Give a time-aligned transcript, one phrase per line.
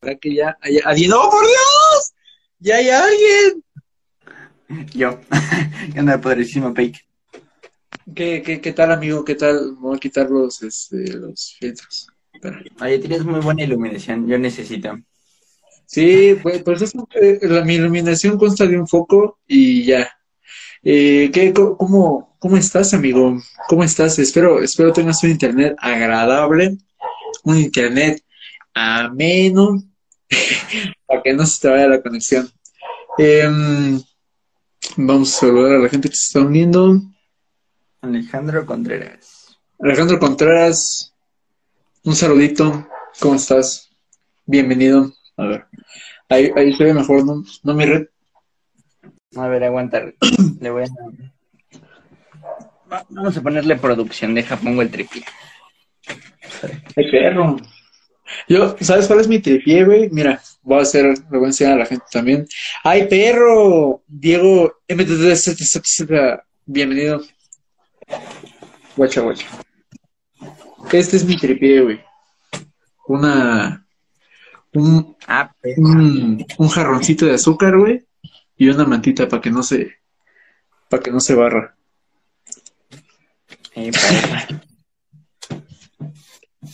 [0.00, 1.12] ¿Para que ya haya alguien?
[1.12, 2.14] ¡Oh, por Dios!
[2.58, 3.64] ¡Ya hay alguien!
[4.94, 5.20] Yo.
[5.92, 7.04] ¿Qué onda, poderísimo Peik?
[8.14, 9.24] ¿Qué, qué, ¿Qué tal, amigo?
[9.24, 9.74] ¿Qué tal?
[9.78, 12.08] Voy a quitar los, este, los filtros.
[12.32, 12.62] Espera.
[12.80, 14.26] Oye, tienes muy buena iluminación.
[14.28, 14.96] Yo necesito.
[15.86, 20.08] Sí, pues, pues es, eh, la, mi iluminación consta de un foco y ya.
[20.82, 23.36] Eh, ¿qué, cómo, ¿Cómo estás, amigo?
[23.68, 24.18] ¿Cómo estás?
[24.18, 26.76] Espero, espero tengas un internet agradable,
[27.44, 28.22] un internet
[28.76, 29.82] ameno,
[31.06, 32.48] para que no se te vaya la conexión.
[33.18, 34.00] Em,
[34.98, 37.00] vamos a saludar a la gente que se está uniendo.
[38.02, 39.56] Alejandro Contreras.
[39.80, 41.12] Alejandro Contreras,
[42.04, 42.86] un saludito.
[43.18, 43.90] ¿Cómo estás?
[44.44, 45.10] Bienvenido.
[45.38, 45.66] A ver,
[46.28, 47.42] ahí, ahí se ve mejor, ¿no?
[47.62, 48.06] ¿No, mi red?
[49.36, 50.02] A ver, aguanta.
[50.60, 50.86] Le voy a...
[52.92, 54.34] Va- Vamos a ponerle producción.
[54.34, 55.24] Deja, pongo el tripié.
[56.96, 57.56] ¡Ay, perro!
[58.48, 60.08] Yo, ¿sabes cuál es mi tripié, güey?
[60.10, 62.46] Mira, voy a hacer, le voy a enseñar a la gente también.
[62.82, 64.02] ¡Ay, perro!
[64.06, 64.74] Diego,
[66.66, 67.22] bienvenido.
[68.96, 69.46] Guacha, guacha.
[70.92, 72.00] Este es mi tripié, güey.
[73.08, 73.86] Una,
[74.74, 78.04] un, Ah, un, un jarroncito de azúcar, güey,
[78.56, 79.98] y una mantita para que no se,
[80.88, 81.76] para que no se barra.
[83.74, 83.90] Eh,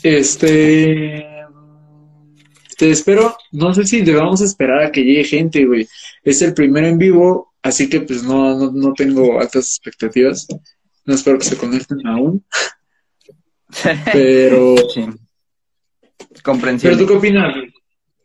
[0.02, 1.26] Este,
[2.76, 5.88] te espero, no sé si debamos esperar a que llegue gente, güey.
[6.24, 10.46] Es el primero en vivo, así que pues no, no, no tengo altas expectativas.
[11.04, 12.44] No espero que se conecten aún,
[14.12, 15.04] pero, sí.
[15.06, 16.96] pero Comprensible.
[16.96, 17.56] ¿tú qué opinas?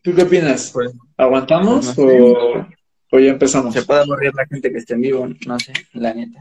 [0.04, 0.72] ¿Tú qué opinas?
[0.74, 2.68] Pues, ¿Aguantamos Pues no o,
[3.12, 3.74] o ya empezamos?
[3.74, 6.40] se puede aburrir la gente que esté en vivo, no sé, la neta.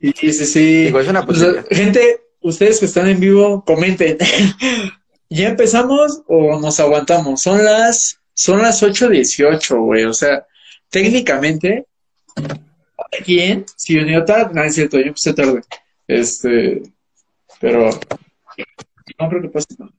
[0.00, 0.84] Y sí, sí, sí.
[0.84, 1.66] Digo, es una O sea, posibilidad.
[1.70, 4.18] gente, ustedes que están en vivo, comenten.
[5.28, 7.40] ¿Ya empezamos o nos aguantamos?
[7.42, 10.04] Son las, son las 8.18, güey.
[10.04, 10.46] O sea,
[10.88, 11.86] técnicamente,
[13.24, 13.64] ¿quién?
[13.76, 15.62] Si unió tarde, no es cierto, yo empecé tarde.
[16.06, 16.82] Este,
[17.60, 17.90] pero
[19.18, 19.92] no creo que pase nada.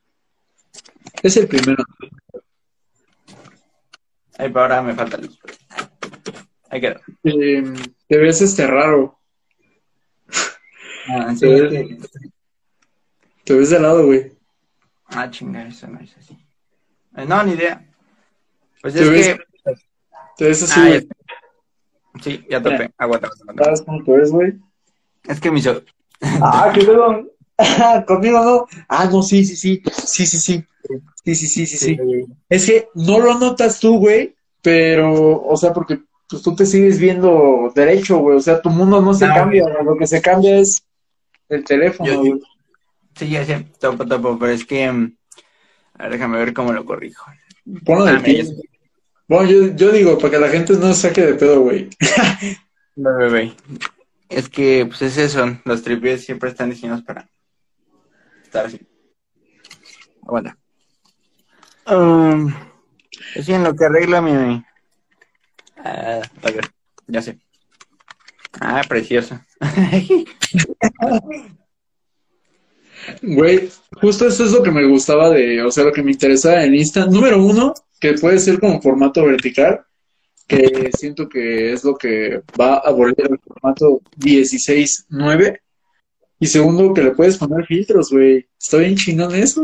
[1.24, 1.84] Es el primero.
[4.38, 5.38] Ay, pero ahora me falta luz.
[6.70, 7.00] Ahí quedó.
[7.24, 7.64] Eh,
[8.08, 9.20] te ves este raro.
[11.10, 11.98] Ah, sí, que-
[13.46, 14.37] Te ves de lado, güey.
[15.10, 16.38] Ah, chinga, eso no es así.
[17.16, 17.86] Eh, no, ni idea.
[18.82, 19.74] Pues Te es ves- que...
[20.38, 21.00] Te ves así, Ah,
[22.22, 22.92] Sí, ya topé.
[22.98, 23.30] Aguanta.
[23.64, 24.54] ¿Sabes te ves, güey?
[25.26, 25.60] Es que mi
[26.42, 27.28] Ah, qué pedo.
[28.08, 28.66] Conmigo no.
[28.88, 29.82] Ah, no, sí, sí, sí.
[30.06, 30.66] Sí, sí, sí.
[31.24, 31.98] Sí, sí, sí, sí, sí.
[32.50, 37.00] Es que no lo notas tú, güey, pero, o sea, porque pues, tú te sigues
[37.00, 38.38] viendo derecho, güey.
[38.38, 39.84] O sea, tu mundo no se cambia, güey.
[39.84, 40.84] Lo que se cambia es
[41.50, 42.42] el teléfono, Yo- güey.
[43.18, 44.92] Sí, ya sé, topo, topo, pero es que...
[44.92, 45.18] mm,
[45.96, 47.26] A ver, déjame ver cómo lo corrijo.
[47.84, 48.06] Ponlo
[49.28, 51.90] Bueno, yo, yo digo, para que la gente no se saque de pedo, güey.
[53.00, 53.56] Ve, ve.
[54.28, 57.30] Es que, pues es eso, los tripies siempre están diseñados para
[58.44, 58.80] estar así.
[60.24, 60.58] Aguanta.
[61.86, 62.52] Um,
[63.36, 64.64] es en lo que arregla mi...
[65.78, 66.22] Ah,
[67.06, 67.38] ya sé.
[68.60, 69.40] Ah, precioso.
[73.22, 73.70] Güey,
[74.02, 76.76] justo eso es lo que me gustaba de, o sea, lo que me interesaba en
[76.76, 77.06] Insta.
[77.06, 79.82] Número uno, que puede ser como formato vertical,
[80.48, 85.60] que siento que es lo que va a volver el formato 16.9.
[86.40, 88.48] Y segundo, que le puedes poner filtros, güey.
[88.60, 89.64] Está bien chingón eso.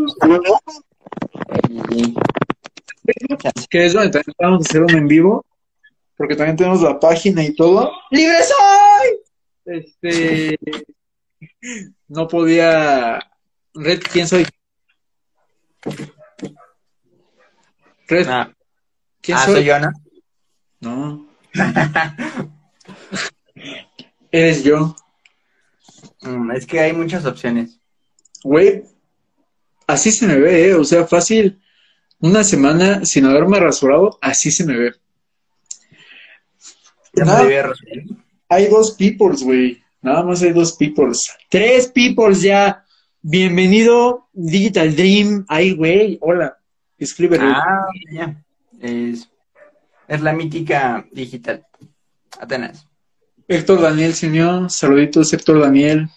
[3.69, 5.46] Que es donde también vamos a hacer un en vivo,
[6.18, 7.92] porque también tenemos la página y todo.
[8.10, 9.18] ¡Libre soy!
[9.66, 10.57] Este.
[12.07, 13.19] No podía.
[13.74, 14.46] Red, ¿quién soy?
[18.08, 18.54] Red, Ah,
[19.22, 19.56] ¿quién ah, soy?
[19.56, 19.92] soy yo, ¿no?
[20.81, 21.28] No.
[24.31, 24.96] Eres yo.
[26.22, 27.80] Mm, es que hay muchas opciones.
[28.44, 28.84] Güey,
[29.88, 30.74] así se me ve, ¿eh?
[30.75, 31.60] O sea, fácil.
[32.20, 34.94] Una semana sin haberme rasurado, así se me ve.
[37.14, 37.74] Nada.
[38.48, 39.84] Hay dos peoples, güey.
[40.02, 41.31] Nada más hay dos peoples.
[41.50, 42.82] Tres peoples ya.
[43.25, 45.46] Bienvenido, Digital Dream.
[45.48, 46.58] Ay, güey, hola.
[46.98, 47.46] Escríbele.
[47.46, 48.44] Ah, ya.
[48.81, 49.30] Es,
[50.10, 51.66] es la mítica digital.
[52.38, 52.86] Atenas.
[53.48, 54.68] Héctor Daniel se unió.
[54.68, 56.10] Saluditos, Héctor Daniel.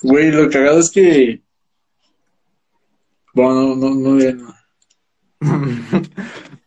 [0.00, 1.42] Güey, lo cagado es que.
[3.34, 4.54] Bueno, no, no, no, no.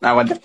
[0.02, 0.40] Aguanta.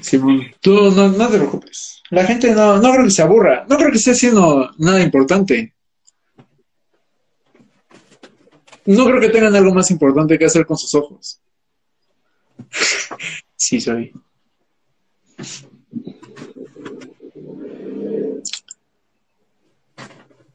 [0.00, 2.02] Simón, tú no, no te preocupes.
[2.10, 3.64] La gente no, no creo que se aburra.
[3.68, 5.74] No creo que esté haciendo nada importante.
[8.84, 11.40] No creo que tengan algo más importante que hacer con sus ojos.
[13.56, 14.12] sí, soy.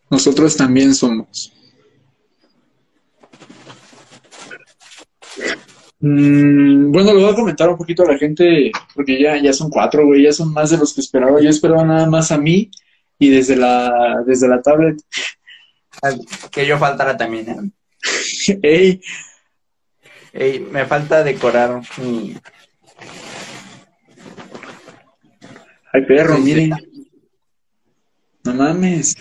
[0.09, 1.51] Nosotros también somos.
[5.99, 9.69] Mm, bueno, lo voy a comentar un poquito a la gente, porque ya, ya son
[9.69, 11.41] cuatro, güey, ya son más de los que esperaba.
[11.41, 12.69] Yo esperaba nada más a mí
[13.19, 14.97] y desde la, desde la tablet.
[16.51, 18.59] Que yo faltara también, ¿eh?
[18.61, 19.01] Ey,
[20.37, 22.37] Ey, me falta decorar mi...
[25.91, 26.69] ay, perro, miren.
[28.43, 29.15] No mames.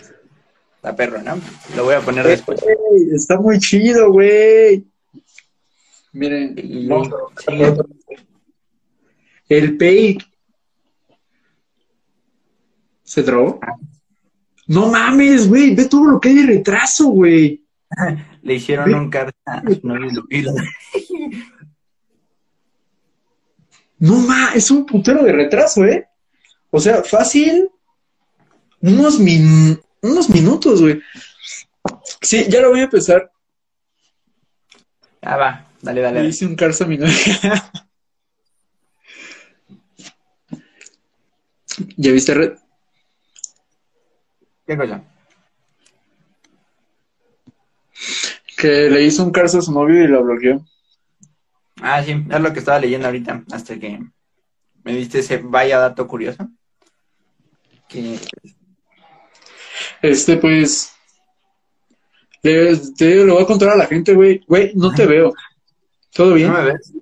[0.83, 1.41] La perro, ¿no?
[1.75, 2.63] Lo voy a poner después.
[2.63, 4.85] Ey, está muy chido, güey.
[6.17, 6.89] Miren, Y-
[7.45, 8.17] sí.
[9.51, 10.19] el Pay
[13.03, 13.61] se drogó.
[14.67, 17.63] No mames, güey, ve todo lo que hay de retraso, güey.
[18.43, 20.53] Le hicieron un carta Lupilo.
[23.99, 26.07] No ma, es un putero de retraso, ¿eh?
[26.71, 27.69] O sea, fácil.
[28.81, 31.01] Unos, min- unos minutos, güey.
[32.23, 33.31] Sí, ya lo voy a empezar.
[35.23, 36.23] Ah, va, dale, dale.
[36.23, 37.73] Le hice un carso a mi novia.
[41.97, 42.53] ¿Ya viste red?
[44.67, 45.03] ¿Qué cosa?
[48.57, 50.65] Que le hizo un carso a su novio y lo bloqueó.
[51.81, 54.01] Ah, sí, es lo que estaba leyendo ahorita, hasta que
[54.83, 56.49] me diste ese vaya dato curioso.
[57.89, 58.19] Que
[60.01, 60.93] Este, pues.
[62.43, 64.43] Le, te lo voy a contar a la gente, güey.
[64.47, 65.33] Güey, no te veo.
[66.17, 66.53] ¿Todo bien?
[66.53, 66.93] no me ves,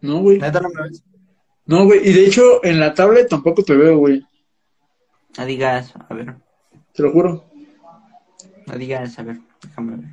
[0.00, 0.38] No, güey.
[0.38, 1.02] neta no me ves.
[1.66, 2.00] No, güey.
[2.08, 4.22] Y de hecho, en la tablet tampoco te veo, güey.
[5.36, 6.34] No digas, a ver,
[6.94, 7.44] Te lo juro.
[8.66, 10.10] no digas, a ver, déjame ver.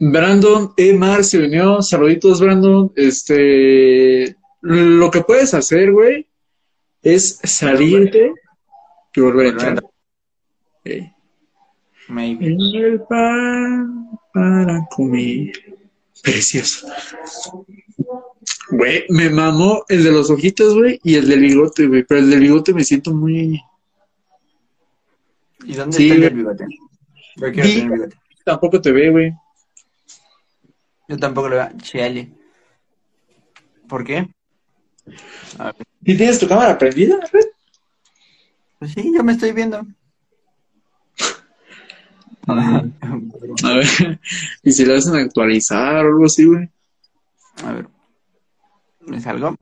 [0.00, 0.92] Brandon E.
[0.94, 1.82] Mar se unió.
[1.82, 2.92] Saluditos, Brandon.
[2.96, 4.36] Este.
[4.60, 6.26] Lo que puedes hacer, güey,
[7.02, 8.32] es salirte
[9.14, 9.78] y volver a entrar.
[9.84, 10.90] Ok.
[12.08, 12.46] Maybe.
[12.46, 15.52] En el pan para comer.
[16.32, 16.86] Precioso.
[18.70, 22.04] Güey, me mamó el de los ojitos, güey, y el del bigote, güey.
[22.04, 23.60] Pero el del bigote me siento muy.
[25.64, 26.66] ¿Y dónde Sí, está el bigote?
[27.36, 28.16] Yo quiero tener bigote.
[28.44, 29.32] Tampoco te ve, güey.
[31.08, 31.68] Yo tampoco lo veo.
[31.82, 32.30] Chale.
[33.88, 34.28] ¿Por qué?
[35.58, 35.86] A ver.
[36.04, 37.18] ¿Y tienes tu cámara prendida?
[38.78, 39.84] Pues sí, yo me estoy viendo.
[43.64, 44.20] A ver.
[44.62, 46.68] ¿Y si le hacen actualizar o algo así, güey?
[47.64, 47.86] A ver.
[49.00, 49.56] ¿Me salgo?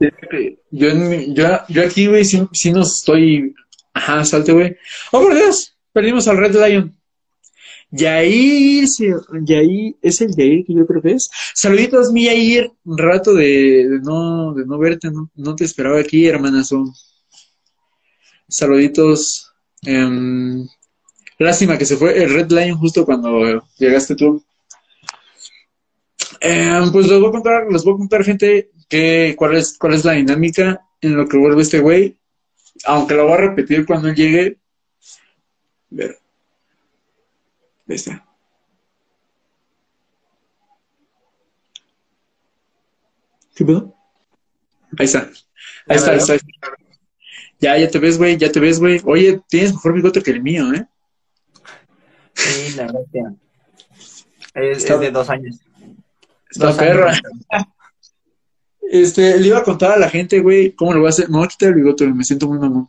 [0.71, 0.89] Yo,
[1.29, 3.55] yo, yo aquí, güey, sí, sí nos estoy.
[3.95, 4.77] Ajá, salte, güey.
[5.13, 5.77] ¡Oh, por Dios!
[5.93, 6.97] Perdimos al Red Lion.
[7.91, 9.07] Yair, sí,
[9.43, 11.31] Yair, es el Yair que yo creo que es.
[11.55, 12.71] Saluditos, mi Yair.
[12.85, 16.93] Un rato de, de no, de no verte, no, no te esperaba aquí, hermanazo.
[18.49, 19.53] Saluditos.
[19.83, 20.67] Em,
[21.45, 24.43] lástima que se fue el Red Lion justo cuando llegaste tú.
[26.41, 29.95] Em, pues les voy a contar, les voy a contar, gente, que, cuál es, cuál
[29.95, 32.17] es la dinámica en lo que vuelve este güey.
[32.85, 34.59] Aunque lo voy a repetir cuando llegue.
[35.91, 36.19] Ver.
[37.89, 38.27] Ahí está.
[43.55, 43.95] ¿Qué pedo?
[44.99, 45.31] Ahí está.
[45.89, 46.33] Ahí está, ahí está.
[46.35, 46.77] ahí está.
[47.59, 49.01] Ya, ya te ves, güey, ya te ves, güey.
[49.05, 50.87] Oye, tienes mejor bigote que el mío, ¿eh?
[52.37, 53.21] Sí, la que
[54.55, 55.57] es, Está- es de dos años.
[56.51, 57.11] Está Dos perra.
[57.11, 57.23] años.
[58.89, 61.29] Este, le iba a contar a la gente, güey, cómo lo voy a hacer.
[61.29, 62.89] Me voy a quitar el bigote, me siento muy mamón.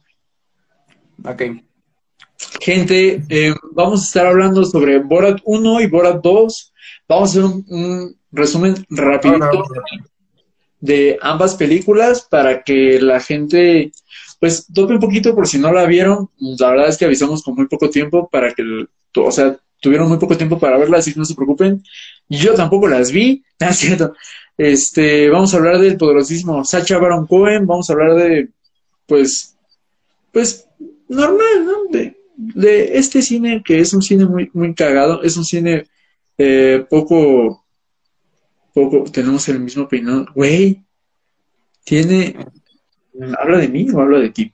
[1.25, 1.41] Ok.
[2.61, 6.73] Gente, eh, vamos a estar hablando sobre Borat 1 y Borat 2.
[7.09, 9.63] Vamos a hacer un, un resumen rapidito
[10.79, 13.91] de ambas películas para que la gente,
[14.39, 16.29] pues, tope un poquito por si no la vieron.
[16.59, 18.87] La verdad es que avisamos con muy poco tiempo para que, el-
[19.25, 21.83] o sea, tuvieron muy poco tiempo para verlas, así que no se preocupen.
[22.29, 24.13] Yo tampoco las vi, ¿no es cierto?
[24.57, 28.49] Este, vamos a hablar del poderosísimo Sacha Baron Cohen, vamos a hablar de,
[29.05, 29.55] pues,
[30.31, 30.67] pues,
[31.07, 31.91] normal, ¿no?
[31.91, 35.85] De, de este cine que es un cine muy, muy cagado, es un cine
[36.37, 37.65] eh, poco,
[38.73, 40.83] poco, tenemos el mismo peinado, güey,
[41.83, 42.35] tiene,
[43.39, 44.53] ¿habla de mí o habla de ti?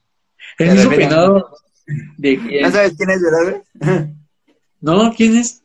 [0.58, 1.50] El mismo peinado
[2.18, 2.38] de?
[2.62, 3.64] ¿No sabes quién es, verdad?
[4.84, 5.14] ¿No?
[5.16, 5.64] ¿Quién es?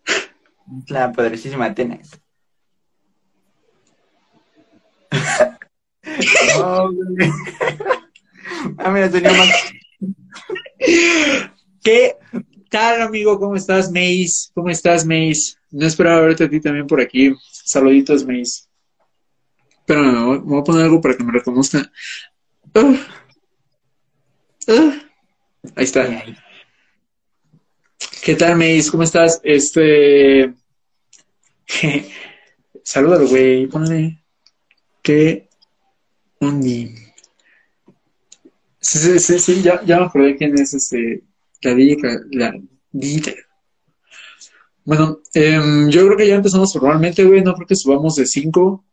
[0.86, 2.10] La poderosísima Atenas.
[8.78, 9.50] Ah, mira, tenía más.
[11.82, 12.16] ¿Qué
[12.70, 13.38] tal, amigo?
[13.38, 14.50] ¿Cómo estás, Mace?
[14.54, 15.54] ¿Cómo estás, Mace?
[15.70, 17.34] no esperaba verte a ti también por aquí.
[17.64, 18.64] Saluditos, Mace.
[19.86, 21.90] Pero me voy a poner algo para que me reconozca.
[22.74, 22.94] Ah.
[24.66, 24.92] Ah.
[25.76, 26.08] Ahí está.
[28.28, 28.90] ¿Qué tal, Mace?
[28.90, 29.40] ¿Cómo estás?
[29.42, 30.52] Este.
[32.84, 33.66] Salúdalo, güey.
[33.68, 34.22] Ponle.
[35.00, 35.48] ¿Qué?
[36.38, 36.94] Ondi.
[38.80, 41.22] Sí, sí, sí, sí, ya, ya me acordé quién es ese.
[41.62, 42.20] La Dita.
[42.32, 42.54] La
[42.92, 43.32] Dita.
[44.84, 47.42] Bueno, eh, yo creo que ya empezamos formalmente, güey.
[47.42, 48.84] No creo que subamos de 5.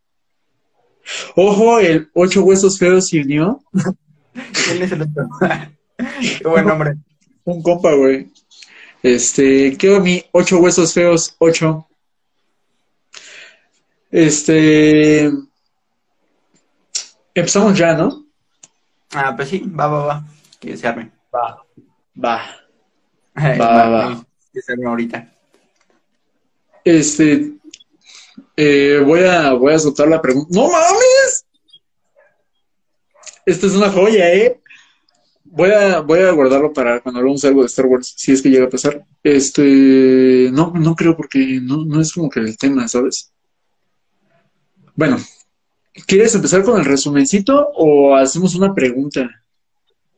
[1.36, 3.62] Ojo, el ocho huesos feos se unió.
[3.74, 5.28] ¿Quién es el otro?
[6.40, 6.96] Qué buen nombre.
[7.44, 8.32] Un compa, güey.
[9.06, 11.88] Este, quedó mi ocho huesos feos, ocho.
[14.10, 15.32] Este.
[17.36, 18.26] Empezamos ya, ¿no?
[19.14, 20.26] Ah, pues sí, va, va, va.
[20.60, 21.12] Que se arme.
[21.32, 21.64] Va.
[22.18, 22.42] Va.
[23.38, 24.26] Va, Va, va.
[24.52, 25.32] Que se arme ahorita.
[26.84, 27.52] Este.
[28.58, 30.50] eh, voy a voy a soltar la pregunta.
[30.52, 31.46] ¡No mames!
[33.46, 34.60] Esta es una joya, ¿eh?
[35.46, 38.50] Voy a, voy a guardarlo para cuando hablamos algo de Star Wars, si es que
[38.50, 39.06] llega a pasar.
[39.24, 43.32] Este, no, no creo porque no, no es como que el tema, ¿sabes?
[44.96, 45.18] Bueno,
[46.08, 49.30] ¿quieres empezar con el resumencito o hacemos una pregunta?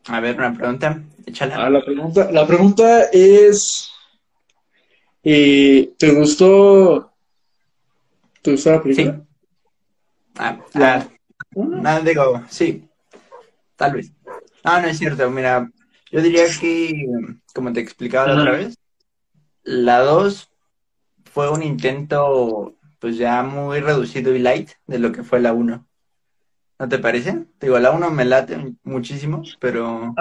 [0.06, 1.04] A ver, una pregunta.
[1.26, 1.66] Échala.
[1.66, 3.90] Ah, la pregunta, la pregunta es,
[5.24, 7.12] eh, ¿te gustó,
[8.42, 9.22] te gustó la película?
[10.38, 11.08] Ah, La- ah,
[11.56, 12.88] nada, digo, sí.
[13.76, 14.12] Tal vez.
[14.64, 15.30] No, no es cierto.
[15.30, 15.70] Mira,
[16.12, 17.06] yo diría que,
[17.54, 18.78] como te explicaba la otra vez,
[19.64, 20.50] la 2
[21.26, 25.88] fue un intento, pues ya muy reducido y light de lo que fue la 1.
[26.80, 27.46] ¿No te parece?
[27.60, 30.16] Digo, la 1 me late muchísimo, pero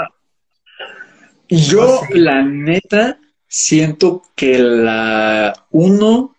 [1.48, 2.18] Yo, No sé.
[2.18, 6.35] la neta, siento que la 1.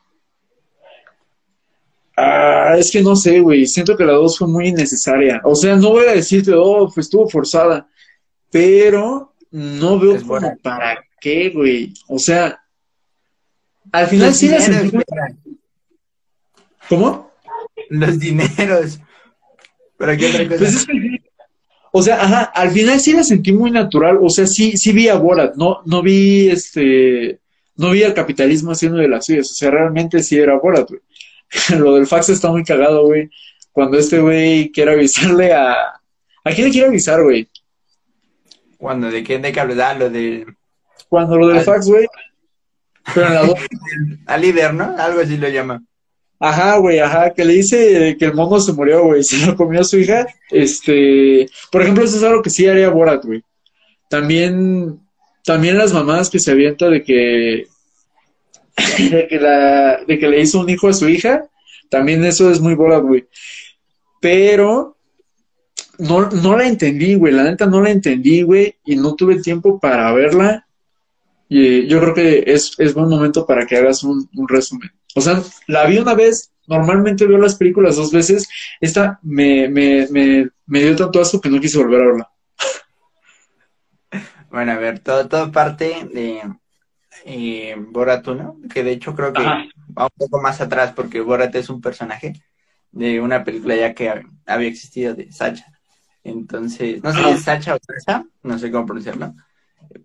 [2.19, 3.67] Ah, es que no sé, güey.
[3.67, 5.39] Siento que la 2 fue muy innecesaria.
[5.43, 7.87] O sea, no voy a decirte, oh, pues estuvo forzada.
[8.51, 10.57] Pero no veo Es como buena.
[10.63, 11.93] para qué, güey.
[12.07, 12.59] O sea,
[13.91, 15.03] al final los sí la sentí muy-
[16.89, 17.31] ¿Cómo?
[17.89, 18.99] los dineros.
[19.97, 20.57] Pero qué otra cosa.
[20.59, 20.93] Pues es que,
[21.91, 25.07] o sea, ajá, al final sí la sentí muy natural, o sea, sí, sí vi
[25.07, 27.39] a Borat, no, no vi este,
[27.77, 31.01] no vi al capitalismo haciendo de las suyas, o sea, realmente sí era Borat, güey.
[31.77, 33.29] Lo del fax está muy cagado, güey.
[33.71, 35.73] Cuando este güey quiere avisarle a,
[36.43, 37.47] ¿a quién le quiere avisar, güey?
[38.77, 40.45] Cuando de qué de qué hablas, Ah, lo de
[41.09, 42.07] Cuando lo del Al- fax, güey.
[43.13, 43.59] Pero en la dos,
[44.27, 44.95] al líder, ¿no?
[44.97, 45.81] Algo así lo llama.
[46.39, 49.83] Ajá, güey, ajá, que le dice que el mono se murió, güey, se lo comió
[49.83, 50.27] su hija.
[50.51, 53.41] Este, por ejemplo, eso es algo que sí haría Borat, güey.
[54.09, 54.99] También,
[55.43, 57.67] también las mamás que se avienta de que,
[58.77, 61.49] de que la, de que le hizo un hijo a su hija,
[61.89, 63.27] también eso es muy Borat, güey.
[64.21, 64.97] Pero
[65.99, 69.79] no, no la entendí, güey, la neta no la entendí, güey, y no tuve tiempo
[69.79, 70.67] para verla.
[71.49, 74.91] Y eh, yo creo que es, es buen momento para que hagas un, un resumen.
[75.15, 78.47] O sea, la vi una vez, normalmente veo las películas dos veces.
[78.79, 82.29] Esta me, me, me, me dio tanto asco que no quise volver a verla.
[84.49, 86.41] Bueno, a ver, todo, todo parte de
[87.27, 89.65] eh, Borat 1, que de hecho creo que Ajá.
[89.97, 92.33] va un poco más atrás porque Borat es un personaje
[92.91, 95.65] de una película ya que hab- había existido de Sacha.
[96.23, 99.33] Entonces, no sé si es Sacha o Sacha, no sé cómo pronunciarlo,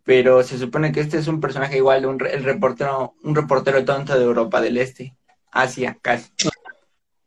[0.04, 4.18] pero se supone que este es un personaje igual, un, el reportero, un reportero tonto
[4.18, 5.16] de Europa del Este,
[5.52, 6.30] Asia, casi.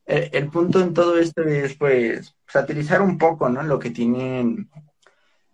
[0.05, 3.63] El, el punto en todo esto es, pues, satirizar un poco, ¿no?
[3.63, 4.69] Lo que tienen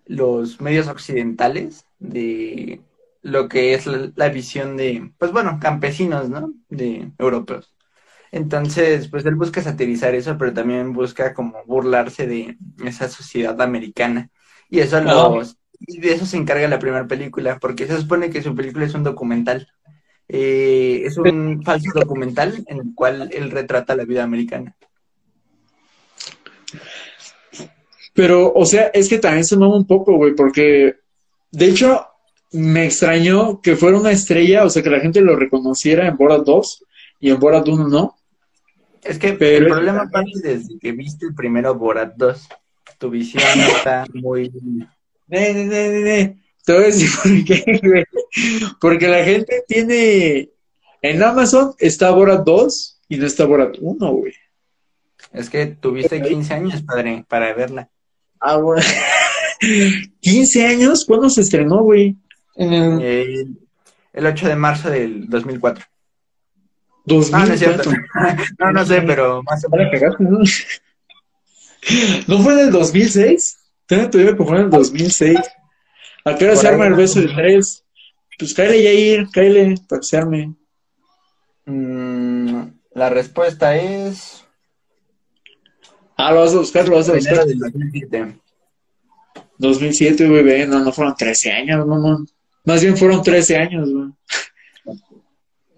[0.05, 2.81] los medios occidentales de
[3.21, 6.53] lo que es la, la visión de, pues bueno, campesinos, ¿no?
[6.69, 7.73] De europeos.
[8.31, 14.29] Entonces, pues él busca satirizar eso, pero también busca como burlarse de esa sociedad americana.
[14.69, 15.01] Y eso Ah.
[15.01, 18.85] los, y de eso se encarga la primera película, porque se supone que su película
[18.85, 19.67] es un documental.
[20.29, 24.75] Eh, es un falso documental en el cual él retrata la vida americana.
[28.13, 30.95] Pero, o sea, es que también se mama un poco, güey, porque
[31.51, 32.07] de hecho
[32.53, 36.43] me extrañó que fuera una estrella, o sea, que la gente lo reconociera en Borat
[36.43, 36.85] 2
[37.21, 38.17] y en Borat 1 no.
[39.03, 42.47] Es que Pero- el problema parte desde que viste el primero Borat 2.
[42.97, 43.41] Tu visión
[43.75, 44.51] está muy...
[45.27, 46.41] Ne, ne, ne.
[46.65, 48.03] Te voy a decir por qué, güey.
[48.81, 50.49] Porque la gente tiene.
[51.01, 54.33] En Amazon está Borat 2 y no está Borat 1, güey.
[55.31, 57.89] Es que tuviste 15 años, padre, para verla.
[58.41, 58.83] Ah, bueno.
[60.19, 62.17] 15 años, ¿cuándo se estrenó, güey?
[62.63, 63.57] En el- El,
[64.13, 65.85] el 8 de marzo del 2004.
[67.05, 67.29] ¿2000?
[67.33, 67.91] Ah, no es cierto.
[68.59, 70.19] no, no sé, pero más o menos.
[70.19, 70.39] ¿no?
[72.27, 73.57] ¿No fue en el 2006?
[73.87, 75.39] Tengo entendido que fue en el 2006.
[76.25, 77.83] ¿A qué hora se arma el beso de tres?
[78.37, 80.53] Pues cáele, Yair, cáele, para que se arme.
[81.65, 82.63] Mm,
[82.93, 84.45] la respuesta es.
[86.17, 87.45] Ah, lo vas a buscar, lo vas a buscar.
[87.45, 88.37] del 2007.
[89.57, 92.25] 2007, güey, no, no fueron 13 años, no, no.
[92.65, 94.09] Más bien fueron 13 años, güey.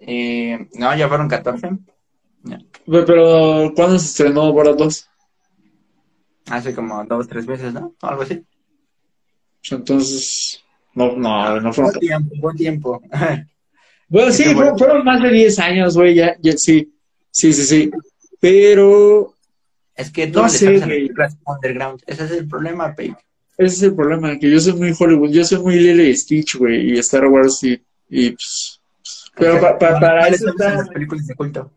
[0.00, 1.70] Eh, no, ya fueron 14.
[2.42, 2.58] Ya.
[2.86, 5.10] Güey, Pero, ¿cuándo se estrenó Borat 2?
[6.50, 7.94] Hace como dos, tres meses, ¿no?
[8.00, 8.44] O algo así.
[9.70, 10.62] Entonces,
[10.94, 13.02] no, no, no fueron Buen tiempo, buen tiempo.
[14.06, 14.78] Bueno, sí, Qué fueron, bueno.
[14.78, 16.94] fueron más de 10 años, güey, ya, ya, sí,
[17.30, 17.90] sí, sí, sí.
[18.38, 19.34] Pero
[19.94, 21.10] es que tú no, sé, güey.
[21.46, 22.02] underground.
[22.06, 23.16] Ese es el problema, Paige.
[23.56, 26.90] Ese es el problema, que yo soy muy Hollywood, yo soy muy Lily Stitch, güey,
[26.94, 28.80] y Star Wars y, y pues,
[29.36, 31.70] pero pa- pa- para, ¿Cuáles eso está, las películas de culto.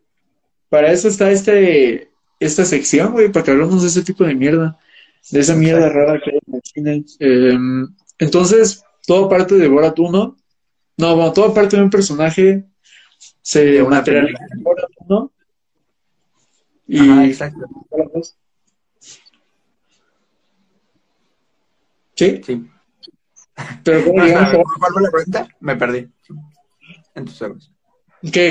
[0.70, 2.10] para eso está este,
[2.40, 4.78] esta sección, güey, para que hablemos de ese tipo de mierda,
[5.32, 7.06] de esa mierda rara que hay en el cine.
[7.20, 7.58] Eh,
[8.20, 10.38] entonces, toda parte de Borat 1,
[10.98, 12.64] no, bueno, toda parte de un personaje
[13.42, 15.32] se materializa en Borat 1
[16.88, 17.60] y Ajá, exacto.
[17.90, 18.36] Borat 2.
[22.18, 22.66] Sí, Sí.
[23.84, 25.48] pero ¿cómo No, llegamos a ¿Cuál fue la pregunta?
[25.62, 26.08] Me perdí.
[27.16, 27.72] En tus ojos.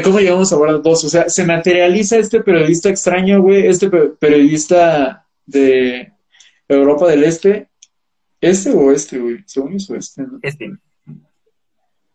[0.02, 1.04] cómo llegamos a Borat 2?
[1.04, 6.12] O sea, se materializa este periodista extraño, güey, este pe- periodista de
[6.68, 7.68] Europa del Este.
[8.40, 9.38] ¿Este o este, güey?
[9.46, 10.38] Según yo es este, ¿no?
[10.42, 10.70] Este.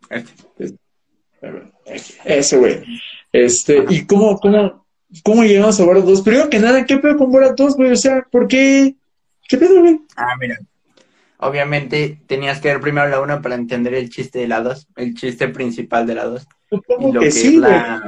[0.09, 0.77] Este.
[1.39, 1.71] Pero,
[2.25, 2.83] Ese, güey.
[3.33, 4.85] Este, ¿y cómo, cómo,
[5.23, 6.21] cómo llegamos a Borat 2?
[6.21, 7.91] Primero que nada, ¿qué pedo con Borat 2, güey?
[7.91, 8.95] O sea, ¿por qué?
[9.47, 9.99] ¿Qué pedo, güey?
[10.15, 10.59] Ah, mira.
[11.43, 15.15] Obviamente tenías que ver primero la 1 para entender el chiste de la 2, el
[15.15, 16.43] chiste principal de la 2.
[16.43, 18.03] Y Supongo lo que que sí, la.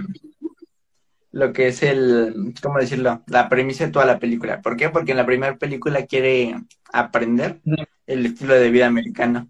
[1.32, 2.54] Lo que es el.
[2.62, 3.24] ¿Cómo decirlo?
[3.26, 4.62] La premisa de toda la película.
[4.62, 4.90] ¿Por qué?
[4.90, 6.56] Porque en la primera película quiere
[6.92, 7.60] aprender
[8.06, 9.50] el estilo de vida americano.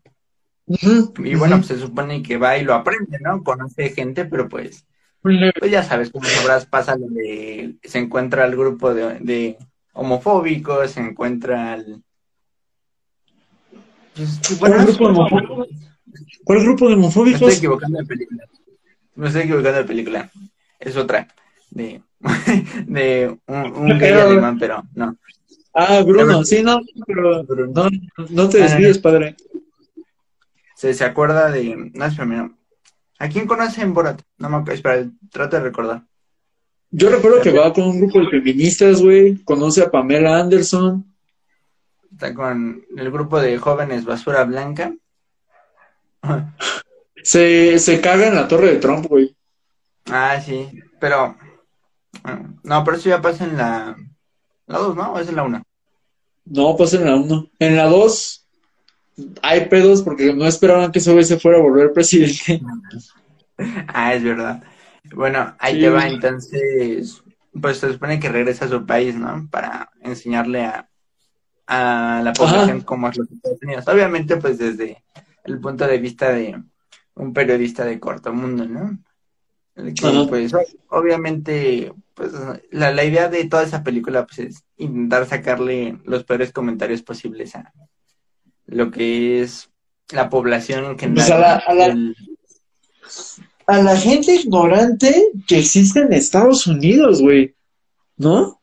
[0.66, 3.44] Y bueno, pues se supone que va y lo aprende, ¿no?
[3.44, 4.86] Conoce gente, pero pues.
[5.22, 5.38] Pues
[5.70, 7.76] ya sabes, como sabrás, pasa lo de.
[7.84, 9.58] Se encuentra el grupo de, de
[9.92, 12.02] homofóbicos, se encuentra el.
[14.16, 15.68] Pues, ¿Cuál grupo de homofóbicos?
[16.44, 18.44] ¿Cuál grupo de Me estoy equivocando de película.
[19.16, 20.32] Me estoy equivocando de película.
[20.80, 21.28] Es otra.
[21.72, 22.02] De,
[22.88, 25.18] de un, un gay Pero- alemán, pero no.
[25.76, 27.90] Ah, Bruno, sí, no, pero no,
[28.30, 29.36] no te desvíes, padre.
[30.76, 31.92] Se, se acuerda de.
[31.96, 32.52] No, espera, mira.
[33.18, 34.22] ¿A quién conoce en Borat?
[34.38, 34.74] No me acuerdo.
[34.74, 36.04] Espera, trato de recordar.
[36.92, 39.44] Yo recuerdo que va con un grupo de feministas, güey.
[39.44, 41.12] Conoce a Pamela Anderson.
[42.24, 44.94] Está con el grupo de jóvenes Basura Blanca.
[47.22, 49.36] Se, se caga en la torre de Trump, güey.
[50.06, 50.70] Ah, sí.
[51.02, 51.36] Pero.
[52.24, 53.98] bueno, No, pero eso ya pasa en la.
[54.68, 55.12] La 2, ¿no?
[55.12, 55.64] ¿O es en la 1?
[56.46, 57.50] No, pasa en la 1.
[57.60, 58.48] En la 2
[59.42, 62.62] hay pedos porque no esperaban que ese güey se fuera a volver presidente.
[63.88, 64.64] Ah, es verdad.
[65.14, 65.82] Bueno, ahí Sí.
[65.82, 67.22] te va, entonces,
[67.62, 69.48] pues se supone que regresa a su país, ¿no?
[69.52, 70.90] Para enseñarle a,
[72.20, 73.88] a la población cómo es los Estados Unidos.
[73.88, 75.04] Obviamente, pues desde
[75.46, 76.62] el punto de vista de
[77.16, 78.98] un periodista de corto mundo, ¿no?
[79.76, 79.92] Que,
[80.30, 80.52] pues,
[80.90, 82.32] obviamente, pues
[82.72, 87.56] la, la idea de toda esa película, pues es intentar sacarle los peores comentarios posibles
[87.56, 87.74] a
[88.68, 89.70] lo que es
[90.12, 91.16] la población en general.
[91.16, 92.14] Pues a la- a la-
[93.66, 97.56] A la gente ignorante que existe en Estados Unidos, güey.
[98.18, 98.62] ¿No?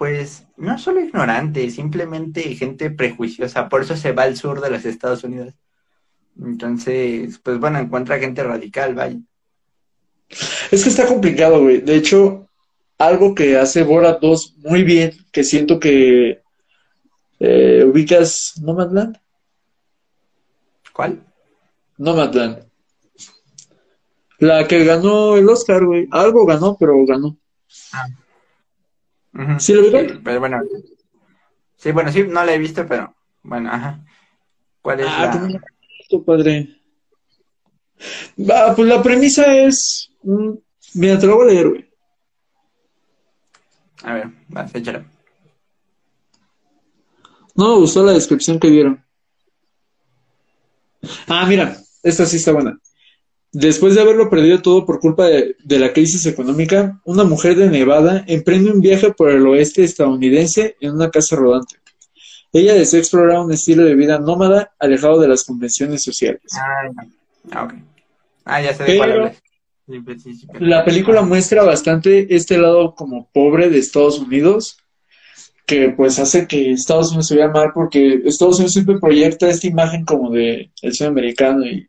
[0.00, 4.86] Pues no solo ignorante, simplemente gente prejuiciosa, por eso se va al sur de los
[4.86, 5.52] Estados Unidos.
[6.42, 9.18] Entonces, pues bueno, encuentra gente radical, vaya.
[10.70, 11.82] Es que está complicado, güey.
[11.82, 12.48] De hecho,
[12.96, 16.40] algo que hace Borat 2 muy bien, que siento que
[17.38, 19.18] eh, ubicas Nomadland.
[20.94, 21.22] ¿Cuál?
[21.98, 22.64] Nomadland.
[24.38, 26.08] La que ganó el Oscar, güey.
[26.10, 27.36] Algo ganó, pero ganó.
[29.58, 29.84] ¿Sí lo?
[29.84, 30.60] Sí, pero bueno.
[31.76, 34.04] Sí, bueno, sí, no la he visto, pero bueno, ajá.
[34.82, 35.48] ¿Cuál es Ah,
[36.10, 36.20] la...?
[36.26, 36.76] padre.
[38.52, 40.10] Ah, pues la premisa es.
[40.22, 40.52] mm,
[40.94, 41.90] Mira, te lo voy a leer, güey.
[44.02, 45.04] A ver, vas, échalo.
[47.54, 49.04] No me gustó la descripción que dieron.
[51.28, 52.78] Ah, mira, esta sí está buena.
[53.52, 57.68] Después de haberlo perdido todo por culpa de, de la crisis económica, una mujer de
[57.68, 61.76] Nevada emprende un viaje por el oeste estadounidense en una casa rodante.
[62.52, 66.42] Ella desea explorar un estilo de vida nómada alejado de las convenciones sociales.
[66.54, 66.90] Ah.
[67.52, 67.74] Ah, ok.
[68.44, 69.42] Ah, ya sé de cuál Pero- hablas.
[70.60, 74.76] la película muestra bastante este lado como pobre de Estados Unidos,
[75.66, 79.66] que pues hace que Estados Unidos se vea mal porque Estados Unidos siempre proyecta esta
[79.66, 81.88] imagen como de el sueño americano y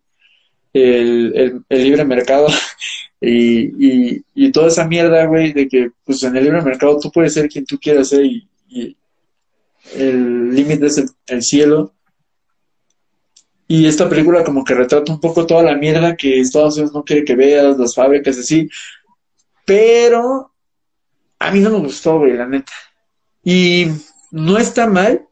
[0.74, 2.48] el, libre mercado
[3.22, 7.34] y, y, toda esa mierda, güey, de que pues en el libre mercado tú puedes
[7.34, 8.48] ser quien tú quieras ser y,
[9.96, 11.94] el límite es el cielo.
[13.68, 17.04] Y esta película como que retrata un poco toda la mierda que Estados Unidos no
[17.04, 18.70] quiere que veas, las fábricas así.
[19.66, 20.52] Pero
[21.40, 22.74] a mí no me gustó, güey, la neta.
[23.44, 23.88] Y
[24.30, 25.26] no está mal,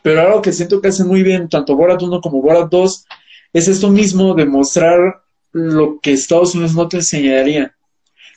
[0.00, 3.04] pero algo que siento que hace muy bien tanto Borat 1 como Borat 2
[3.56, 7.74] es esto mismo de mostrar lo que Estados Unidos no te enseñaría.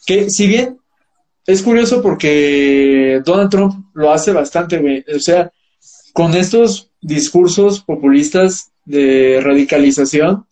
[0.06, 0.78] Que si bien
[1.46, 5.04] es curioso porque Donald Trump lo hace bastante, güey.
[5.14, 5.52] O sea,
[6.14, 10.46] con estos discursos populistas de radicalización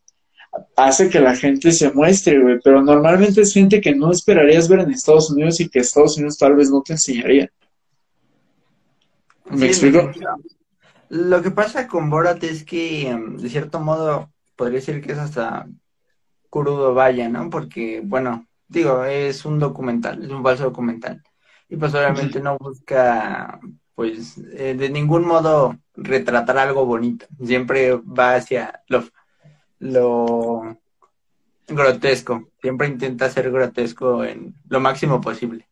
[0.76, 4.82] hace que la gente se muestre, güey, pero normalmente es gente que no esperarías ver
[4.82, 7.50] en Estados Unidos y que Estados Unidos tal vez no te enseñaría.
[9.50, 10.12] ¿Me explico?
[11.08, 15.18] Lo que pasa con Borat es que, em, de cierto modo, podría decir que es
[15.18, 15.68] hasta
[16.50, 17.50] crudo vaya, ¿no?
[17.50, 21.24] Porque, bueno, digo, es un documental, es un falso documental.
[21.70, 23.60] Y pues obviamente no busca
[23.98, 27.26] pues eh, de ningún modo retratar algo bonito.
[27.44, 29.04] Siempre va hacia lo,
[29.80, 30.78] lo
[31.68, 32.50] grotesco.
[32.62, 35.68] Siempre intenta ser grotesco en lo máximo posible.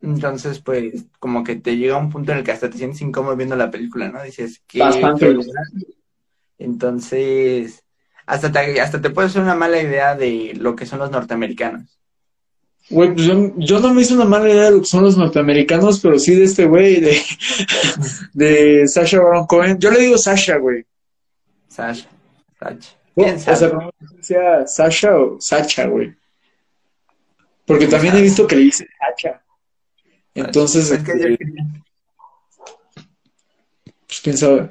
[0.00, 3.36] Entonces, pues, como que te llega un punto en el que hasta te sientes incómodo
[3.36, 4.20] viendo la película, ¿no?
[4.22, 4.80] Dices que...
[6.58, 7.83] Entonces,
[8.26, 11.98] hasta te, hasta te puede ser una mala idea de lo que son los norteamericanos.
[12.90, 16.00] Güey, pues yo, no me hice una mala idea de lo que son los norteamericanos,
[16.00, 17.18] pero sí de este güey, de,
[18.34, 19.78] de Sasha Baron Cohen.
[19.78, 20.84] Yo le digo Sasha, güey.
[21.68, 22.08] Sasha,
[22.58, 22.96] Sasha.
[23.14, 23.66] ¿Quién sabe?
[23.76, 26.14] O sea, Sasha o Sacha, güey.
[27.64, 29.42] Porque también he visto que le dice Sacha.
[30.34, 31.38] Entonces, este,
[34.06, 34.68] pues quién sabe.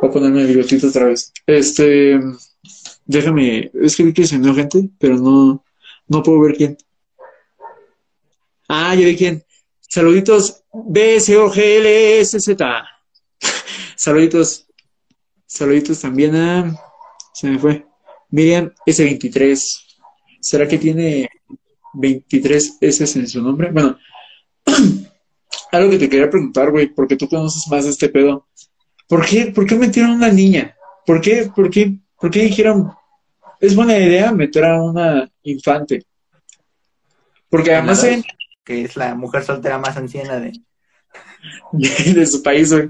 [0.00, 1.32] Voy a ponerme el bigotito otra vez.
[1.46, 2.18] Este,
[3.10, 5.64] déjame, es que vi que se me gente, pero no,
[6.06, 6.76] no puedo ver quién.
[8.68, 9.44] Ah, ya vi quién.
[9.80, 12.58] Saluditos B-S-O-G-L-S-Z.
[13.96, 14.66] Saluditos.
[15.46, 16.74] Saluditos también a.
[17.34, 17.86] Se me fue.
[18.30, 19.60] Miriam S23.
[20.40, 21.28] ¿Será que tiene
[21.94, 23.72] 23 S en su nombre?
[23.72, 23.98] Bueno,
[25.72, 28.46] algo que te quería preguntar, güey, porque tú conoces más de este pedo.
[29.08, 30.76] ¿Por qué, por qué metieron a una niña?
[31.04, 32.92] ¿Por qué, por qué, por qué dijeron,
[33.60, 36.04] es buena idea meter a una infante?
[37.48, 38.24] Porque además en,
[38.64, 40.52] que es la mujer soltera más anciana de,
[42.14, 42.88] de su país, güey.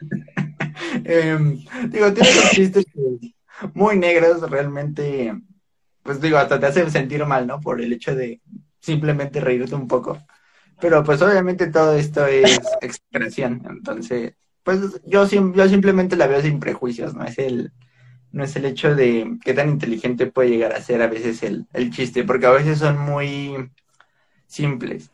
[1.04, 2.84] Em, digo, tiene unos chistes
[3.74, 5.34] muy negros, realmente,
[6.02, 7.60] pues digo, hasta te hace sentir mal, ¿no?
[7.60, 8.40] Por el hecho de
[8.80, 10.18] simplemente reírte un poco.
[10.80, 16.58] Pero pues obviamente todo esto es expresión, entonces, pues yo, yo simplemente la veo sin
[16.58, 17.24] prejuicios, ¿no?
[17.24, 17.72] Es el,
[18.34, 21.66] no es el hecho de qué tan inteligente puede llegar a ser a veces el,
[21.72, 23.70] el chiste, porque a veces son muy
[24.46, 25.10] simples.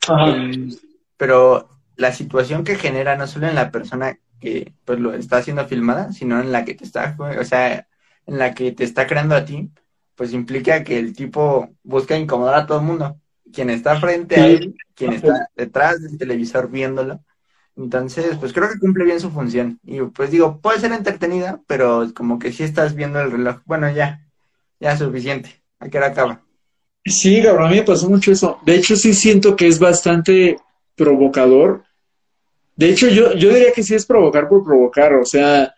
[1.19, 5.67] pero la situación que genera no solo en la persona que pues lo está haciendo
[5.67, 7.87] filmada, sino en la que te está, o sea,
[8.27, 9.71] en la que te está creando a ti,
[10.15, 13.21] pues implica que el tipo busca incomodar a todo el mundo.
[13.53, 17.23] Quien está frente a él, quien está detrás del televisor viéndolo.
[17.81, 19.81] Entonces, pues creo que cumple bien su función.
[19.85, 23.61] Y pues digo, puede ser entretenida, pero como que si estás viendo el reloj.
[23.65, 24.27] Bueno, ya,
[24.79, 25.63] ya es suficiente.
[25.79, 26.43] ¿A qué hora acaba?
[27.07, 28.59] Sí, cabrón, a mí me pasó mucho eso.
[28.67, 30.59] De hecho, sí siento que es bastante
[30.95, 31.85] provocador.
[32.77, 35.15] De hecho, yo, yo diría que sí es provocar por provocar.
[35.15, 35.75] O sea,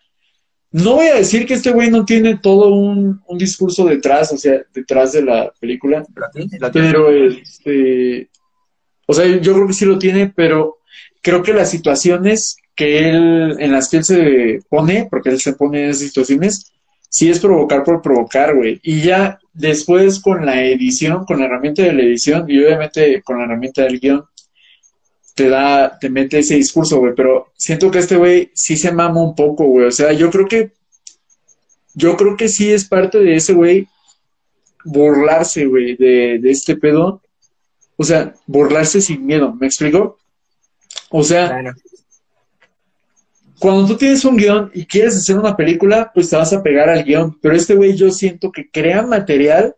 [0.71, 4.61] no voy a decir que este güey no tiene todo un, discurso detrás, o sea,
[4.73, 6.03] detrás de la película.
[6.73, 8.29] Pero, este,
[9.07, 10.79] o sea, yo creo que sí lo tiene, pero
[11.23, 15.53] creo que las situaciones que él, en las que él se pone, porque él se
[15.53, 16.71] pone en esas situaciones,
[17.09, 18.79] sí es provocar por provocar, güey.
[18.83, 23.37] Y ya después con la edición, con la herramienta de la edición y obviamente con
[23.37, 24.25] la herramienta del guion,
[25.33, 27.13] te da, te mete ese discurso, güey.
[27.15, 29.87] Pero siento que este güey sí se mama un poco, güey.
[29.87, 30.71] O sea, yo creo que,
[31.93, 33.87] yo creo que sí es parte de ese güey
[34.83, 37.21] burlarse, güey, de, de este pedo.
[37.95, 40.17] O sea, burlarse sin miedo, ¿me explico?
[41.15, 41.61] O sea,
[43.59, 46.89] cuando tú tienes un guion y quieres hacer una película, pues te vas a pegar
[46.89, 47.37] al guion.
[47.39, 49.75] Pero este güey yo siento que crea material,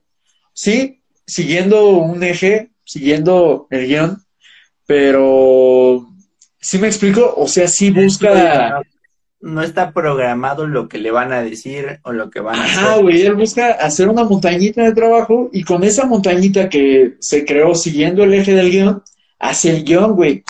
[0.53, 4.23] sí, siguiendo un eje, siguiendo el guion,
[4.85, 6.07] pero
[6.57, 7.33] ¿sí me explico?
[7.35, 8.81] O sea, sí busca,
[9.41, 12.91] no está programado lo que le van a decir o lo que van a Ajá,
[12.91, 13.03] hacer.
[13.03, 17.75] güey, él busca hacer una montañita de trabajo y con esa montañita que se creó
[17.75, 19.03] siguiendo el eje del guion,
[19.37, 20.45] hace el guion, güey.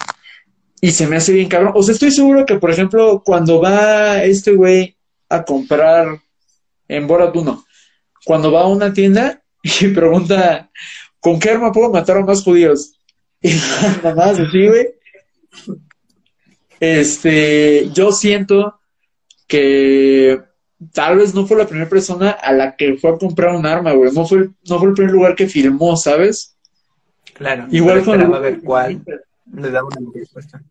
[0.81, 1.73] Y se me hace bien cabrón.
[1.75, 4.95] O sea, estoy seguro que, por ejemplo, cuando va este güey
[5.29, 6.19] a comprar
[6.87, 7.65] en Borat 1,
[8.25, 10.69] cuando va a una tienda y pregunta,
[11.19, 12.99] ¿con qué arma puedo matar a más judíos?
[13.41, 13.53] Y
[14.03, 14.87] nada más así, güey.
[16.79, 18.79] Este, yo siento
[19.47, 20.41] que
[20.93, 23.93] tal vez no fue la primera persona a la que fue a comprar un arma,
[23.93, 24.11] güey.
[24.11, 26.57] No fue, no fue el primer lugar que filmó, ¿sabes?
[27.33, 27.67] Claro.
[27.71, 28.01] Igual
[28.41, 29.03] ver cuál
[29.53, 30.61] le daba una respuesta.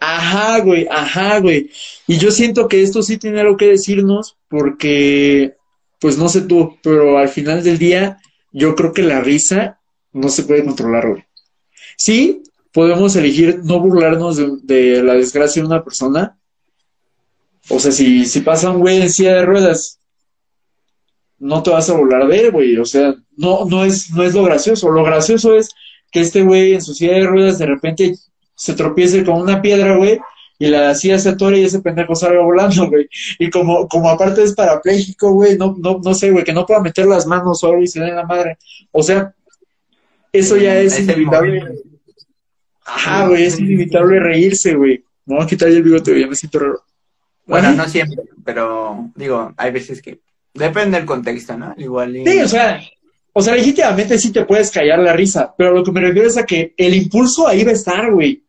[0.00, 1.70] Ajá, güey, ajá, güey.
[2.06, 5.56] Y yo siento que esto sí tiene algo que decirnos porque,
[5.98, 8.18] pues no sé tú, pero al final del día
[8.52, 9.80] yo creo que la risa
[10.12, 11.24] no se puede controlar, güey.
[11.96, 16.38] Sí, podemos elegir no burlarnos de, de la desgracia de una persona.
[17.68, 20.00] O sea, si, si pasa un güey en silla de ruedas,
[21.38, 22.76] no te vas a burlar de él, güey.
[22.76, 24.90] O sea, no, no es, no es lo gracioso.
[24.90, 25.70] Lo gracioso es
[26.10, 28.14] que este güey en su silla de ruedas de repente
[28.54, 30.18] se tropiece con una piedra, güey,
[30.58, 33.08] y la silla se atore y ese pendejo salga volando, güey.
[33.38, 36.80] Y como, como aparte es parapléjico, güey, no, no, no sé, güey, que no pueda
[36.80, 38.58] meter las manos o algo y se dé la madre.
[38.92, 39.34] O sea,
[40.30, 41.64] eso ya es inevitable.
[42.84, 45.02] Ajá, güey, es inevitable reírse, güey.
[45.24, 46.82] Me voy a quitar el bigote, ya me siento raro.
[47.46, 50.20] Bueno, no siempre, pero digo, hay veces que
[50.52, 51.74] depende del contexto, ¿no?
[51.78, 52.26] Igual y...
[52.26, 52.80] Sí, o sea,
[53.32, 56.36] o sea, legítimamente sí te puedes callar la risa, pero lo que me refiero es
[56.36, 58.44] a que el impulso ahí va a estar, güey.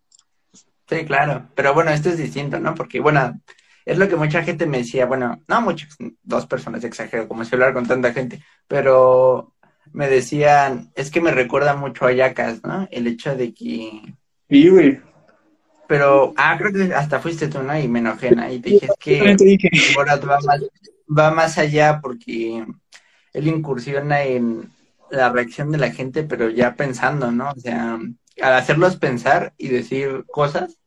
[0.89, 2.75] Sí, claro, pero bueno, esto es distinto, ¿no?
[2.75, 3.39] Porque, bueno,
[3.85, 7.55] es lo que mucha gente me decía, bueno, no muchas, dos personas exagero, como si
[7.55, 9.53] hablar con tanta gente, pero
[9.93, 12.87] me decían, es que me recuerda mucho a Yacas, ¿no?
[12.91, 14.15] El hecho de que,
[14.49, 14.99] Sí, güey.
[15.87, 17.77] pero, ah, creo que hasta fuiste tú, ¿no?
[17.79, 18.51] Y me enojé, ¿no?
[18.51, 20.61] Y te dije, es que Borat va más,
[21.07, 22.65] va más allá porque
[23.33, 24.69] él incursiona en
[25.09, 27.51] la reacción de la gente, pero ya pensando, ¿no?
[27.51, 27.99] O sea,
[28.41, 30.77] al hacerlos pensar y decir cosas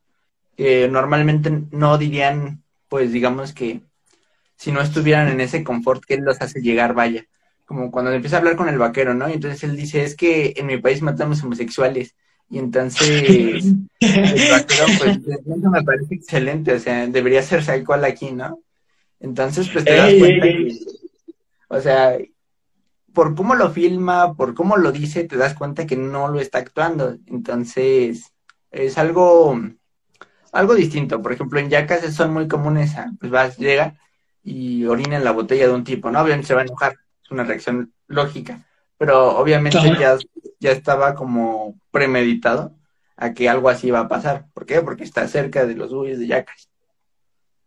[0.57, 3.81] que normalmente no dirían, pues digamos que
[4.55, 7.25] si no estuvieran en ese confort que él los hace llegar, vaya.
[7.65, 9.27] Como cuando empieza a hablar con el vaquero, ¿no?
[9.29, 12.15] Y entonces él dice, es que en mi país matamos homosexuales.
[12.49, 13.65] Y entonces
[13.99, 18.59] el vaquero, pues, me parece excelente, o sea, debería ser tal cual aquí, ¿no?
[19.19, 20.77] Entonces, pues te das cuenta que,
[21.69, 22.17] o sea,
[23.15, 26.59] por cómo lo filma, por cómo lo dice, te das cuenta que no lo está
[26.59, 27.17] actuando.
[27.25, 28.33] Entonces,
[28.69, 29.59] es algo,
[30.51, 31.21] algo distinto.
[31.23, 33.95] Por ejemplo, en Yacas son muy comunes, a, pues vas, llega
[34.43, 36.21] y orina en la botella de un tipo, ¿no?
[36.21, 38.63] Obviamente se va a enojar, es una reacción lógica,
[38.97, 40.17] pero obviamente ya,
[40.59, 42.75] ya estaba como premeditado
[43.17, 44.45] a que algo así iba a pasar.
[44.53, 44.81] ¿Por qué?
[44.81, 46.69] Porque está cerca de los güeyes de Yacas.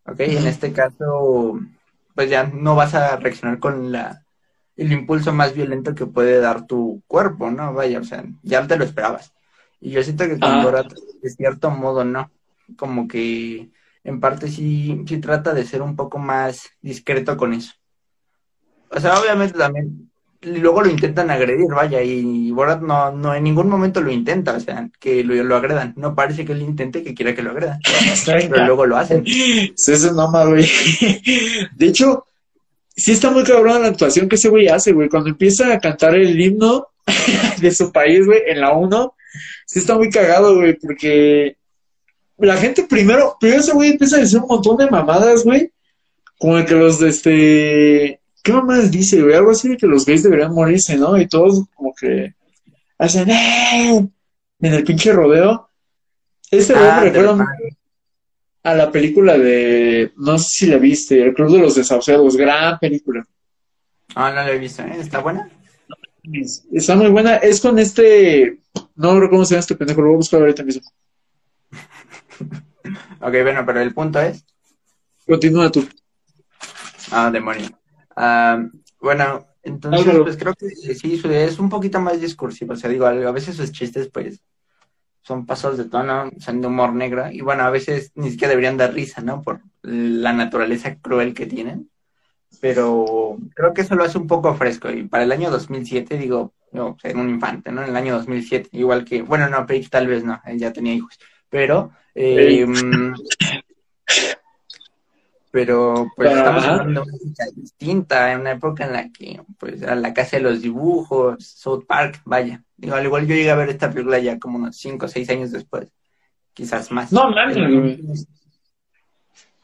[0.07, 0.21] ¿Ok?
[0.21, 1.59] En este caso,
[2.15, 4.25] pues ya no vas a reaccionar con la,
[4.79, 7.75] el impulso más violento que puede dar tu cuerpo, ¿no?
[7.75, 9.33] Vaya, o sea, ya te lo esperabas.
[9.81, 10.63] Y yo siento que con Ah.
[10.63, 12.31] Borat, de cierto modo, no.
[12.77, 13.71] Como que
[14.05, 17.73] en parte sí, sí trata de ser un poco más discreto con eso.
[18.91, 20.11] O sea, obviamente también,
[20.41, 24.55] y luego lo intentan agredir, vaya, y Borat no, no en ningún momento lo intenta,
[24.55, 25.93] o sea, que lo, lo agredan.
[25.97, 27.81] No parece que él intente que quiera que lo agredan,
[28.25, 29.27] pero luego lo hacen.
[29.27, 30.65] Sí, ese mama, güey.
[31.77, 32.28] De hecho,
[32.99, 35.09] sí está muy cabrón la actuación que ese güey hace, güey.
[35.09, 36.89] Cuando empieza a cantar el himno
[37.61, 39.15] de su país, güey, en la 1,
[39.67, 41.57] sí está muy cagado, güey, porque
[42.39, 45.73] la gente primero, primero ese güey empieza a decir un montón de mamadas, güey,
[46.39, 48.21] como que los de este...
[48.43, 49.35] ¿Qué mamadas dice, güey?
[49.35, 51.19] Algo así de que los gays deberían morirse, ¿no?
[51.19, 52.35] Y todos como que
[52.99, 54.09] hacen ¡eh!
[54.61, 55.69] en el pinche rodeo.
[56.51, 57.47] Este güey Ah, me recuerda.
[58.63, 62.79] A la película de, no sé si la viste, El Club de los Desahuciados, gran
[62.79, 63.27] película.
[64.15, 64.97] Ah, no lo he visto, ¿eh?
[64.99, 65.51] ¿Está buena?
[66.73, 68.61] Está muy buena, es con este,
[68.97, 70.83] no recuerdo cómo se llama este pendejo, lo voy a buscar ahorita mismo.
[73.21, 74.47] Ok, bueno, pero el punto es...
[75.27, 75.87] Continúa tú.
[77.11, 77.69] Ah, demonio.
[78.17, 78.65] Ah,
[79.01, 80.25] bueno, entonces, Álvaro.
[80.25, 82.73] pues creo que sí, es un poquito más discursivo.
[82.73, 84.41] O sea, digo, a veces sus chistes, pues,
[85.29, 87.31] son pasos de tono, son de humor negro.
[87.31, 89.43] Y bueno, a veces ni siquiera deberían dar risa, ¿no?
[89.43, 91.91] Por la naturaleza cruel que tienen.
[92.63, 94.91] Pero creo que eso lo hace un poco fresco.
[94.91, 97.83] Y para el año 2007, digo, no, o sea, era un infante, ¿no?
[97.83, 100.95] En el año 2007, igual que, bueno, no, Paige tal vez no, él ya tenía
[100.95, 101.19] hijos.
[101.51, 102.67] Pero, eh,
[105.59, 106.39] pero pues Ajá.
[106.39, 110.15] estamos hablando de una época distinta, en una época en la que pues era la
[110.15, 112.63] casa de los dibujos, South Park, vaya.
[112.77, 115.31] Digo, al igual yo llegué a ver esta película ya como unos 5 o 6
[115.31, 115.89] años después,
[116.55, 117.11] quizás más.
[117.11, 118.01] No mames, güey.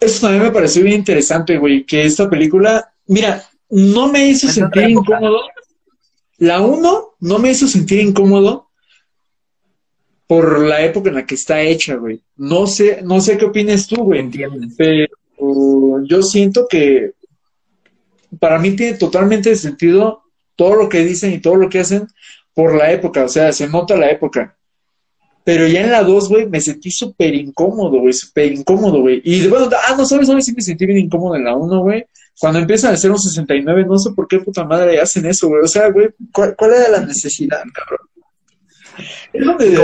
[0.00, 4.54] Eso también me pareció bien interesante, güey, que esta película, mira, no me hizo Es
[4.54, 5.42] sentir incómodo.
[6.38, 8.68] La uno no me hizo sentir incómodo
[10.26, 12.20] por la época en la que está hecha, güey.
[12.35, 14.18] No sé, no sé qué opinas tú, güey.
[14.18, 14.74] ¿Entiendes?
[14.76, 15.07] Pero
[15.38, 17.12] yo siento que
[18.38, 20.22] para mí tiene totalmente sentido
[20.56, 22.06] todo lo que dicen y todo lo que hacen
[22.54, 24.56] por la época, o sea, se nota la época.
[25.44, 29.20] Pero ya en la 2, güey, me sentí súper incómodo, güey, súper incómodo, güey.
[29.24, 32.06] Y bueno, ah, no sabes, sabes, sí me sentí bien incómodo en la 1, güey.
[32.38, 35.62] Cuando empiezan a hacer un 69, no sé por qué puta madre hacen eso, güey.
[35.62, 38.08] O sea, güey, ¿cuál, cuál era la necesidad, cabrón?
[39.32, 39.76] Es donde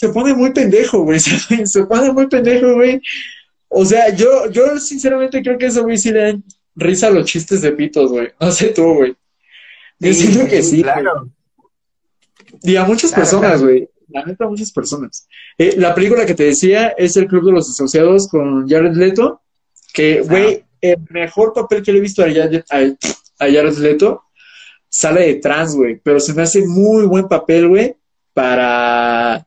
[0.00, 1.20] se pone muy pendejo, güey.
[1.64, 3.02] Se pone muy pendejo, güey.
[3.72, 7.24] O sea, yo, yo sinceramente creo que eso, güey, sí le dan risa a los
[7.26, 8.28] chistes de pitos, güey.
[8.40, 9.14] No sé tú, güey.
[10.00, 10.82] Yo siento que sí.
[10.82, 10.92] güey.
[10.94, 11.30] Claro.
[12.62, 13.64] Y a muchas Claro, personas, claro.
[13.66, 13.88] güey.
[14.08, 15.28] La neta, a muchas personas.
[15.56, 19.40] Eh, la película que te decía es El Club de los Asociados con Jared Leto.
[19.94, 24.24] Que, güey, el mejor papel que le he visto a Jared, a, a Jared Leto
[24.88, 26.00] sale de trans, güey.
[26.02, 27.94] Pero se me hace muy buen papel, güey,
[28.34, 29.46] para,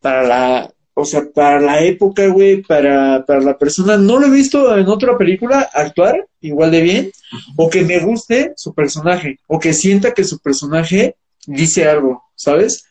[0.00, 3.96] para la, o sea, para la época, güey, para, para la persona.
[3.96, 7.12] No lo he visto en otra película actuar igual de bien,
[7.56, 12.84] o que me guste su personaje, o que sienta que su personaje dice algo, ¿sabes?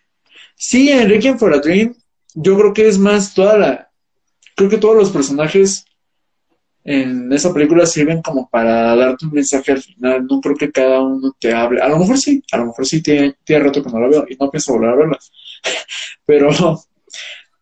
[0.56, 1.96] Sí, en Requiem for a Dream,
[2.34, 3.92] yo creo que es más toda la,
[4.56, 5.86] creo que todos los personajes
[6.84, 11.02] en esa película sirven como para darte un mensaje al final, no creo que cada
[11.02, 13.90] uno te hable, a lo mejor sí, a lo mejor sí tiene, tiene rato que
[13.90, 15.20] no la veo y no pienso volver a verla,
[16.26, 16.50] pero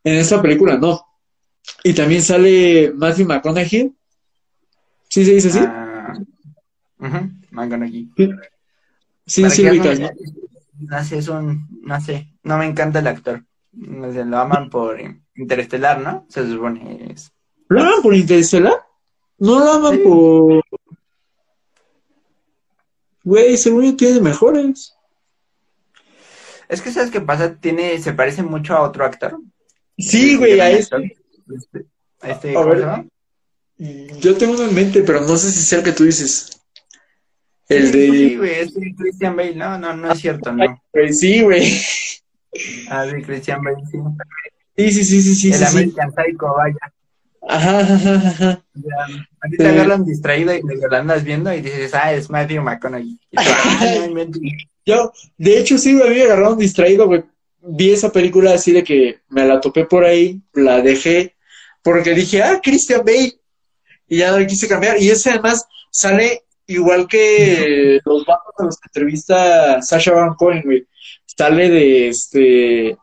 [0.03, 1.05] en esta película no.
[1.83, 3.93] Y también sale Matthew McConaughey,
[5.09, 5.59] ¿sí se dice así?
[6.99, 8.09] Ujú, McConaughey.
[9.25, 10.09] sí, sí, que ubicas, ¿no?
[10.79, 13.43] No sé, es un, no sé, no me encanta el actor.
[13.73, 14.97] No sé, lo aman por
[15.35, 16.25] Interestelar, ¿no?
[16.29, 17.31] Se supone es.
[17.67, 18.73] ¿Lo aman por Interestelar?
[19.37, 20.01] No lo aman Sí.
[20.03, 20.63] por...
[23.23, 24.95] Güey, según yo tiene mejores.
[26.67, 29.37] Es que sabes qué pasa, tiene, se parece mucho a otro actor.
[29.99, 30.95] Sí, Eh, güey, a este.
[31.55, 31.85] Este,
[32.21, 32.79] a este, A ¿cómo ver.
[32.79, 33.05] se llama?
[34.19, 36.49] Yo tengo uno en mente, pero no sé si sea el que tú dices.
[37.69, 38.07] El Sí, de...
[38.11, 39.55] Sí, güey, es de Christian Bale.
[39.55, 40.81] No, no, no es cierto, no.
[41.11, 41.79] Sí, güey.
[42.89, 43.97] Ah, de Christian Bale, sí.
[44.75, 45.77] Sí, sí, sí, sí, sí, el sí, sí.
[45.77, 46.75] American Psycho, vaya.
[47.47, 48.63] Ajá, ajá, ajá.
[49.41, 49.69] A ti te Sí.
[49.69, 53.17] agarran distraído y lo andas viendo y dices, ah, es Matthew McConaughey.
[53.37, 54.41] "Ah, no inventes".
[54.85, 57.23] Yo, de hecho, sí, güey, me agarraron distraído, güey.
[57.61, 61.35] Vi esa película así de que me la topé por ahí, la dejé,
[61.83, 63.39] porque dije, ah, Christian Bale.
[64.07, 64.99] Y ya no quise cambiar.
[65.01, 70.63] Y ese además sale igual que los vatos a los que entrevista Sasha Baron Cohen,
[70.63, 70.87] güey.
[71.25, 72.97] Sale de este.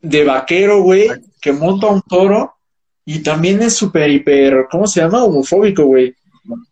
[0.00, 1.08] de vaquero, güey,
[1.40, 2.54] que monta un toro
[3.10, 5.24] y también es súper, hiper, ¿cómo se llama?
[5.24, 6.14] Homofóbico, güey.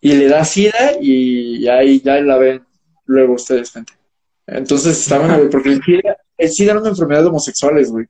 [0.02, 2.62] Y le da sida y ahí ya la ven
[3.06, 3.94] luego ustedes, gente.
[4.46, 8.06] Entonces está bueno, güey, porque el SIDA, el SIDA era una enfermedad de homosexuales, güey.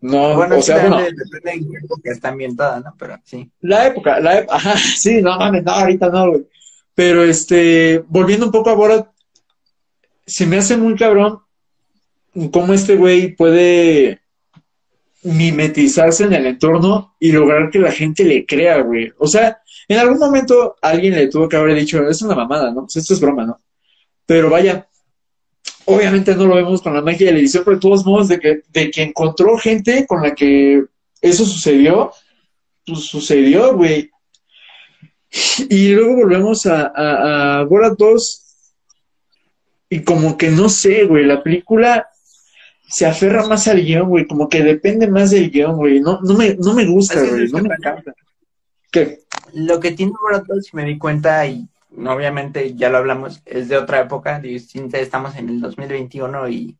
[0.00, 2.94] No, Bueno, o sea, bueno, depende, depende en qué época está ambientada, ¿no?
[2.98, 3.50] Pero sí.
[3.60, 6.46] la época, la época, ajá, sí, no mames, no, ahorita no, güey.
[6.94, 9.08] Pero este, volviendo un poco a Borat,
[10.26, 11.40] se me hace muy cabrón
[12.52, 14.20] cómo este güey puede
[15.22, 19.12] mimetizarse en el entorno y lograr que la gente le crea, güey.
[19.18, 22.82] O sea, en algún momento alguien le tuvo que haber dicho, es una mamada, ¿no?
[22.82, 23.60] Pues esto es broma, ¿no?
[24.26, 24.86] Pero vaya,
[25.88, 28.38] obviamente no lo vemos con la magia de la edición, pero de todos modos, de
[28.38, 30.84] que, de que encontró gente con la que
[31.20, 32.12] eso sucedió,
[32.86, 34.10] pues sucedió, güey.
[35.68, 38.44] Y luego volvemos a, a, a Borat 2
[39.90, 42.06] y como que no sé, güey, la película
[42.86, 46.00] se aferra más al guion, güey, como que depende más del guion, güey.
[46.00, 48.14] No, no, me, no me gusta, güey, no me encanta.
[48.90, 49.20] ¿Qué?
[49.54, 51.66] Lo que tiene Borat 2, me di cuenta, y
[52.06, 56.78] obviamente ya lo hablamos, es de otra época, distinta, estamos en el 2021 y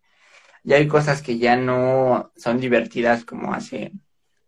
[0.65, 3.93] ya hay cosas que ya no son divertidas como hace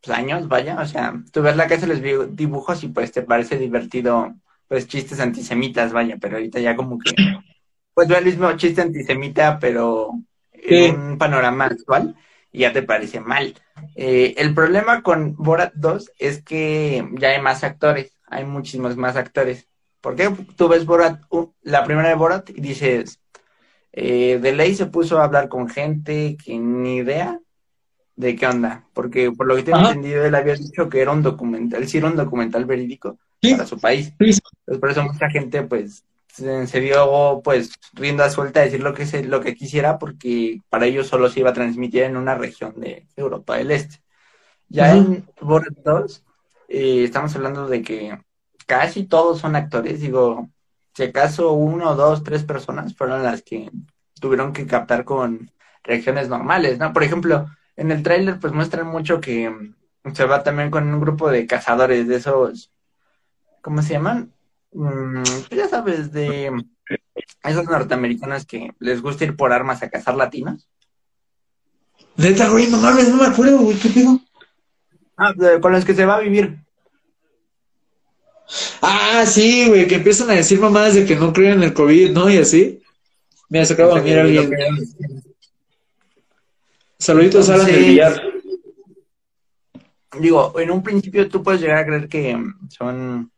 [0.02, 3.22] pues, años, vaya, o sea, tú ves la casa de los dibujos y pues te
[3.22, 4.34] parece divertido,
[4.68, 7.12] pues chistes antisemitas, vaya, pero ahorita ya como que,
[7.94, 10.12] pues ve el mismo chiste antisemita, pero
[10.52, 10.74] Sí.
[10.74, 12.16] en un panorama actual
[12.52, 13.54] y ya te parece mal.
[13.94, 19.16] Eh, el problema con Borat 2 es que ya hay más actores, hay muchísimos más
[19.16, 19.66] actores.
[20.00, 20.30] ¿Por qué?
[20.56, 23.20] Tú ves Borat, uh, la primera de Borat y dices,
[23.92, 27.38] eh, de ley se puso a hablar con gente que ni idea
[28.16, 29.88] de qué onda, porque por lo que tengo Ajá.
[29.88, 33.52] entendido él había dicho que era un documental, sí era un documental verídico Sí.
[33.52, 34.12] para su país.
[34.20, 34.38] Sí,
[34.78, 39.24] por eso mucha gente pues se, dio pues rienda suelta a decir lo que se,
[39.24, 43.06] lo que quisiera porque para ellos solo se iba a transmitir en una región de
[43.16, 44.02] Europa del Este.
[44.68, 46.24] Ya en Borat 2
[46.68, 48.18] eh, estamos hablando de que
[48.66, 50.48] casi todos son actores, digo,
[50.94, 53.70] si acaso uno, dos, tres personas fueron las que
[54.20, 55.50] tuvieron que captar con
[55.82, 56.92] reacciones normales, ¿no?
[56.92, 57.46] Por ejemplo,
[57.76, 61.46] en el tráiler pues muestran mucho que mm, se va también con un grupo de
[61.46, 62.70] cazadores de esos,
[63.62, 64.32] ¿cómo se llaman?
[64.72, 66.52] Mm, pues ya sabes, de
[67.42, 70.68] esos norteamericanos que les gusta ir por armas a cazar latinos.
[72.16, 74.20] Neta, güey, no mames, no me acuerdo, güey, ¿qué pido?
[75.16, 76.58] Ah, con los que se va a vivir.
[78.82, 82.10] Ah, sí, güey, que empiezan a decir mamadas de que no creen en el COVID,
[82.10, 82.30] ¿no?
[82.30, 82.82] Y así.
[83.48, 84.50] Me ha sacado a mirar alguien.
[86.98, 88.22] Saluditos a Alan del Villar.
[90.18, 92.36] Digo, en un principio tú puedes llegar a creer que
[92.68, 93.30] son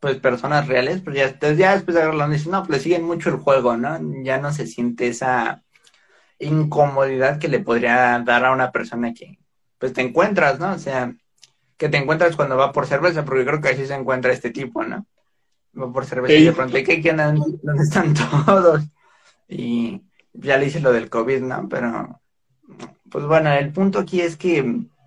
[0.00, 3.36] pues personas reales, pero ya, ya después de verlo dicen, no, pues siguen mucho el
[3.36, 4.00] juego, ¿no?
[4.24, 5.62] Ya no se siente esa
[6.40, 9.38] incomodidad que le podría dar a una persona que
[9.78, 10.72] pues te encuentras, ¿no?
[10.72, 11.14] O sea,
[11.82, 14.84] que te encuentras cuando va por cerveza, porque creo que así se encuentra este tipo,
[14.84, 15.04] ¿no?
[15.76, 17.40] Va por cerveza y de pronto, ¿qué, qué andan?
[17.60, 18.14] ¿Dónde están
[18.46, 18.84] todos?
[19.48, 20.00] Y
[20.32, 21.68] ya le hice lo del COVID, ¿no?
[21.68, 22.20] Pero,
[23.10, 24.62] pues bueno, el punto aquí es que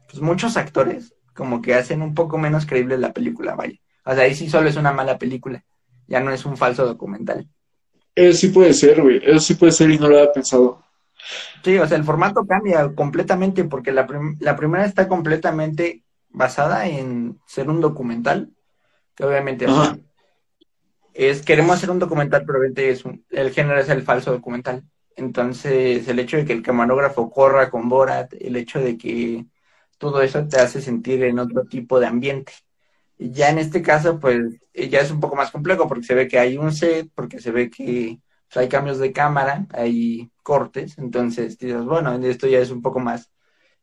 [0.10, 3.80] pues, muchos actores como que hacen un poco menos creíble la película, vaya.
[4.04, 5.64] O sea, ahí sí solo es una mala película,
[6.08, 7.48] ya no es un falso documental.
[8.14, 10.84] Eso sí puede ser, güey, eso sí puede ser y no lo había pensado.
[11.64, 14.06] Sí, o sea, el formato cambia completamente porque la,
[14.42, 16.04] la primera está completamente
[16.36, 18.52] basada en ser un documental,
[19.16, 19.66] que obviamente
[21.14, 24.84] es queremos hacer un documental, pero obviamente es el género es el falso documental.
[25.16, 29.46] Entonces, el hecho de que el camarógrafo corra con Borat, el hecho de que
[29.98, 32.54] todo eso te hace sentir en otro tipo de ambiente.
[33.18, 36.28] Y ya en este caso, pues, ya es un poco más complejo porque se ve
[36.28, 40.98] que hay un set, porque se ve que pues, hay cambios de cámara, hay cortes,
[40.98, 43.32] entonces dices, bueno, esto ya es un poco más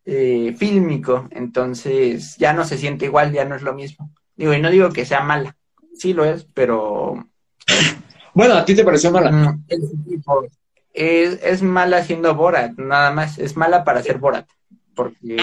[0.05, 4.12] eh, fílmico, entonces ya no se siente igual, ya no es lo mismo.
[4.36, 5.57] Digo, y no digo que sea mala,
[5.94, 7.26] sí lo es, pero...
[8.34, 9.30] Bueno, ¿a ti te pareció mala?
[9.30, 9.64] Mm,
[10.94, 14.46] es, es mala haciendo Borat, nada más, es mala para hacer Borat.
[14.94, 15.36] Porque...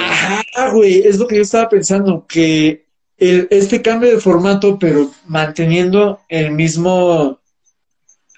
[0.56, 2.86] Ah, güey, es lo que yo estaba pensando, que
[3.18, 7.40] el, este cambio de formato, pero manteniendo el mismo,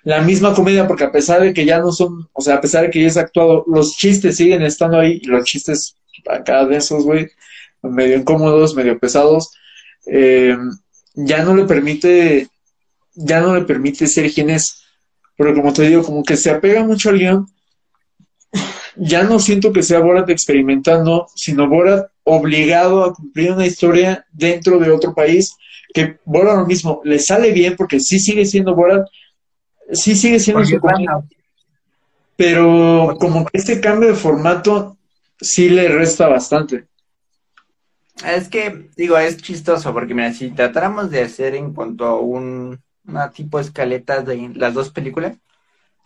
[0.03, 2.83] la misma comedia, porque a pesar de que ya no son, o sea, a pesar
[2.83, 5.95] de que ya es actuado, los chistes siguen estando ahí, y los chistes
[6.29, 7.29] acá de esos, güey,
[7.81, 9.51] medio incómodos, medio pesados,
[10.05, 10.55] eh,
[11.13, 12.49] ya no le permite,
[13.13, 14.83] ya no le permite ser quien es,
[15.35, 17.47] pero como te digo, como que se apega mucho al guion,
[18.95, 24.79] ya no siento que sea Borat experimentando, sino Borat obligado a cumplir una historia dentro
[24.79, 25.55] de otro país,
[25.93, 29.07] que Borat lo mismo, le sale bien porque sí sigue siendo Borat,
[29.91, 30.79] sí sigue siendo su
[32.35, 34.97] pero como que este cambio de formato
[35.41, 36.87] sí le resta bastante.
[38.25, 42.79] Es que, digo, es chistoso porque, mira, si tratáramos de hacer en cuanto a un
[43.07, 45.37] una tipo de escaletas de las dos películas,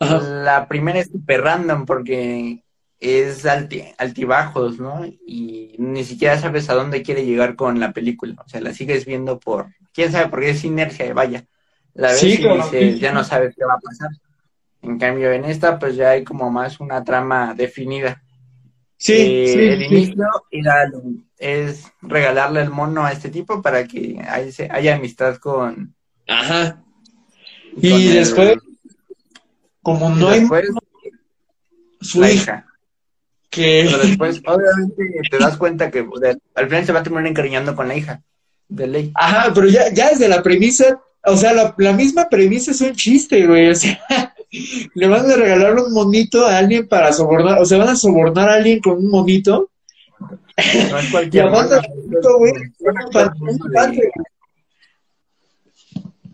[0.00, 2.62] la primera es super random porque
[2.98, 5.04] es altibajos, ¿no?
[5.26, 8.34] Y ni siquiera sabes a dónde quiere llegar con la película.
[8.44, 11.44] O sea, la sigues viendo por, quién sabe, porque es inercia, vaya.
[11.94, 14.10] La ves y dices, ya no sabes qué va a pasar.
[14.82, 18.22] En cambio, en esta, pues ya hay como más una trama definida.
[18.98, 20.26] Sí, eh, sí El inicio
[21.38, 24.18] es regalarle el mono a este tipo para que
[24.70, 25.94] haya, amistad con.
[26.26, 26.82] Ajá.
[27.76, 28.56] y después,
[29.82, 30.46] como no hay.
[32.00, 32.66] Su hija.
[33.50, 33.88] Que...
[33.90, 36.06] Pero después, obviamente, te das cuenta que
[36.54, 38.22] al final se va a terminar encariñando con la hija
[38.68, 39.12] de ley.
[39.14, 42.94] Ajá, pero ya, ya desde la premisa, o sea, la, la misma premisa es un
[42.94, 43.68] chiste, güey.
[43.68, 44.00] O sea,
[44.50, 48.48] le van a regalar un monito a alguien para sobornar, o sea, van a sobornar
[48.48, 49.70] a alguien con un monito.
[50.90, 51.50] No es cualquier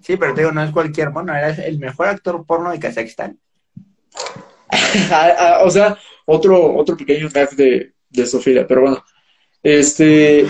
[0.02, 3.38] Sí, pero te digo, no es cualquier mono, era el mejor actor porno de Kazajistán.
[5.10, 9.04] Ah, ah, o sea, otro, otro pequeño gag de, de Sofía, pero bueno.
[9.62, 10.46] Este,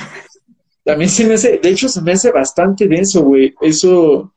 [0.85, 3.55] también se me hace, de hecho se me hace bastante denso, güey.
[3.61, 4.35] Eso,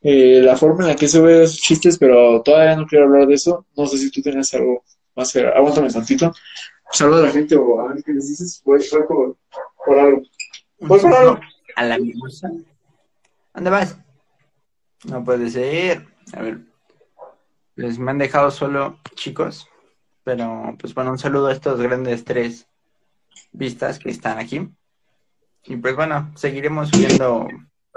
[0.00, 3.26] eh, la forma en la que se ve esos chistes, pero todavía no quiero hablar
[3.26, 3.66] de eso.
[3.76, 4.84] No sé si tú tienes algo
[5.14, 5.46] más que...
[5.46, 6.32] Aguántame tantito.
[6.90, 8.62] Saluda a la gente o a ver qué les dices.
[8.64, 9.36] Voy a por,
[9.84, 10.22] por algo.
[10.80, 11.40] Voy por algo.
[11.76, 12.50] A la mimosa.
[13.54, 13.98] ¿Dónde vas?
[15.04, 16.06] No puede ser.
[16.32, 16.60] A ver.
[17.74, 19.68] Les me han dejado solo, chicos.
[20.24, 22.66] Pero, pues bueno, un saludo a estos grandes tres
[23.52, 24.68] vistas que están aquí.
[25.64, 27.46] Y pues bueno, seguiremos viendo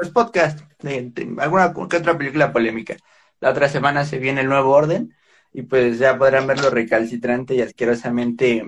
[0.01, 2.97] pues podcast de, alguna que otra película polémica.
[3.39, 5.15] La otra semana se viene el nuevo orden
[5.53, 8.65] y pues ya podrán ver lo recalcitrante y asquerosamente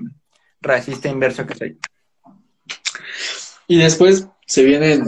[0.62, 1.80] racista inverso que soy.
[3.68, 5.06] Y después, se vienen,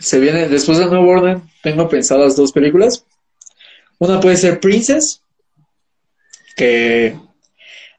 [0.00, 3.04] se vienen, después del Nuevo Orden, tengo pensadas dos películas.
[3.98, 5.22] Una puede ser Princess,
[6.56, 7.16] que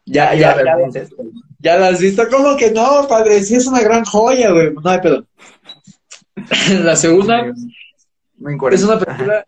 [0.06, 0.90] ya, ya, ya,
[1.60, 2.28] ya la has visto.
[2.30, 3.42] ¿Cómo que no, padre?
[3.44, 4.74] Sí es una gran joya, güey.
[4.74, 5.26] No hay pedo.
[6.84, 7.54] la segunda
[8.72, 9.46] es una película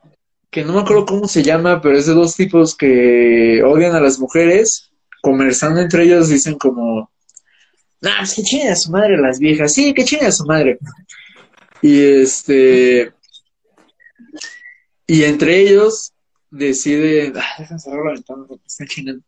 [0.50, 4.00] que no me acuerdo cómo se llama, pero es de dos tipos que odian a
[4.00, 4.92] las mujeres,
[5.22, 7.12] conversando entre ellos, dicen como,
[8.02, 10.80] nah, pues que chinguen a su madre las viejas, sí, que chinguen a su madre.
[11.82, 13.12] Y este,
[15.08, 16.14] y entre ellos
[16.50, 19.24] deciden, ah, déjenme cerrar la ventana porque están chingando.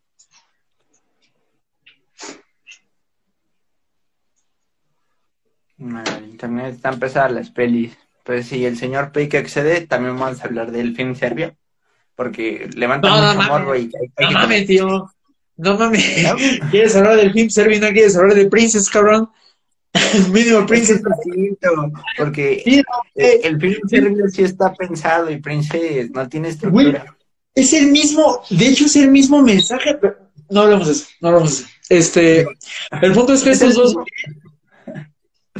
[5.78, 7.96] El internet está empezando las pelis.
[8.24, 11.56] Pues si el señor Pei que accede, también vamos a hablar del film serbio.
[12.14, 13.48] Porque levanta No, no mucho mames.
[13.50, 15.10] morbo y No mames, tío.
[15.56, 16.04] No mames.
[16.70, 19.30] ¿Quieres hablar del film serbio y no quieres hablar de Princess, cabrón?
[20.32, 21.02] Mínimo Es Princess.
[22.16, 22.82] porque Sí,
[23.16, 27.16] eh, el film serbio sí está pensado y Princess no tiene estructura.
[27.54, 30.16] Es el mismo, de hecho es el mismo mensaje, pero
[30.50, 31.72] no hablamos de eso, no hablamos de eso.
[31.88, 32.46] Este,
[33.02, 33.96] el punto es que estos dos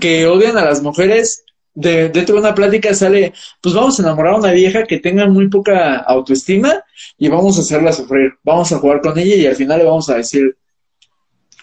[0.00, 1.44] que odian a las mujeres,
[1.74, 5.26] de, dentro de una plática sale, pues vamos a enamorar a una vieja que tenga
[5.26, 6.82] muy poca autoestima
[7.16, 10.10] y vamos a hacerla sufrir, vamos a jugar con ella y al final le vamos
[10.10, 10.56] a decir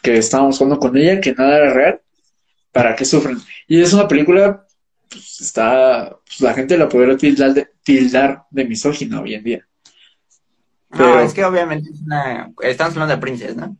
[0.01, 2.01] que estábamos jugando con ella, que nada era real,
[2.71, 3.41] para que sufran.
[3.67, 4.65] Y es una película,
[5.09, 9.67] pues está, pues la gente la podría tildar de, tildar de misógina hoy en día.
[10.91, 12.51] No, Pero- es que obviamente es una...
[12.61, 13.75] Estamos hablando de Princess, ¿no?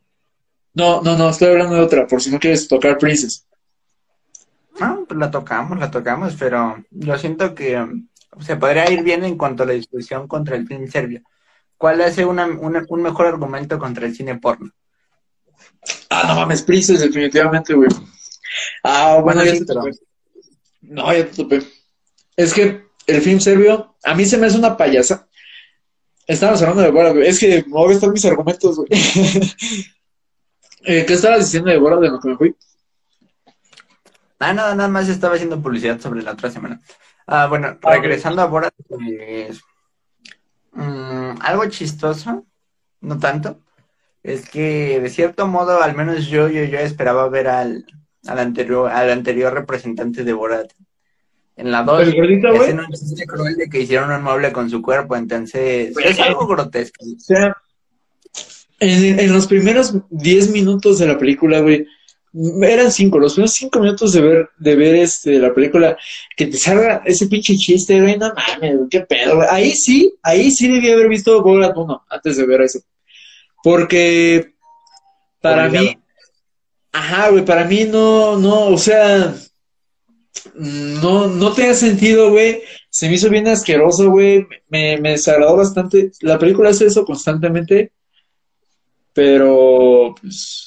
[0.74, 3.45] No, no, no, estoy hablando de otra, por si no quieres tocar Princess.
[4.80, 7.86] No, pues la tocamos, la tocamos, pero yo siento que
[8.41, 11.21] se podría ir bien en cuanto a la discusión contra el film serbio.
[11.78, 14.71] ¿Cuál hace una, una- un mejor argumento contra el cine porno?
[16.09, 17.89] Ah, no mames, Princess, definitivamente, güey.
[18.84, 19.91] Ah, bueno, Bueno, ya te topé.
[20.82, 21.61] No, ya te topé.
[22.36, 25.28] Es que el film serbio, a mí se me hace una payasa.
[26.28, 27.28] Estábamos hablando de Borat, güey.
[27.28, 28.89] Es que me voy a gastar mis argumentos, güey.
[30.88, 32.55] Eh, ¿Qué estabas diciendo de Borat de lo que me fui?
[34.40, 36.82] Ah, nada, nada más estaba haciendo publicidad sobre la otra semana.
[37.28, 39.62] Ah, bueno, regresando a Borat, pues,
[40.74, 42.46] mm, algo chistoso,
[43.02, 43.60] no tanto,
[44.24, 47.86] es que de cierto modo, al menos yo, yo, yo esperaba ver al,
[48.28, 50.72] al anterior, al anterior representante de Borat.
[51.56, 52.64] En la 2, ¿El gordito, güey?
[52.64, 56.46] hacen un chiste cruel de que hicieron un mueble con su cuerpo, entonces es algo
[56.46, 57.06] grotesco.
[57.06, 57.56] O sea,
[58.80, 61.88] en, en los primeros 10 minutos de la película, güey,
[62.62, 65.98] eran cinco, los primeros cinco minutos de ver, de ver este, la película,
[66.36, 69.48] que te salga ese pinche chiste, güey, no mames, qué pedo, güey.
[69.50, 72.80] Ahí sí, ahí sí debí haber visto Borat 1 antes de ver eso.
[73.64, 74.54] Porque
[75.42, 75.86] para Obligado.
[75.86, 75.98] mí,
[76.92, 79.36] ajá, güey, para mí no, no, o sea,
[80.56, 82.62] no, no tenía sentido, güey.
[82.90, 84.46] Se me hizo bien asqueroso, güey.
[84.70, 86.12] Me, me desagradó bastante.
[86.22, 87.92] La película hace eso constantemente.
[89.14, 90.64] Pero, pues,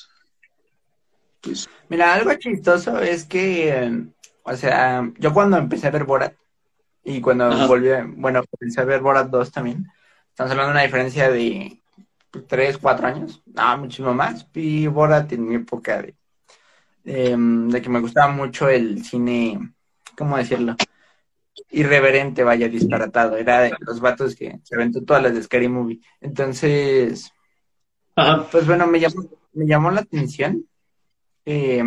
[1.48, 4.06] pues, Mira, algo chistoso es que, eh,
[4.42, 6.34] o sea, yo cuando empecé a ver Borat
[7.04, 7.66] y cuando Ajá.
[7.66, 9.86] volví, a- bueno, empecé a ver Borat 2 también,
[10.30, 11.82] estamos hablando de una diferencia de
[12.48, 14.50] 3, 4 años, no, muchísimo más.
[14.52, 16.16] Vi Borat en mi época de,
[17.04, 19.74] de, mm, de que me gustaba mucho el cine,
[20.16, 20.76] ¿cómo decirlo?
[21.70, 23.36] Irreverente, vaya, disparatado.
[23.36, 26.00] Era de los vatos que se aventó todas las de Scary Movie.
[26.20, 27.30] Entonces,
[28.16, 28.46] ajá.
[28.50, 30.64] pues bueno, me llamó, me llamó la atención.
[31.50, 31.82] Eh,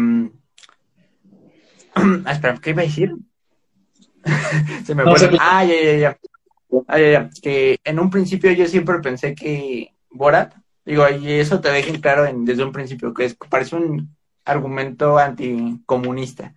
[2.31, 3.13] espera, ¿qué iba a decir?
[4.85, 6.17] Se me No, se- Ah, ya, ya, ya.
[6.87, 7.29] Ah, ya, ya.
[7.43, 12.25] Que en un principio yo siempre pensé que Borat, digo, y eso te dejen claro
[12.25, 16.55] en- desde un principio, que es, parece un argumento anticomunista.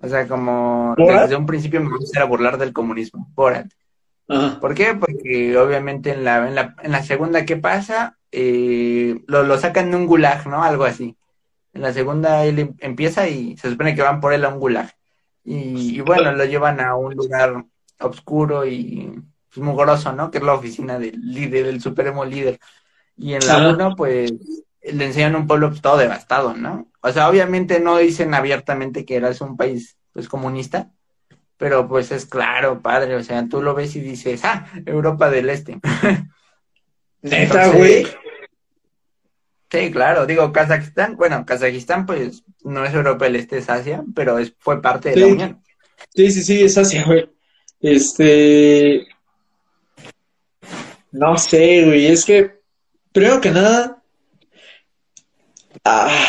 [0.00, 1.22] O sea, como ¿Borat?
[1.22, 3.28] desde un principio me gusta burlar del comunismo.
[3.34, 3.66] Borat.
[4.28, 4.60] Ajá.
[4.60, 4.94] ¿Por qué?
[4.94, 8.18] Porque obviamente en la, en la, en la segunda, ¿qué pasa?
[8.30, 10.62] Eh, lo, lo sacan de un gulag, ¿no?
[10.62, 11.16] Algo así.
[11.76, 14.58] En la segunda él em- empieza y se supone que van por él a un
[14.58, 14.90] gulag.
[15.44, 17.66] Y, y bueno, lo llevan a un lugar
[18.00, 19.12] oscuro y
[19.52, 20.30] pues, mugroso, ¿no?
[20.30, 22.58] Que es la oficina del líder, del supremo líder.
[23.14, 24.32] Y en la uno, pues,
[24.82, 26.90] le enseñan un pueblo pues, todo devastado, ¿no?
[27.02, 30.90] O sea, obviamente no dicen abiertamente que era un país, pues, comunista,
[31.58, 35.50] pero pues es claro, padre, o sea, tú lo ves y dices, ah, Europa del
[35.50, 35.78] Este.
[37.20, 38.06] Neta, güey.
[39.76, 44.38] Sí, claro, digo, Kazajistán, bueno, Kazajistán pues no es Europa del Este, es Asia, pero
[44.38, 45.62] es, fue parte de la Unión.
[46.14, 47.28] Sí, sí, sí, es Asia, güey.
[47.80, 49.06] Este.
[51.12, 52.06] No sé, güey.
[52.06, 52.60] Es que,
[53.12, 54.02] primero que nada.
[55.84, 56.26] Ah,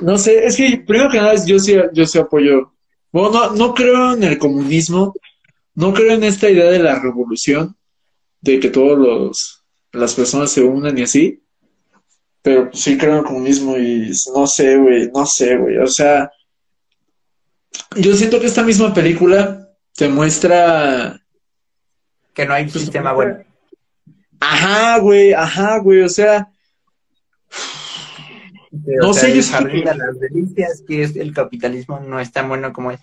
[0.00, 2.72] no sé, es que primero que nada yo sí, yo sí apoyo
[3.10, 5.14] Bueno, no, no creo en el comunismo,
[5.74, 7.74] no creo en esta idea de la revolución,
[8.40, 11.42] de que todos los las personas se unan y así,
[12.42, 16.30] pero sí creo en el comunismo y no sé, güey, no sé, güey, o sea,
[17.96, 21.20] yo siento que esta misma película te muestra
[22.34, 23.44] que no hay pues, sistema bueno.
[24.40, 26.48] Ajá, güey, ajá, güey, o sea,
[28.72, 29.84] no sé, yo que...
[29.84, 33.00] las delicias que es el capitalismo no es tan bueno como es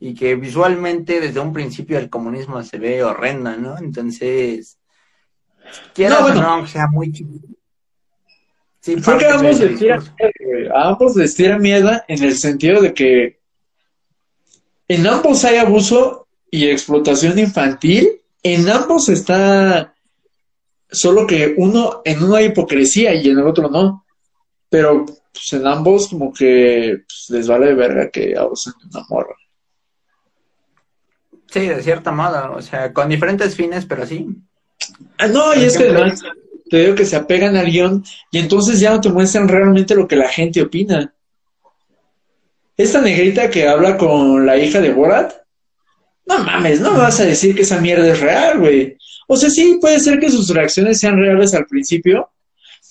[0.00, 3.76] y que visualmente desde un principio el comunismo se ve horrendo, ¿no?
[3.78, 4.78] Entonces,
[5.92, 7.57] quieras no, no, o sea, muy chiquito.
[8.80, 9.82] Sí, Creo que ambos les,
[10.72, 13.38] a ambos les tira miedo en el sentido de que
[14.86, 19.94] en ambos hay abuso y explotación infantil, en ambos está
[20.90, 24.04] solo que uno en uno hay hipocresía y en el otro no.
[24.70, 29.06] Pero pues, en ambos como que pues, les vale de verga que abusen de una
[29.08, 29.34] morra.
[31.50, 34.26] Sí, de cierto modo, o sea, con diferentes fines, pero sí.
[35.16, 36.22] Ah, no, y es que además
[36.68, 40.06] te digo que se apegan al guion y entonces ya no te muestran realmente lo
[40.06, 41.14] que la gente opina.
[42.76, 45.32] Esta negrita que habla con la hija de Borat,
[46.26, 48.96] no mames, no me vas a decir que esa mierda es real, güey.
[49.26, 52.30] O sea, sí, puede ser que sus reacciones sean reales al principio,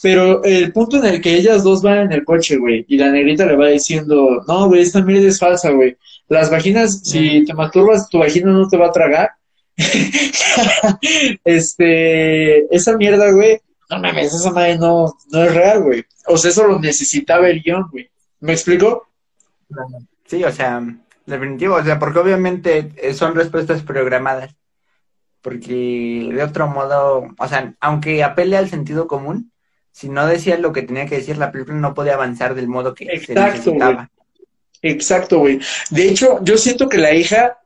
[0.01, 3.11] pero el punto en el que ellas dos van en el coche, güey, y la
[3.11, 5.95] negrita le va diciendo, no, güey, esta mierda es falsa, güey.
[6.27, 9.29] Las vaginas, si te masturbas, tu vagina no te va a tragar.
[11.45, 13.59] este, esa mierda, güey,
[13.89, 16.05] no mames, esa madre no, no es real, güey.
[16.27, 18.09] O sea, eso lo necesitaba el guion, güey.
[18.39, 19.09] ¿Me explico?
[20.25, 20.81] Sí, o sea,
[21.25, 24.55] definitivo, o sea, porque obviamente son respuestas programadas.
[25.41, 29.51] Porque de otro modo, o sea, aunque apele al sentido común,
[29.91, 32.93] si no decía lo que tenía que decir, la película no podía avanzar del modo
[32.93, 34.09] que se necesitaba.
[34.81, 35.59] Exacto, güey.
[35.89, 37.59] De hecho, yo siento que la hija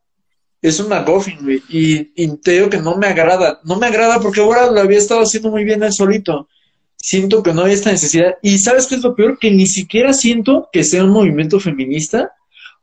[0.61, 1.63] es un McGuffin, güey.
[1.69, 3.59] Y, te digo que no me agrada.
[3.63, 6.47] No me agrada porque ahora lo había estado haciendo muy bien él solito.
[6.95, 8.35] Siento que no hay esta necesidad.
[8.43, 9.39] Y ¿sabes qué es lo peor?
[9.39, 12.31] Que ni siquiera siento que sea un movimiento feminista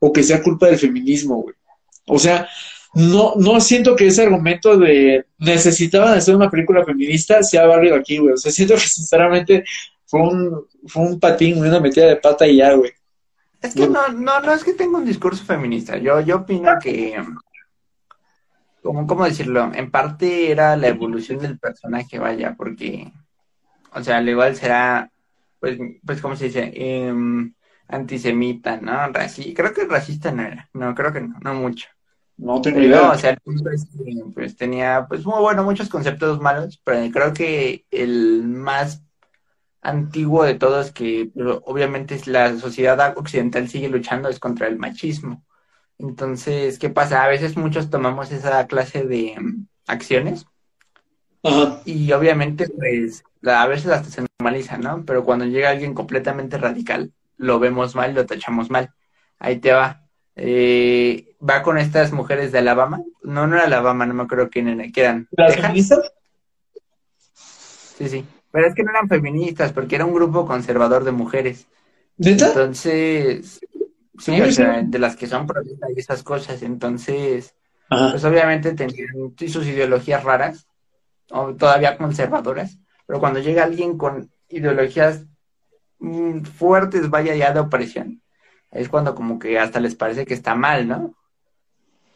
[0.00, 1.54] o que sea culpa del feminismo, güey.
[2.06, 2.48] O sea,
[2.94, 8.18] no, no siento que ese argumento de necesitaban hacer una película feminista sea válido aquí,
[8.18, 8.34] güey.
[8.34, 9.64] O sea, siento que sinceramente
[10.04, 12.90] fue un, fue un patín, una metida de pata y ya, güey.
[13.60, 15.98] Es que no, no, no es que tenga un discurso feminista.
[15.98, 17.16] Yo, yo opino que,
[18.82, 19.70] como, ¿cómo decirlo?
[19.74, 23.12] En parte era la evolución del personaje, vaya, porque,
[23.92, 25.10] o sea, al igual será,
[25.60, 26.72] pues, pues, ¿cómo se dice?
[26.74, 27.52] Em,
[27.88, 29.08] antisemita, ¿no?
[29.08, 30.68] Raci creo que racista no era.
[30.74, 31.88] No, creo que no, no mucho.
[32.36, 33.02] No tengo idea.
[33.02, 36.80] No, o sea, el punto es que pues, tenía, pues, muy bueno, muchos conceptos malos,
[36.84, 39.02] pero creo que el más
[39.80, 41.30] antiguo de todos, que
[41.64, 45.44] obviamente la sociedad occidental sigue luchando, es contra el machismo.
[45.98, 47.24] Entonces, ¿qué pasa?
[47.24, 50.46] A veces muchos tomamos esa clase de mm, acciones
[51.84, 55.04] y obviamente, pues, a veces hasta se normaliza, ¿no?
[55.04, 58.90] Pero cuando llega alguien completamente radical, lo vemos mal, lo tachamos mal.
[59.38, 60.08] Ahí te va
[60.40, 63.02] eh, va con estas mujeres de Alabama.
[63.22, 65.28] No, no era Alabama, no me acuerdo quién eran.
[65.32, 66.12] ¿Las feministas?
[67.34, 68.24] Sí, sí.
[68.52, 71.66] Pero es que no eran feministas, porque era un grupo conservador de mujeres.
[72.18, 73.60] Entonces,
[74.18, 76.62] sí, o sea, de las que son progresistas y esas cosas.
[76.62, 77.54] Entonces,
[77.88, 80.66] pues obviamente tenían sus ideologías raras,
[81.30, 82.78] o todavía conservadoras.
[83.06, 85.24] Pero cuando llega alguien con ideologías
[85.98, 88.22] mm, fuertes, vaya ya de opresión,
[88.70, 91.14] es cuando como que hasta les parece que está mal, ¿no?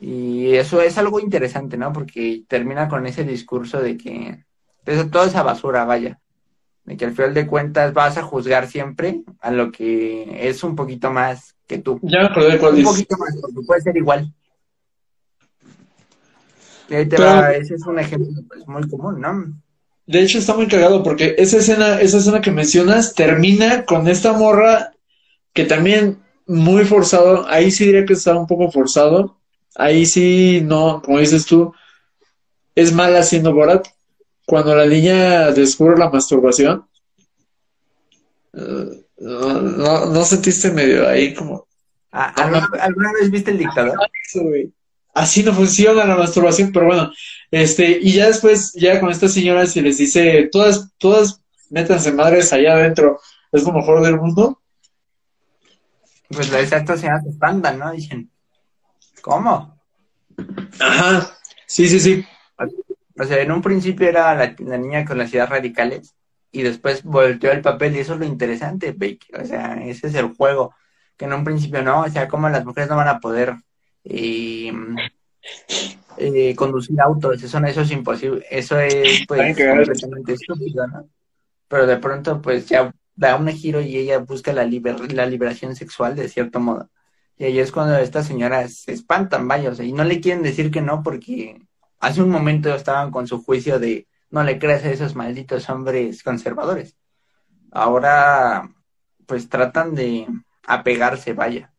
[0.00, 1.92] Y eso es algo interesante, ¿no?
[1.92, 4.44] Porque termina con ese discurso de que
[4.84, 6.18] eso, toda esa basura, vaya,
[6.84, 10.74] de que al final de cuentas vas a juzgar siempre a lo que es un
[10.74, 12.00] poquito más que tú.
[12.02, 14.32] Ya me acordé cuál Un poquito más, porque puede ser igual.
[16.88, 19.54] Y ahí te va, ese es un ejemplo pues, muy común, ¿no?
[20.06, 24.32] De hecho está muy cagado porque esa escena, esa escena que mencionas termina con esta
[24.32, 24.92] morra
[25.52, 27.46] que también muy forzado.
[27.48, 29.38] Ahí sí diría que está un poco forzado.
[29.76, 31.72] Ahí sí, no, como dices tú,
[32.74, 33.86] es mal haciendo Borat.
[34.52, 36.86] Cuando la niña descubre la masturbación,
[38.52, 41.66] eh, no, no, sentiste medio ahí como.
[42.12, 43.96] Ah, ¿Alguna, vez viste el dictador?
[45.14, 47.10] Así no funciona la masturbación, pero bueno,
[47.50, 51.40] este, y ya después, ya con estas señoras se les dice, todas, todas
[51.70, 53.22] métanse madres allá adentro,
[53.52, 54.60] es lo mejor del mundo
[56.28, 57.90] pues la estas señoras espantan, ¿no?
[57.92, 58.30] Dicen,
[59.22, 59.80] ¿cómo?
[60.78, 62.26] Ajá, sí, sí, sí.
[63.18, 66.14] O sea, en un principio era la, niña con las ideas radicales
[66.50, 69.26] y después volteó el papel y eso es lo interesante, Bake.
[69.40, 70.74] O sea, ese es el juego.
[71.16, 73.54] Que en un principio no, o sea, como las mujeres no van a poder
[74.04, 74.72] eh,
[76.16, 81.08] eh, conducir autos, eso, eso es imposible, eso es pues completamente estúpido, ¿no?
[81.68, 86.16] Pero de pronto pues ya da un giro y ella busca la, la liberación sexual
[86.16, 86.90] de cierto modo.
[87.38, 90.42] Y ahí es cuando estas señoras se espantan, vaya, o sea, y no le quieren
[90.42, 91.60] decir que no porque
[92.02, 96.22] hace un momento estaban con su juicio de no le creas a esos malditos hombres
[96.22, 96.96] conservadores.
[97.70, 98.68] Ahora,
[99.24, 100.26] pues tratan de
[100.66, 101.72] apegarse, vaya.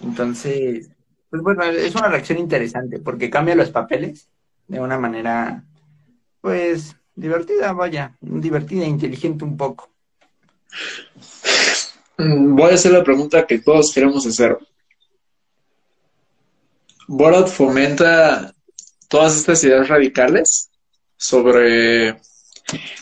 [0.00, 0.90] Entonces,
[1.30, 4.28] pues bueno, es una reacción interesante porque cambia los papeles
[4.68, 5.64] de una manera,
[6.42, 9.90] pues, divertida, vaya, divertida, inteligente un poco.
[12.18, 14.58] Mm, voy a hacer la pregunta que todos queremos hacer.
[17.06, 18.53] ¿Borat fomenta
[19.14, 20.72] todas estas ideas radicales
[21.16, 22.16] sobre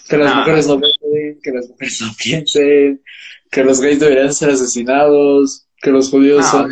[0.06, 3.02] que las mujeres no piensen, que las mujeres no piensen,
[3.50, 6.70] que los gays deberían ser asesinados, que los judíos son...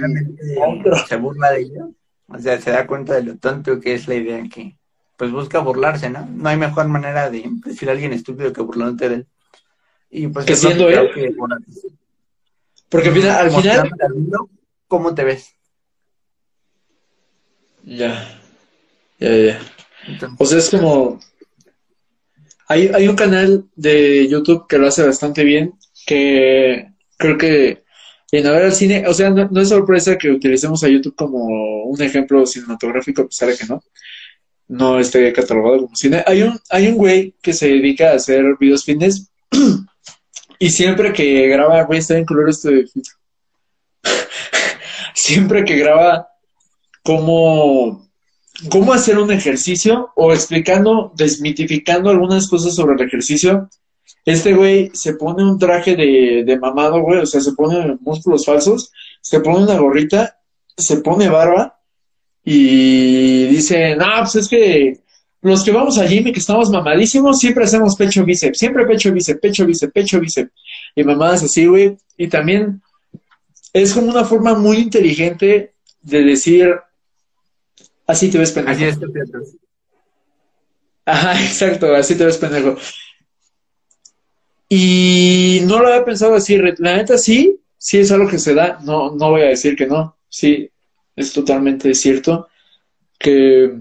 [1.08, 1.88] Se burla de ellos.
[2.28, 4.76] O sea, se da cuenta de lo tonto que es la idea que
[5.16, 6.26] pues busca burlarse, ¿no?
[6.26, 9.26] No hay mejor manera de decir a alguien estúpido que burlarte de él.
[10.10, 11.34] Y pues que siendo él.
[12.90, 13.90] Porque al final, al final...
[14.86, 15.54] ¿Cómo te ves?
[17.84, 18.39] Ya.
[19.20, 19.60] Ya, ya.
[20.38, 21.20] o sea, es como.
[22.68, 25.74] Hay, hay un canal de YouTube que lo hace bastante bien,
[26.06, 27.82] que creo que
[28.32, 32.00] en ver al cine, o sea, no, es sorpresa que utilicemos a YouTube como un
[32.00, 33.82] ejemplo cinematográfico, a pesar de que no,
[34.68, 36.22] no esté catalogado como cine.
[36.26, 39.30] Hay un, hay un güey que se dedica a hacer videos fitness
[40.60, 43.14] y siempre que graba, güey, está en color este filtro.
[45.14, 46.28] siempre que graba
[47.02, 48.09] cómo,
[48.68, 53.68] cómo hacer un ejercicio o explicando, desmitificando algunas cosas sobre el ejercicio,
[54.24, 58.92] este güey se pone un traje de, mamado, güey, o sea, se pone músculos falsos,
[59.20, 60.38] se pone una gorrita,
[60.76, 61.78] se pone barba
[62.44, 65.00] y dice, no, pues es que
[65.42, 69.40] los que vamos al gym que estamos mamadísimos, siempre hacemos pecho bíceps, siempre pecho bíceps,
[69.40, 70.52] pecho bíceps, pecho bíceps.
[70.94, 71.96] Y mamadas así, güey.
[72.18, 72.82] Y también
[73.72, 76.74] es como una forma muy inteligente de decir,
[78.10, 78.74] así te ves pendejo.
[78.74, 78.98] Así es,
[81.04, 82.76] Ajá, exacto, así te ves pendejo.
[84.68, 88.78] Y no lo había pensado así, la neta sí, sí es algo que se da,
[88.84, 90.70] no, no voy a decir que no, sí,
[91.16, 92.48] es totalmente cierto
[93.18, 93.80] que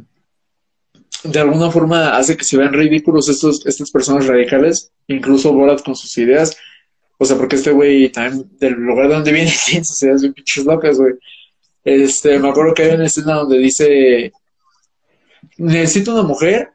[1.24, 5.96] de alguna forma hace que se vean ridículos estos, estas personas radicales, incluso Borat con
[5.96, 6.58] sus ideas,
[7.18, 10.34] o sea, porque este güey también del lugar de donde viene tiene sus ideas bien
[10.34, 11.14] pinches locas, güey.
[11.90, 14.32] Este, me acuerdo que hay una escena donde dice,
[15.58, 16.70] necesito una mujer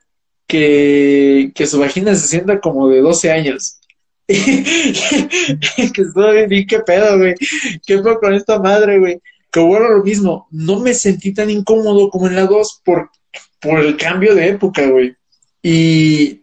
[0.45, 3.79] que, que su vagina se sienta como de 12 años.
[4.27, 7.35] que estoy bien, qué pedo, güey.
[7.87, 9.21] ¿Qué fue con esta madre, güey?
[9.53, 10.49] Que bueno, lo mismo.
[10.51, 13.11] No me sentí tan incómodo como en la 2 por,
[13.61, 15.15] por el cambio de época, güey.
[15.63, 16.41] Y.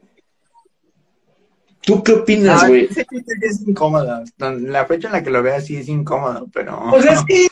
[1.82, 2.88] ¿Tú qué opinas, güey?
[2.96, 3.04] Ah,
[3.42, 4.24] es incómodo.
[4.38, 6.80] La fecha en la que lo veas sí es incómodo, pero.
[6.90, 7.48] O sea, es que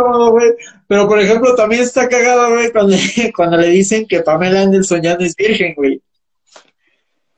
[0.00, 0.52] incómodo, güey.
[0.86, 2.96] Pero, por ejemplo, también está cagado, güey, cuando,
[3.36, 6.00] cuando le dicen que Pamela Anderson ya no es virgen, güey.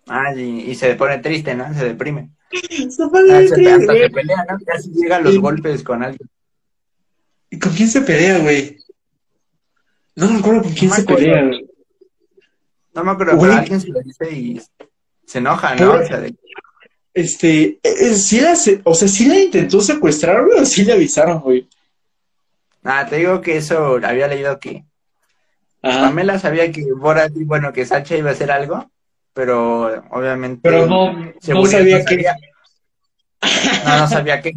[0.06, 1.72] Ah, y, se pone triste, ¿no?
[1.74, 2.30] Se deprime.
[2.50, 4.58] Se pone ah, triste, hasta se pelea, ¿no?
[4.64, 6.28] Casi llega los golpes con alguien.
[7.50, 8.78] ¿Y con quién se pelea, güey?
[10.16, 11.66] No me acuerdo con quién se pelea, güey.
[12.94, 14.60] No me acuerdo, pero alguien se lo dice y
[15.24, 15.92] se enoja, ¿no?
[15.92, 16.34] O sea, de...
[17.14, 20.92] Este, eh, eh, sí la, o sea, sí la intentó secuestrar, güey, o sí le
[20.92, 21.66] avisaron, güey.
[22.90, 24.82] Ah, te digo que eso había leído que
[25.82, 28.90] Pamela sabía que Borat, bueno, que Sacha iba a hacer algo,
[29.34, 30.60] pero obviamente.
[30.62, 32.24] Pero no, no sabía que.
[33.84, 34.54] No, no sabía que.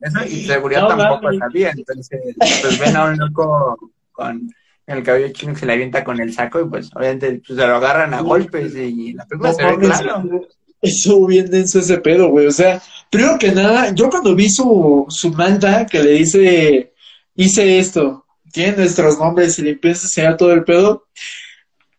[0.00, 1.70] Eso, y seguridad tampoco sabía.
[1.70, 3.78] Entonces, pues ven a un loco
[4.10, 4.52] con
[4.86, 7.66] el cabello chino que se le avienta con el saco y pues obviamente pues, se
[7.66, 10.48] lo agarran a golpes y la película se ve claro.
[10.82, 12.46] Eso bien denso ese pedo, güey.
[12.46, 16.92] O sea, primero que nada, yo cuando vi su, su manta que le dice,
[17.38, 21.06] hice esto, tiene nuestros nombres y le empieza a enseñar todo el pedo,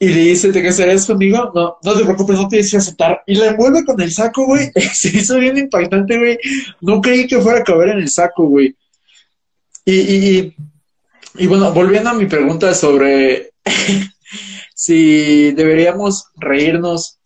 [0.02, 1.52] y le dice, ¿te quieres conmigo?
[1.54, 3.22] No, no te preocupes, no tienes que aceptar.
[3.28, 4.72] Y la envuelve con el saco, güey.
[4.94, 6.40] Se hizo bien impactante, güey.
[6.80, 8.78] No creí que fuera a caber en el saco, güey.
[9.84, 10.56] Y, y,
[11.36, 13.52] y, bueno, volviendo a mi pregunta sobre
[14.74, 17.18] si deberíamos reírnos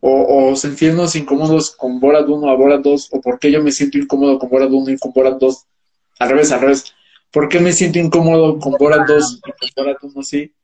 [0.00, 3.98] o, sentirnos incómodos con Borat 1 a Borat 2, o por qué yo me siento
[3.98, 5.66] incómodo con Borat 1 y con Borat 2.
[6.20, 6.94] Al revés, al revés.
[7.30, 10.54] ¿Por qué me siento incómodo con Borat 2 y con Borat 1 sí?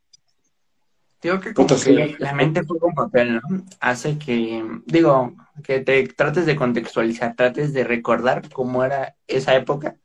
[1.23, 3.41] Digo que como que la mente juega un papel, ¿no?
[3.81, 9.97] Hace que, digo, que te trates de contextualizar, trates de recordar cómo era esa época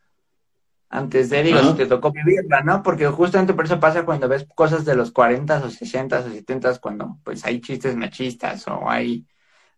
[0.92, 2.84] antes de, digo, si te tocó vivirla, ¿no?
[2.84, 6.80] Porque justamente por eso pasa cuando ves cosas de los 40 o 60 o 70
[6.80, 9.26] cuando pues hay chistes machistas o hay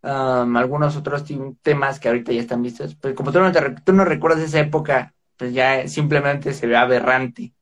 [0.02, 1.24] um, algunos otros
[1.62, 2.96] temas que ahorita ya están vistos.
[2.96, 6.76] Pues como tú no, te tú no recuerdas esa época, pues ya simplemente se ve
[6.76, 7.54] aberrante.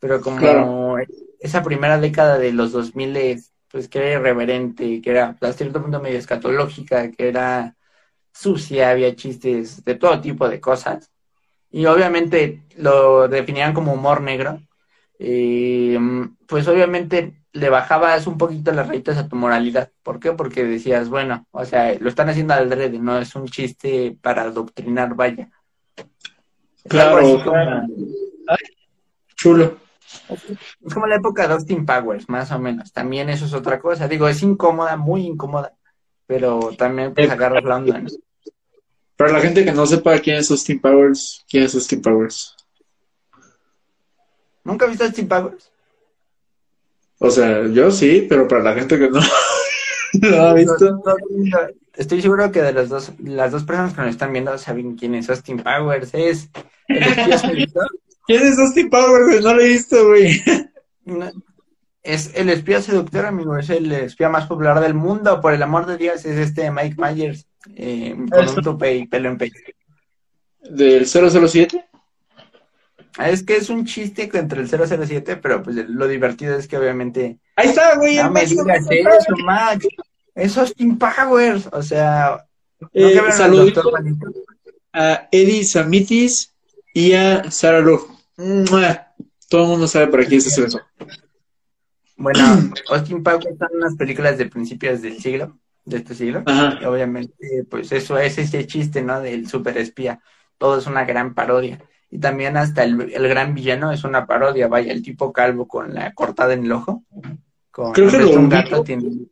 [0.00, 1.08] Pero como Claro.
[1.40, 6.00] esa primera década de los 2000, pues que era irreverente, que era hasta cierto punto
[6.00, 7.76] medio escatológica, que era
[8.32, 11.12] sucia, había chistes de todo tipo de cosas.
[11.70, 14.60] Y obviamente lo definían como humor negro.
[15.18, 15.98] Eh,
[16.46, 19.92] pues obviamente le bajabas un poquito las rayitas a tu moralidad.
[20.02, 20.32] ¿Por qué?
[20.32, 25.14] Porque decías, bueno, o sea, lo están haciendo al no es un chiste para adoctrinar,
[25.14, 25.50] vaya.
[26.86, 27.42] Claro.
[29.36, 29.78] Chulo.
[30.84, 32.92] Es como la época de Austin Powers, más o menos.
[32.92, 34.08] También eso es otra cosa.
[34.08, 35.74] Digo, es incómoda, muy incómoda,
[36.26, 38.08] pero también pues Eh, agarras la onda, ¿no?
[39.16, 42.54] Para la gente que no sepa quién es Austin Powers, ¿quién es Austin Powers?
[44.64, 45.72] ¿Nunca viste Austin Powers?
[47.18, 49.20] O sea, yo sí, pero para la gente que no
[50.22, 51.02] lo ha visto.
[51.98, 55.16] Estoy seguro que de los dos, las dos personas que nos están viendo saben quién
[55.16, 56.14] es Austin Powers.
[56.14, 56.48] Es
[56.86, 57.88] el espía seductor.
[58.24, 59.42] ¿Quién es Austin Powers?
[59.42, 60.40] No lo he visto, güey.
[61.04, 61.28] No,
[62.04, 63.58] Es el espía seductor, amigo.
[63.58, 65.40] Es el espía más popular del mundo.
[65.40, 69.30] Por el amor de Dios, es este Mike Myers eh, con un tope y pelo
[69.30, 69.58] en pecho.
[70.70, 71.84] ¿Del 007?
[73.26, 77.40] Es que es un chiste entre el 007, pero pues lo divertido es que obviamente
[77.56, 78.18] Ahí está, güey.
[78.18, 79.84] No el me digas eso, Max.
[80.38, 81.68] Es Austin Powers.
[81.72, 82.46] O sea,
[82.80, 83.20] ¿nunca Eh,
[84.92, 86.54] a Eddie Samitis
[86.94, 88.08] y a Sarah Love.
[89.48, 90.80] Todo el mundo sabe para quién es eso.
[92.16, 92.38] Bueno,
[92.90, 96.44] Austin Powers son unas películas de principios del siglo, de este siglo.
[96.46, 96.78] Ajá.
[96.80, 99.20] Y obviamente, pues eso es ese chiste, ¿no?
[99.20, 100.20] Del super espía.
[100.56, 101.82] Todo es una gran parodia.
[102.10, 104.68] Y también hasta el, el gran villano es una parodia.
[104.68, 107.02] Vaya, el tipo calvo con la cortada en el ojo.
[107.72, 109.28] Con Creo que lo un gato tiene,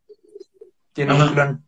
[0.97, 1.25] tiene Ajá.
[1.25, 1.67] un clon.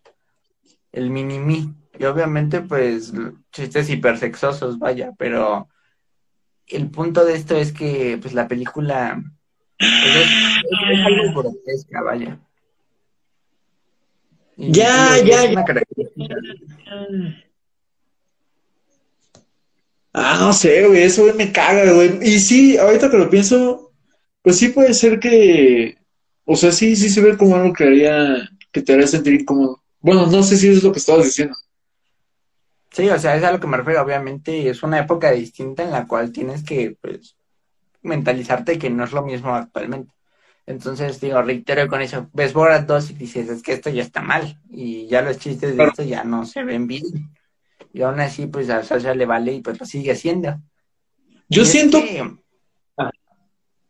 [0.91, 1.75] El mini-me.
[1.99, 3.13] Y obviamente, pues,
[3.53, 5.69] chistes hipersexosos, vaya, pero
[6.67, 9.23] el punto de esto es que, pues, la película
[9.79, 10.31] pues, es,
[10.91, 12.39] es algo grotesca, vaya.
[14.57, 15.51] Y, ya, es ya.
[15.51, 16.35] una característica.
[20.15, 22.19] Ah, no sé, güey, eso güey, me caga, güey.
[22.23, 23.93] Y sí, ahorita que lo pienso,
[24.43, 25.99] pues sí puede ser que,
[26.45, 29.83] o sea, sí, sí se ve como algo que haría, que te haría sentir incómodo.
[30.01, 31.57] Bueno, no sé si eso es lo que estabas diciendo.
[32.91, 34.03] Sí, o sea, es a lo que me refiero.
[34.03, 37.37] Obviamente es una época distinta en la cual tienes que, pues,
[38.03, 40.13] mentalizarte que no es lo mismo actualmente.
[40.67, 42.29] Entonces, digo, reitero con eso.
[42.33, 44.61] Ves Borat 2 y dices, es que esto ya está mal.
[44.71, 45.91] Y ya los chistes de Claro.
[45.91, 47.05] esto ya no se ven bien.
[47.93, 50.61] Y aún así, pues a Sasha le vale y pues lo sigue haciendo.
[51.49, 52.23] Yo Y es siento, que,
[52.99, 53.11] Ah.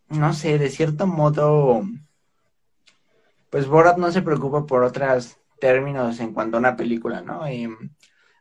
[0.08, 1.82] no sé, de cierto modo,
[3.50, 7.46] pues Borat no se preocupa por otros términos en cuanto a una película, ¿no?
[7.46, 7.76] Em,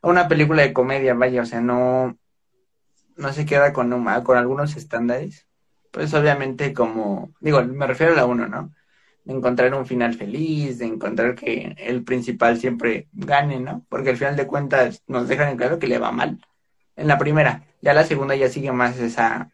[0.02, 2.16] una película de comedia, vaya, o sea, no,
[3.16, 5.46] no se queda con, un- con algunos estándares.
[5.90, 8.72] Pues obviamente como, digo, me refiero a la uno, ¿no?
[9.24, 13.84] De encontrar un final feliz, de encontrar que el principal siempre gane, ¿no?
[13.88, 16.40] Porque al final de cuentas nos dejan en claro que le va mal.
[16.96, 19.50] En la primera, ya la segunda ya sigue más esa,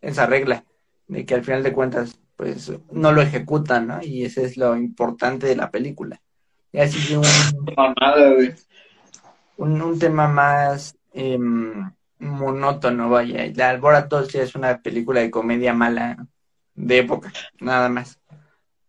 [0.00, 0.64] esa regla,
[1.08, 4.02] de que al final de cuentas, pues no lo ejecutan, ¿no?
[4.02, 6.20] Y ese es lo importante de la película.
[6.72, 7.24] Ya sigue un,
[7.76, 8.54] mamada, güey.
[9.56, 13.50] un, un tema más em, monótono, vaya.
[13.54, 16.26] La Alborotos ya es una película de comedia mala
[16.74, 18.18] de época, nada más.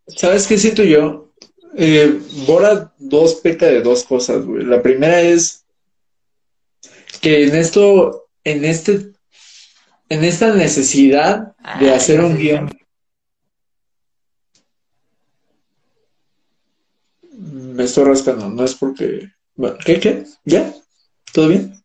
[0.08, 1.32] ¿Sabes qué siento yo?
[1.76, 4.66] Eh, Borat 2 peca de dos cosas, güey.
[4.66, 5.66] La primera es
[7.22, 9.12] que en esto, en este,
[10.10, 12.77] en esta necesidad de Ay, hacer un guion,
[17.78, 19.30] me estoy rascando, no es porque...
[19.86, 20.24] ¿Qué, qué?
[20.46, 20.74] ¿Ya?
[21.32, 21.80] ¿Todo bien?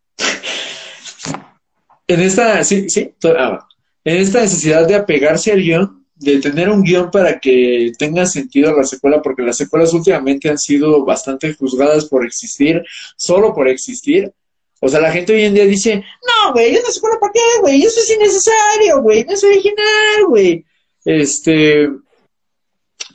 [2.06, 3.58] En esta, sí, sí, ah,
[4.02, 8.74] en esta necesidad de apegarse al guion, de tener un guion para que tenga sentido
[8.74, 12.82] la secuela, porque las secuelas últimamente han sido bastante juzgadas por existir,
[13.16, 14.32] solo por existir.
[14.80, 17.82] O sea, la gente hoy en día dice, no, güey, una secuela para qué, güey,
[17.82, 20.64] eso es innecesario, güey, no es original, güey.
[21.04, 21.88] Este,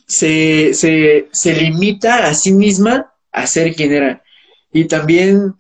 [0.08, 4.24] se, se, se limita a sí misma a ser quien era.
[4.72, 5.54] Y también,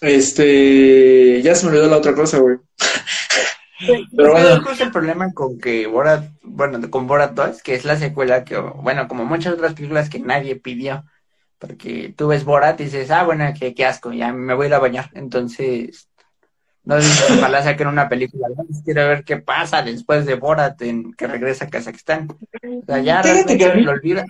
[0.00, 2.58] este, ya se me olvidó la otra cosa, güey.
[4.16, 4.48] Pero bueno.
[4.48, 7.96] ¿Sabes cuál es el problema con que Borat, bueno, con Borat 2, que es la
[7.96, 11.04] secuela que, bueno, como muchas otras películas que nadie pidió,
[11.58, 14.68] porque tú ves Borat y dices, ah, bueno, qué, qué asco, ya me voy a
[14.68, 15.10] ir a bañar.
[15.14, 16.08] Entonces,
[16.86, 18.46] No sé, ojalá saquen una película.
[18.84, 22.28] Quiero ver qué pasa después de Borat en que regresa a Kazajstán.
[22.30, 24.26] O sea, ya que lo olvidas.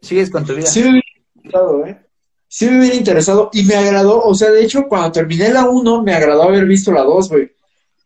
[0.00, 0.66] Sigues con tu vida.
[0.66, 2.00] Sí me hubiera interesado, ¿eh?
[2.48, 6.02] Sí me hubiera interesado y me agradó, o sea, de hecho, cuando terminé la 1,
[6.02, 7.52] me agradó haber visto la 2, güey.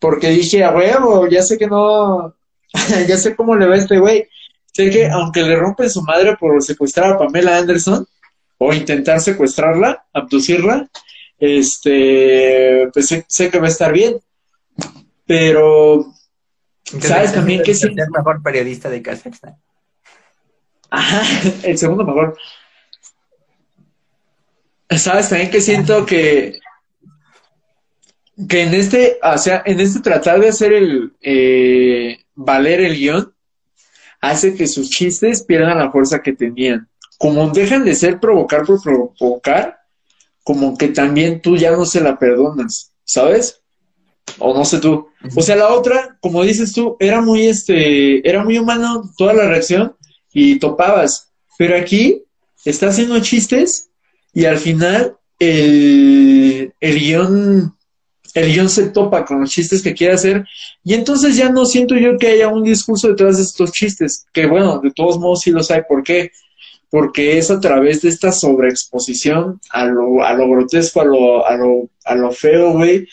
[0.00, 2.34] Porque dije, a huevo, ya sé que no,
[3.09, 4.28] ya sé cómo le va a este güey.
[4.72, 8.05] Sé que aunque le rompen su madre por secuestrar a Pamela Anderson
[8.59, 10.90] o intentar secuestrarla, abducirla,
[11.45, 14.16] este, pues sé, sé que va a estar bien.
[15.26, 16.07] Pero,
[16.86, 17.86] Entonces, ¿sabes también que sí?
[17.86, 19.57] el tercer mejor periodista de Kazajstán.
[20.90, 21.22] Ajá,
[21.62, 22.36] el segundo mejor.
[24.90, 26.61] ¿Sabes también que siento que
[28.49, 33.32] que en este, o sea, en este tratar de hacer el eh, valer el guion,
[34.20, 36.88] hace que sus chistes pierdan la fuerza que tenían.
[37.18, 39.78] Como dejan de ser provocar por provocar,
[40.45, 43.62] como que también tú ya no se la perdonas, ¿sabes?
[44.38, 45.09] O no sé tú.
[45.34, 49.49] O sea, la otra, como dices tú, era muy este, era muy humano toda la
[49.49, 49.97] reacción
[50.32, 51.32] y topabas.
[51.59, 52.22] Pero aquí
[52.64, 53.90] está haciendo chistes
[54.32, 57.74] y al final el, el guion
[58.34, 60.45] el guion se topa con los chistes que quiere hacer
[60.82, 64.47] y entonces ya no siento yo que haya un discurso detrás de estos chistes, que
[64.47, 65.82] bueno, de todos modos sí los hay.
[65.88, 66.32] ¿Por qué?
[66.95, 71.57] Porque es a través de esta sobreexposición a lo, a lo grotesco, a lo, a
[71.57, 73.09] lo, a lo feo, güey,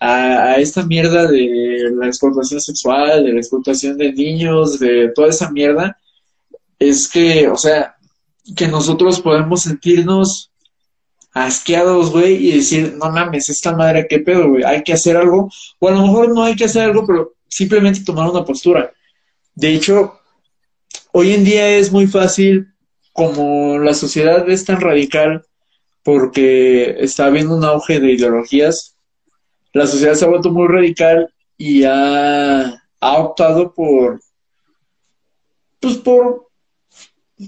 [0.00, 5.28] a, a esta mierda de la explotación sexual, de la explotación de niños, de toda
[5.28, 5.96] esa mierda,
[6.76, 7.94] es que, o sea,
[8.56, 10.50] que nosotros podemos sentirnos
[11.32, 15.48] asqueados, güey, y decir, no mames, esta madre, qué pedo, güey, hay que hacer algo,
[15.78, 18.92] o a lo mejor no hay que hacer algo, pero simplemente tomar una postura.
[19.54, 20.18] De hecho,
[21.12, 22.69] hoy en día es muy fácil,
[23.12, 25.44] como la sociedad es tan radical,
[26.02, 28.96] porque está habiendo un auge de ideologías,
[29.72, 34.20] la sociedad se ha vuelto muy radical y ha, ha optado por,
[35.80, 36.50] pues por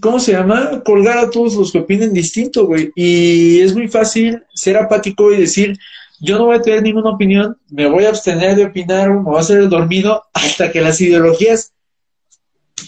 [0.00, 0.82] ¿cómo se llama?
[0.84, 2.90] Colgar a todos los que opinen distinto, güey.
[2.94, 5.78] Y es muy fácil ser apático y decir,
[6.20, 9.36] yo no voy a tener ninguna opinión, me voy a abstener de opinar, me voy
[9.36, 11.71] a hacer el dormido hasta que las ideologías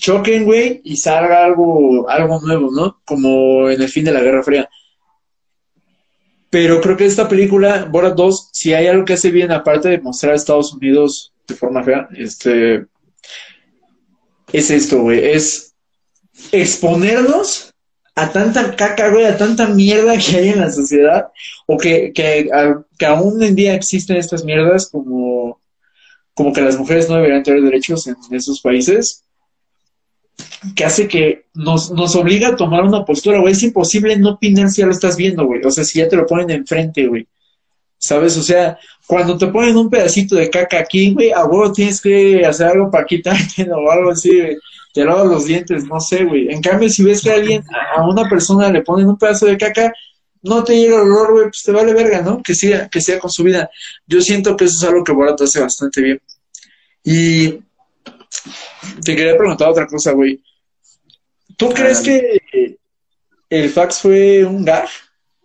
[0.04, 3.00] choquen, güey, y salga algo, algo nuevo, ¿no?
[3.06, 4.68] Como en el fin de la Guerra Fría.
[6.50, 10.00] Pero creo que esta película, Borat 2, si hay algo que hace bien, aparte de
[10.00, 12.84] mostrar a Estados Unidos de forma fea, este,
[14.52, 15.74] es esto, güey, es
[16.52, 17.72] exponernos
[18.14, 21.28] a tanta caca, güey, a tanta mierda que hay en la sociedad,
[21.66, 22.50] o que, que,
[22.98, 25.62] que aún en día existen estas mierdas como,
[26.34, 29.23] como que las mujeres no deberían tener derechos en esos países,
[30.74, 34.70] que hace que nos, nos obliga a tomar una postura, güey, es imposible no opinar
[34.70, 37.26] si ya lo estás viendo, güey, o sea, si ya te lo ponen enfrente, güey,
[37.98, 38.36] ¿sabes?
[38.36, 42.44] O sea, cuando te ponen un pedacito de caca aquí, güey, a huevo tienes que
[42.44, 44.56] hacer algo para quitártelo o algo así, güey
[44.94, 46.48] te lavas los dientes, no sé, güey.
[46.52, 47.64] En cambio, si ves que a alguien,
[47.96, 49.92] a una persona le ponen un pedazo de caca,
[50.42, 52.40] no te llega el olor, güey, pues te vale verga, ¿no?
[52.40, 53.68] Que siga, que siga con su vida.
[54.06, 56.22] Yo siento que eso es algo que Borat hace bastante bien.
[57.02, 57.58] Y
[59.04, 60.40] te quería preguntar otra cosa, güey.
[61.56, 62.78] ¿Tú crees que
[63.50, 64.88] el fax fue un gag?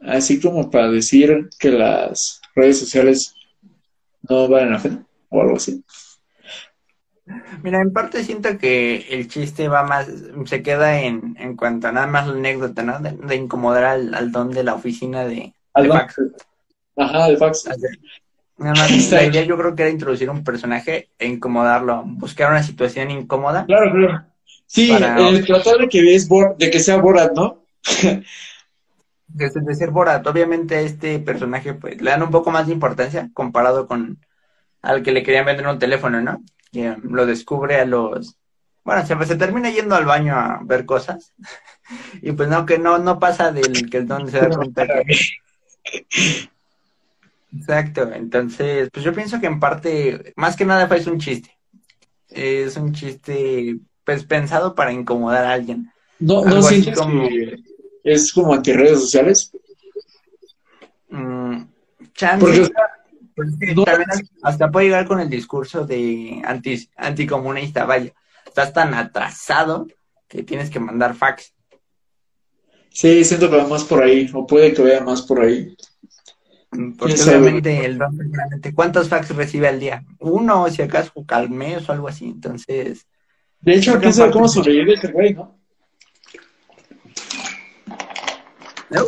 [0.02, 3.36] Así como para decir que las redes sociales
[4.28, 5.84] no valen la pena o algo así.
[7.62, 10.08] Mira, en parte siento que el chiste va más,
[10.46, 13.00] se queda en, en cuanto a nada más la anécdota, ¿no?
[13.00, 16.16] De, de incomodar al, al don de la oficina de, Al de fax.
[16.96, 17.70] Ajá, de fax.
[18.58, 22.64] Nada más, la idea yo creo que era introducir un personaje e incomodarlo, buscar una
[22.64, 23.66] situación incómoda.
[23.66, 24.26] Claro, claro.
[24.72, 27.64] Sí, Para- el tratar de que, es Bor- de que sea Borat, ¿no?
[29.28, 32.74] De, de ser Borat, obviamente a este personaje pues le dan un poco más de
[32.74, 34.20] importancia comparado con
[34.84, 36.44] al que le querían vender un teléfono, ¿no?
[36.72, 38.38] Que um, lo descubre a los...
[38.84, 41.34] Bueno, se, se termina yendo al baño a ver cosas
[42.22, 45.04] y pues no, que no, no pasa del que el don se da cuenta que...
[47.52, 51.58] Exacto, entonces, pues yo pienso que en parte, más que nada fue es un chiste.
[52.28, 55.92] Es un chiste, pues pensado para incomodar a alguien.
[56.18, 57.60] No, Algo no sientes como- que
[58.04, 59.52] es como antirredes sociales.
[61.10, 61.62] Mm,
[62.14, 62.84] chance, Porque, o sea,
[63.36, 64.10] pues, sí, no- también
[64.42, 68.12] hasta puede llegar con el discurso de anti, anticomunista, vaya.
[68.48, 69.86] Estás tan atrasado
[70.28, 71.54] que tienes que mandar fax.
[72.92, 75.76] sí, siento que va más por ahí, o puede que vaya más por ahí.
[76.72, 78.18] Mm, Porque obviamente el don,
[78.74, 80.04] ¿cuántos fax recibe al día?
[80.20, 82.26] Uno, si acaso, al mes o algo así.
[82.26, 83.06] Entonces,
[83.62, 85.60] De hecho, quién sabe cómo sobrevive ese güey, ¿no?
[88.90, 89.06] ¿no?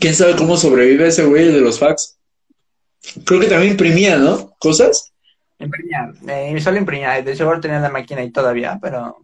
[0.00, 2.18] Quién sabe cómo sobrevive ese güey de los fax.
[3.24, 4.54] Creo que también imprimía, ¿no?
[4.58, 5.12] Cosas.
[5.58, 9.18] Imprimía, eh, solo imprimía, de seguro tenía la máquina ahí todavía, pero...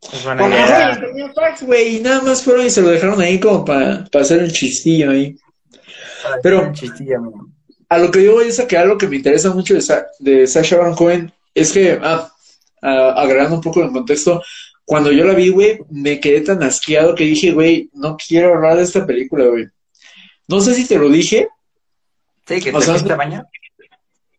[0.00, 0.98] Pues bueno, ya...
[1.00, 4.40] tenía fax, güey, y nada más fueron y se lo dejaron ahí como para hacer
[4.40, 5.36] el chistillo ahí.
[6.42, 6.72] pero...
[7.88, 10.06] a lo que yo voy es a que algo que me interesa mucho de, Sa
[10.18, 12.30] de Sasha Baron Cohen es que, ah,
[12.82, 14.42] agregando un poco en contexto,
[14.84, 18.76] cuando yo la vi, güey, me quedé tan asqueado que dije, güey, no quiero hablar
[18.76, 19.66] de esta película, güey.
[20.48, 21.48] No sé si te lo dije.
[22.46, 23.44] Sí, que te fuiste baño.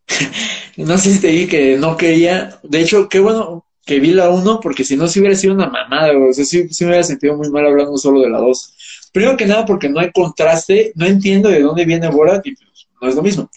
[0.76, 2.60] no sé si te dije que no quería.
[2.64, 5.70] De hecho, qué bueno que vi la 1, porque si no, si hubiera sido una
[5.70, 6.32] mamada, güey.
[6.32, 9.10] O sea, sí, me hubiera sentido muy mal hablando solo de la 2.
[9.14, 12.88] Primero que nada, porque no hay contraste, no entiendo de dónde viene Borat y pues,
[13.02, 13.50] no es lo mismo.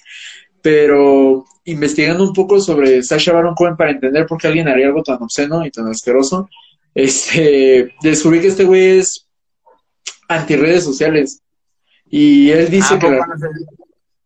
[0.63, 5.03] Pero investigando un poco sobre Sasha Baron Cohen para entender por qué alguien haría algo
[5.03, 6.49] tan obsceno y tan asqueroso,
[6.95, 9.27] este, descubrí que este güey es
[10.29, 11.43] anti redes sociales.
[12.09, 13.21] Y él dice ah, que...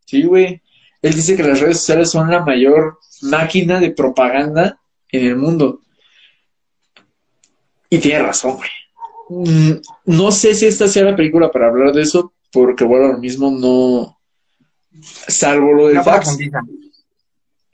[0.05, 0.61] Sí, güey.
[1.01, 4.81] Él dice que las redes sociales son la mayor máquina de propaganda
[5.11, 5.81] en el mundo.
[7.91, 8.71] Y tiene razón, güey.
[9.31, 13.19] Mm, no sé si esta sea la película para hablar de eso, porque bueno, ahora
[13.19, 14.19] mismo no.
[15.01, 16.37] Salvo lo del fax.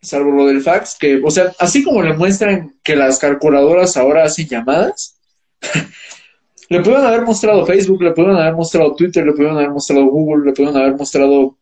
[0.04, 4.24] Salvo lo del fax, que, o sea, así como le muestran que las calculadoras ahora
[4.24, 5.18] hacen llamadas,
[6.68, 10.44] le pueden haber mostrado Facebook, le pueden haber mostrado Twitter, le pueden haber mostrado Google,
[10.44, 11.56] le pueden haber mostrado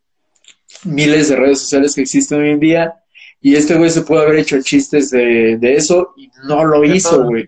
[0.83, 2.93] miles de redes sociales que existen hoy en día.
[3.41, 7.25] Y este güey se pudo haber hecho chistes de, de eso y no lo hizo,
[7.25, 7.45] güey.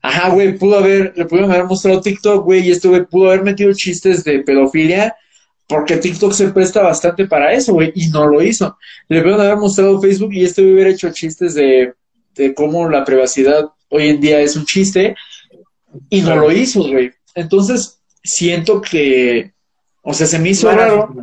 [0.00, 3.42] Ajá, güey, pudo haber, le pudieron haber mostrado TikTok, güey, y este güey pudo haber
[3.42, 5.14] metido chistes de pedofilia,
[5.66, 8.76] porque TikTok se presta bastante para eso, güey, y no lo hizo.
[9.08, 11.94] Le pudieron haber mostrado Facebook y este hubiera hecho chistes de,
[12.34, 15.14] de cómo la privacidad hoy en día es un chiste,
[16.08, 17.12] y no lo hizo, güey.
[17.34, 19.52] Entonces, siento que,
[20.02, 21.14] o sea, se me hizo raro.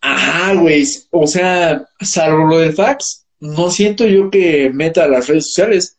[0.00, 0.84] Ajá, güey.
[1.10, 5.98] O sea, salvo lo del fax, no siento yo que meta a las redes sociales.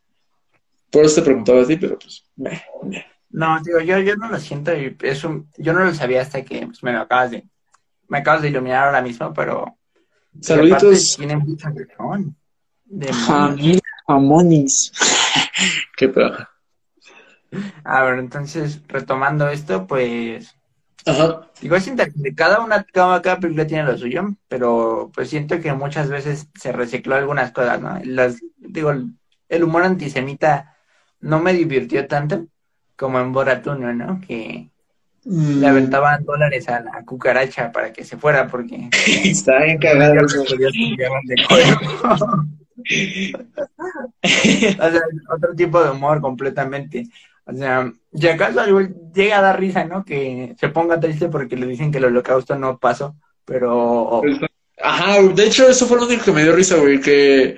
[0.90, 2.24] Por eso te preguntaba a ti, pero pues.
[3.38, 6.66] No, digo, yo, yo no lo siento y eso, yo no lo sabía hasta que
[6.66, 7.48] pues, me lo acabas de,
[8.08, 9.78] me acabas de iluminar ahora mismo, pero.
[10.42, 11.18] Saluditos.
[11.18, 12.36] Tiene mucha razón.
[12.84, 14.92] De Familia Jamonis.
[15.98, 16.48] Qué pedo.
[17.84, 20.56] A ver, entonces, retomando esto, pues
[21.06, 21.48] Ajá.
[21.62, 22.34] Digo, es interesante.
[22.34, 26.72] Cada una, cada, cada, película tiene lo suyo, pero pues siento que muchas veces se
[26.72, 28.00] recicló algunas cosas, ¿no?
[28.04, 28.92] Las, digo,
[29.48, 30.76] el humor antisemita
[31.20, 32.48] no me divirtió tanto
[32.98, 34.20] como en Boratuno, ¿no?
[34.20, 34.68] Que
[35.24, 35.66] le mm.
[35.66, 38.90] aventaban dólares a la cucaracha para que se fuera porque
[39.24, 40.26] está bien cagado.
[40.26, 40.38] o
[44.24, 47.08] sea, otro tipo de humor completamente.
[47.46, 48.62] O sea, si acaso
[49.14, 50.04] llega a dar risa, ¿no?
[50.04, 53.16] Que se ponga triste porque le dicen que el holocausto no pasó,
[53.46, 54.22] pero...
[54.82, 57.58] Ajá, de hecho eso fue lo único que me dio risa, güey, que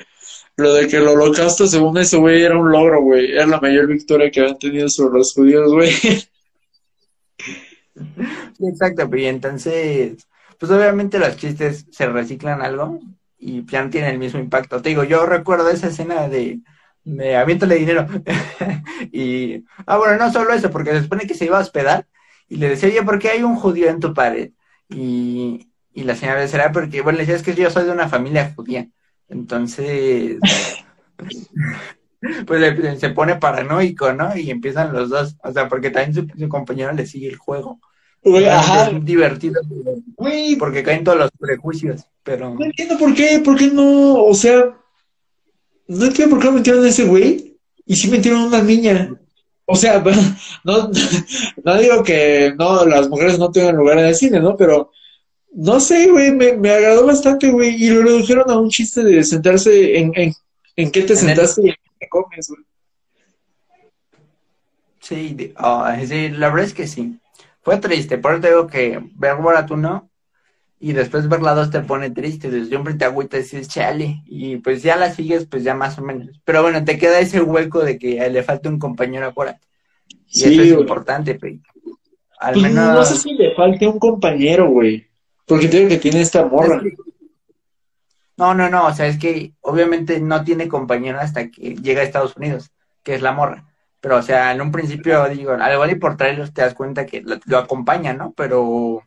[0.60, 3.88] lo de que el holocausto, según ese güey, era un logro, güey, era la mayor
[3.88, 5.92] victoria que habían tenido sobre los judíos, güey.
[8.60, 10.28] Exacto, y entonces,
[10.58, 13.00] pues obviamente los chistes se reciclan algo
[13.38, 14.82] y ya no tienen el mismo impacto.
[14.82, 16.60] Te digo, yo recuerdo esa escena de
[17.06, 18.06] me aviéntale dinero.
[19.14, 22.06] y, ah, bueno, no solo eso, porque se supone que se iba a hospedar
[22.50, 24.52] y le decía, oye, ¿por qué hay un judío en tu pared?
[24.90, 28.10] Y, y la señora decía, porque, bueno, le decía, es que yo soy de una
[28.10, 28.90] familia judía.
[29.30, 30.38] Entonces,
[32.46, 34.36] pues se pone paranoico, ¿no?
[34.36, 37.80] Y empiezan los dos, o sea, porque también su, compañero le sigue el juego.
[38.22, 39.62] Es divertido,
[40.60, 42.54] porque caen todos los prejuicios, pero...
[42.54, 44.76] No entiendo por qué, por qué no, o sea,
[45.88, 49.16] no entiendo por qué no metieron a ese güey y sí metieron a una niña.
[49.66, 50.04] O sea,
[50.66, 50.90] no,
[51.64, 54.58] no digo que no las mujeres no tengan lugar en el cine, ¿no?
[54.58, 54.92] Pero
[55.52, 57.84] no sé, güey, me, me agradó bastante, güey.
[57.84, 60.34] Y lo redujeron a un chiste de sentarse en, en,
[60.76, 62.64] en qué te sentaste y en qué comes, güey.
[65.02, 67.18] Sí, oh, sí, la verdad es que sí.
[67.62, 69.36] Fue triste, por eso digo que ver
[69.76, 70.10] no
[70.80, 74.24] y después ver la dos te pone triste, desde siempre te agüita y dices, chale,
[74.26, 76.30] y pues ya la sigues, pues ya más o menos.
[76.46, 79.60] Pero bueno, te queda ese hueco de que le falta un compañero afuera.
[80.30, 81.58] Y eso es importante, pero
[82.40, 82.94] Al pues menos...
[82.94, 85.09] No sé si le falte un compañero, güey.
[85.50, 86.82] Porque tengo que tiene esta morra.
[88.38, 92.06] No, no, no, o sea, es que obviamente no tiene compañero hasta que llega a
[92.06, 92.72] Estados Unidos,
[93.04, 93.66] que es la morra.
[94.00, 97.06] Pero, o sea, en un principio, digo, al igual y por traerlos te das cuenta
[97.06, 98.32] que lo, lo acompaña, ¿no?
[98.38, 99.04] Pero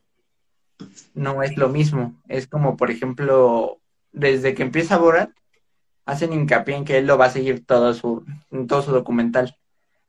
[1.15, 2.21] no es lo mismo.
[2.29, 3.79] Es como, por ejemplo,
[4.11, 5.31] desde que empieza Borat,
[6.05, 8.25] hacen hincapié en que él lo va a seguir todo su,
[8.69, 9.57] todo su documental.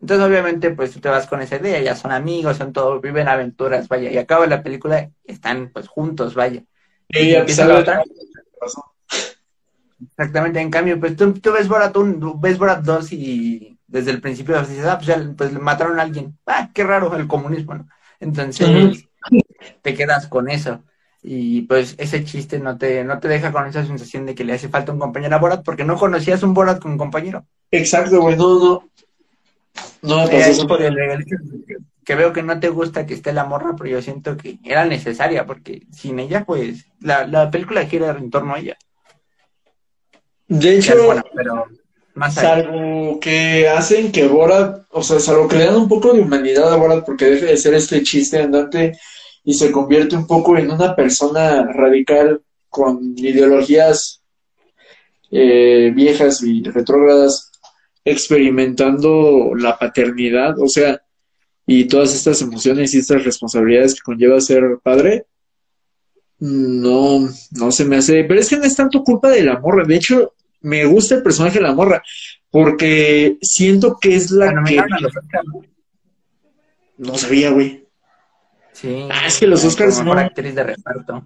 [0.03, 3.29] Entonces, obviamente, pues tú te vas con esa idea, ya son amigos, son todos, viven
[3.29, 6.61] aventuras, vaya, y acaba la película, están pues juntos, vaya.
[7.07, 8.03] Y a pesar de
[10.05, 14.19] Exactamente, en cambio, pues tú, tú ves Borat 1, ves Borat 2 y desde el
[14.19, 16.37] principio dices, ah, pues ya pues, mataron a alguien.
[16.45, 17.87] Ah, qué raro el comunismo, ¿no?
[18.19, 19.07] Entonces,
[19.81, 20.83] te quedas con eso.
[21.21, 24.51] Y pues ese chiste no te, no te deja con esa sensación de que le
[24.51, 27.45] hace falta un compañero a Borat porque no conocías un Borat con un compañero.
[27.71, 28.89] Exacto, güey, no, no.
[30.03, 30.95] No, pues por el
[32.05, 34.85] que veo que no te gusta que esté la morra, pero yo siento que era
[34.85, 38.77] necesaria porque sin ella, pues, la, la película gira en torno a ella.
[40.47, 40.93] De hecho,
[41.33, 41.67] pero
[42.15, 46.19] más salvo que hacen que Borat, o sea, salvo que le dan un poco de
[46.19, 48.99] humanidad a Borat porque deje de ser este chiste andante
[49.45, 54.21] y se convierte un poco en una persona radical con ideologías
[55.31, 57.52] eh, viejas y retrógradas
[58.05, 61.01] experimentando la paternidad, o sea,
[61.65, 65.25] y todas estas emociones y estas responsabilidades que conlleva ser padre,
[66.39, 69.85] no, no se me hace, pero es que no es tanto culpa de la morra,
[69.85, 72.03] de hecho, me gusta el personaje de la morra,
[72.49, 74.81] porque siento que es la que...
[76.97, 77.85] No sabía, güey.
[78.73, 79.07] Sí.
[79.09, 80.13] Ah, es que los Oscars no.
[80.13, 81.25] actriz de reparto.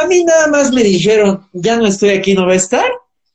[0.00, 2.90] A mí nada más me dijeron, ya no estoy aquí, no va a estar.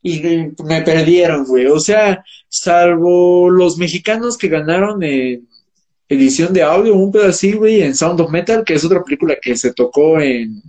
[0.08, 1.66] Y me perdieron, güey.
[1.66, 5.46] O sea, salvo los mexicanos que ganaron en
[6.08, 9.58] edición de audio, un pedacito, güey, en Sound of Metal, que es otra película que
[9.58, 10.62] se tocó en,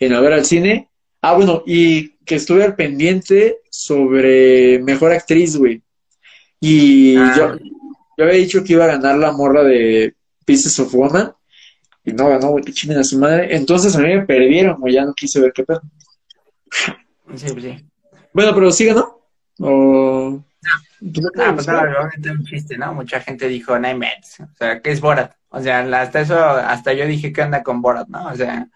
[0.00, 0.88] en A ver al cine.
[1.20, 5.82] Ah, bueno, y que estuve al pendiente sobre Mejor Actriz, güey.
[6.58, 7.34] Y ah.
[7.36, 7.58] yo,
[8.16, 10.14] yo había dicho que iba a ganar la morra de
[10.46, 11.34] Pieces of Woman.
[12.02, 13.54] Y no ganó, güey, que chinguen a su madre.
[13.54, 15.82] Entonces a mí me perdieron, güey, ya no quise ver qué pedo.
[17.34, 17.87] Sí, sí.
[18.38, 19.20] Bueno, pero sí ganó.
[19.58, 20.40] O...
[20.70, 22.94] Ah, pues no, obviamente un chiste, ¿no?
[22.94, 25.34] Mucha gente dijo Nine Mets, o sea, ¿qué es Borat?
[25.48, 28.28] O sea, hasta eso, hasta yo dije, ¿qué anda con Borat, no?
[28.28, 28.68] O sea,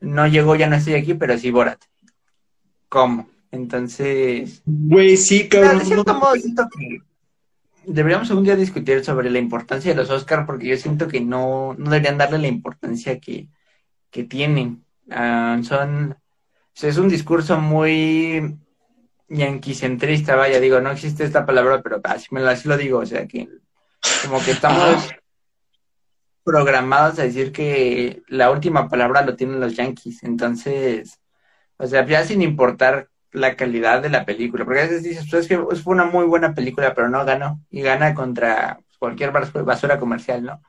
[0.00, 1.80] no llegó, ya no estoy aquí, pero sí Borat.
[2.88, 3.28] ¿Cómo?
[3.52, 4.62] Entonces...
[4.66, 5.80] Güey, sí, cabrón.
[7.86, 11.76] deberíamos algún día discutir sobre la importancia de los Oscars, porque yo siento que no,
[11.78, 13.46] no deberían darle la importancia que,
[14.10, 14.82] que tienen.
[15.08, 16.16] Ah, son...
[16.74, 18.58] es un discurso muy
[19.28, 23.26] yanquicentrista, vaya, digo, no existe esta palabra, pero así, me, así lo digo, o sea,
[23.26, 23.48] que
[24.22, 25.08] como que estamos
[26.44, 31.20] programados a decir que la última palabra lo tienen los yanquis, entonces,
[31.76, 35.42] o sea, ya sin importar la calidad de la película, porque a veces dices, pues
[35.42, 39.98] es que fue una muy buena película, pero no ganó, y gana contra cualquier basura
[39.98, 40.62] comercial, ¿no?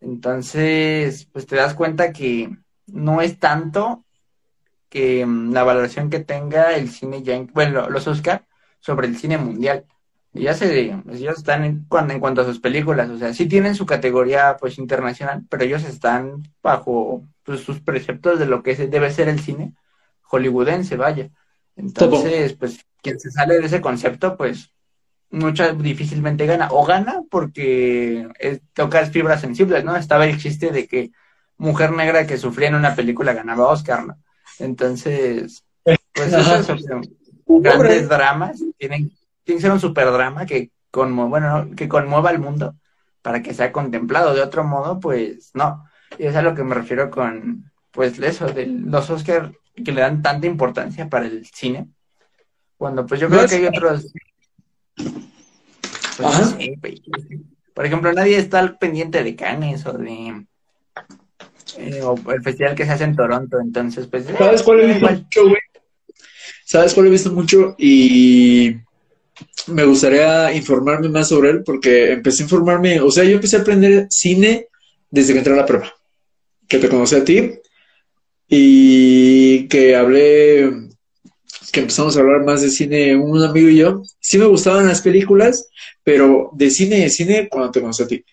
[0.00, 2.50] Entonces, pues te das cuenta que
[2.86, 4.04] no es tanto
[4.92, 8.44] que mm, la valoración que tenga el cine ya, bueno, los Oscar
[8.78, 9.86] sobre el cine mundial.
[10.34, 13.86] Ya se, ellos están en, en cuanto a sus películas, o sea, sí tienen su
[13.86, 19.28] categoría pues internacional, pero ellos están bajo pues, sus preceptos de lo que debe ser
[19.28, 19.74] el cine
[20.22, 21.30] hollywoodense, vaya.
[21.76, 24.72] Entonces, pues quien se sale de ese concepto, pues
[25.30, 26.68] muchas difícilmente gana.
[26.70, 28.28] O gana porque
[28.74, 29.96] toca fibras sensibles, ¿no?
[29.96, 31.12] Estaba el chiste de que
[31.58, 34.16] mujer negra que sufría en una película ganaba Oscar, ¿no?
[34.58, 35.98] Entonces, pues
[36.32, 36.66] esas
[37.46, 39.10] grandes dramas tienen,
[39.44, 42.74] tienen que ser un super drama que, conmu bueno, que conmueva al mundo
[43.22, 44.34] para que sea contemplado.
[44.34, 45.84] De otro modo, pues no.
[46.18, 50.02] Y es a lo que me refiero con, pues, eso, de los Oscars que le
[50.02, 51.88] dan tanta importancia para el cine.
[52.76, 54.12] Cuando, pues, yo creo que hay otros.
[56.16, 56.56] Pues,
[57.72, 60.46] por ejemplo, nadie está al pendiente de Cannes o de
[61.78, 64.26] eh, o el festival que se hace en Toronto, entonces pues...
[64.38, 65.62] ¿Sabes cuál he visto mucho, güey?
[66.64, 67.74] ¿Sabes cuál he visto mucho?
[67.78, 68.76] Y
[69.68, 73.60] me gustaría informarme más sobre él porque empecé a informarme, o sea, yo empecé a
[73.60, 74.68] aprender cine
[75.10, 75.92] desde que entré a la prueba,
[76.68, 77.52] que te conocí a ti
[78.48, 80.70] y que hablé,
[81.72, 84.02] que empezamos a hablar más de cine un amigo y yo.
[84.20, 85.68] Sí me gustaban las películas,
[86.04, 88.24] pero de cine de cine cuando te conocí a ti.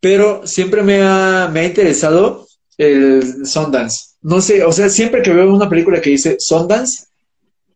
[0.00, 2.47] Pero siempre me ha, me ha interesado
[2.78, 4.14] el Sundance.
[4.22, 7.06] No sé, o sea, siempre que veo una película que dice Sundance,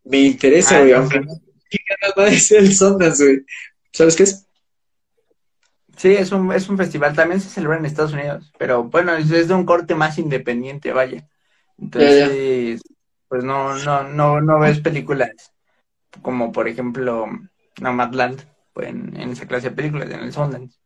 [0.05, 3.41] me interesa, güey, aunque no es el Sundance, güey.
[3.93, 4.47] ¿Sabes qué es?
[5.97, 9.29] Sí, es un, es un festival, también se celebra en Estados Unidos, pero bueno, es,
[9.29, 11.29] de un corte más independiente, vaya.
[11.79, 12.81] Entonces,
[13.29, 15.53] pues no, no, no, no ves películas
[16.20, 17.27] como por ejemplo
[17.81, 18.43] Nomadland,
[18.74, 20.79] pues en, en esa clase de películas, en el Sundance.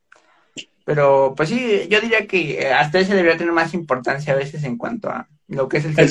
[0.86, 4.64] Pero pues sí, yo diría que eh, hasta ese debería tener más importancia a veces
[4.64, 6.10] en cuanto a lo que es el, el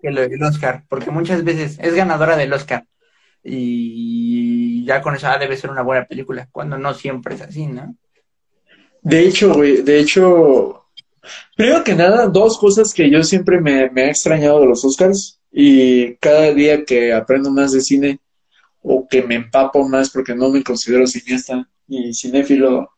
[0.00, 2.86] que el Oscar, porque muchas veces es ganadora del Oscar
[3.42, 7.66] y ya con eso ah, debe ser una buena película, cuando no siempre es así,
[7.66, 7.96] ¿no?
[9.02, 10.82] De hecho, güey, de hecho,
[11.56, 15.40] Primero que nada, dos cosas que yo siempre me, me he extrañado de los Oscars
[15.50, 18.20] y cada día que aprendo más de cine
[18.80, 22.90] o que me empapo más porque no me considero cineasta y cinéfilo,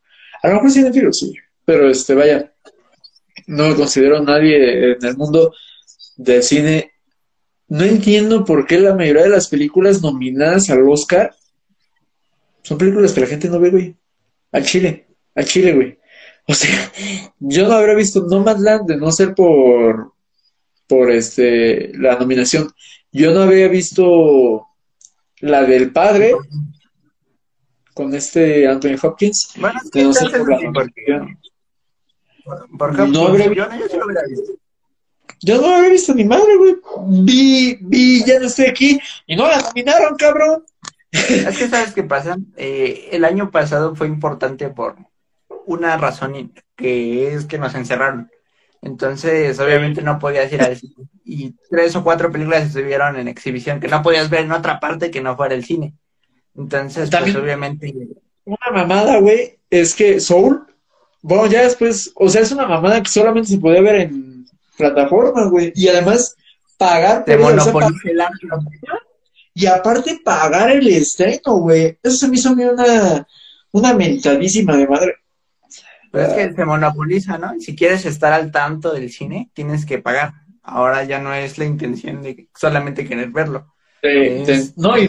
[0.45, 1.35] a lo mejor cinéfilo sí,
[1.65, 2.53] pero este, vaya,
[3.47, 5.55] no me considero nadie en el mundo
[6.17, 6.93] del cine.
[7.69, 11.35] No entiendo por qué la mayoría de las películas nominadas al Oscar
[12.63, 13.97] son películas que la gente no ve, güey.
[14.53, 15.99] Al Chile, al Chile, güey.
[16.47, 16.93] O sea,
[17.39, 20.13] yo no habría visto Nomadland de no ser por,
[20.87, 22.71] por este, la nominación.
[23.11, 24.67] Yo no había visto
[25.41, 26.35] la del padre
[27.95, 29.53] con este Anthony Hopkins.
[29.57, 30.31] Bueno, es de que no entonces
[32.79, 34.53] por la No habría- yo, yo sí lo hubiera visto.
[35.41, 36.77] Yo no había visto ni madre, güey.
[37.25, 40.65] Vi, vi, ya no estoy aquí y no la nominaron, cabrón.
[41.13, 44.97] Es que sabes qué pasa, Eh, el año pasado fue importante por
[45.67, 48.31] una razón que es que nos encerraron.
[48.83, 50.95] Entonces, obviamente no podías ir al cine.
[51.25, 55.11] Y tres o cuatro películas estuvieron en exhibición que no podías ver en otra parte
[55.11, 55.95] que no fuera el cine.
[56.57, 57.95] Entonces, pues También- obviamente,
[58.47, 60.67] Una mamada, güey, es que Soul,
[61.23, 65.47] bueno, ya después, o sea, es una mamada que solamente se podía ver en plataforma,
[65.47, 65.73] güey.
[65.75, 66.37] Y además,
[66.77, 68.49] pagar te por ella, o sea, monopoliza el antro.
[68.51, 68.99] pa-
[69.55, 71.99] y aparte pagar el estreno, güey.
[72.03, 73.27] Eso se me hizo a mí una,
[73.73, 75.15] una mentadísima de madre.
[76.11, 77.55] Pero es que se monopoliza, ¿no?
[77.61, 80.35] Si quieres estar al tanto del cine, tienes que pagar.
[80.63, 83.74] Ahora ya no es la intención de solamente querer verlo.
[84.05, 85.09] De- de- no, y.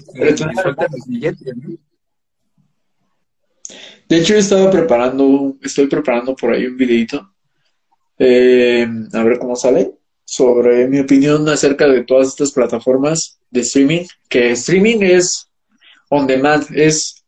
[4.08, 7.34] De hecho, yo estaba preparando, estoy preparando por ahí un videito,
[8.20, 9.92] eh, a ver cómo sale,
[10.24, 15.50] sobre mi opinión acerca de todas estas plataformas de streaming, que streaming es
[16.10, 17.24] on demand, es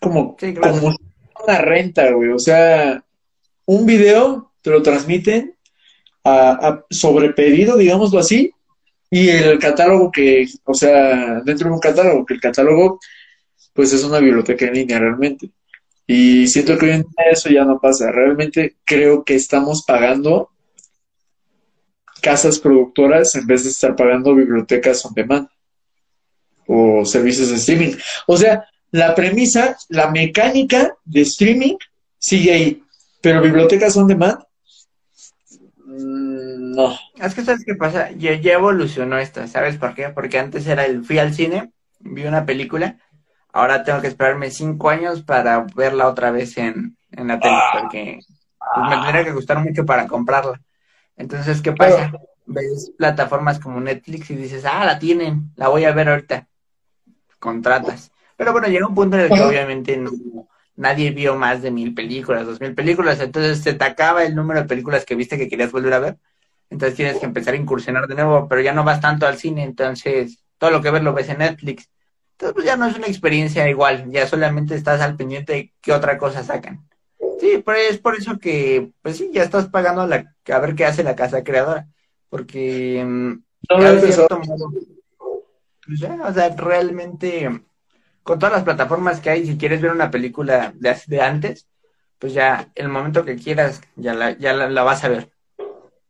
[0.00, 0.74] como, Sí, claro.
[0.80, 0.96] como
[1.46, 3.02] una renta, güey, o sea,
[3.64, 5.54] un video te lo transmiten
[6.24, 8.50] a, a- sobre pedido, digámoslo así,
[9.10, 13.00] y el catálogo que, o sea, dentro de un catálogo, que el catálogo,
[13.72, 15.50] pues es una biblioteca en línea realmente.
[16.06, 18.10] Y siento que hoy en día eso ya no pasa.
[18.10, 20.50] Realmente creo que estamos pagando
[22.20, 25.48] casas productoras en vez de estar pagando bibliotecas on demand
[26.66, 27.94] o servicios de streaming.
[28.26, 31.76] O sea, la premisa, la mecánica de streaming
[32.18, 32.82] sigue ahí,
[33.20, 34.38] pero bibliotecas on demand,
[35.88, 36.96] no.
[37.16, 40.10] Es que sabes qué pasa, ya, ya evolucionó esto, ¿sabes por qué?
[40.10, 42.98] Porque antes era el fui al cine, vi una película,
[43.52, 48.18] ahora tengo que esperarme cinco años para verla otra vez en, en la tele, porque
[48.74, 50.60] pues, me tendría que gustar mucho para comprarla.
[51.16, 52.12] Entonces, ¿qué pasa?
[52.46, 56.46] Ves plataformas como Netflix y dices, ah, la tienen, la voy a ver ahorita.
[57.38, 58.10] Contratas.
[58.36, 60.10] Pero bueno, llega un punto en el que obviamente no,
[60.78, 64.62] nadie vio más de mil películas, dos mil películas, entonces se te acaba el número
[64.62, 66.16] de películas que viste que querías volver a ver.
[66.70, 69.64] Entonces tienes que empezar a incursionar de nuevo, pero ya no vas tanto al cine,
[69.64, 71.90] entonces todo lo que ves lo ves en Netflix.
[72.32, 75.92] Entonces pues ya no es una experiencia igual, ya solamente estás al pendiente de qué
[75.92, 76.88] otra cosa sacan.
[77.40, 80.84] Sí, pero es por eso que, pues sí, ya estás pagando la, a ver qué
[80.84, 81.88] hace la casa creadora,
[82.28, 84.70] porque No ya de cierto modo,
[85.84, 87.62] pues ya, o sea, realmente
[88.28, 91.66] con todas las plataformas que hay, si quieres ver una película de, de antes,
[92.18, 95.30] pues ya el momento que quieras, ya la, ya la, la vas a ver.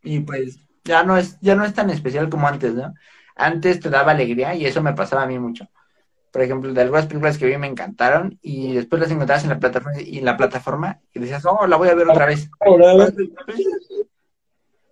[0.03, 2.93] Y pues ya no es, ya no es tan especial como antes, ¿no?
[3.37, 5.69] Antes te daba alegría y eso me pasaba a mí mucho.
[6.33, 9.61] Por ejemplo, de algunas películas que vi me encantaron y después las encontrabas en la
[9.61, 12.51] plataforma y en la plataforma y decías, oh, la voy a ver otra vez.
[12.59, 13.15] A ver.
[13.47, 13.65] Pues,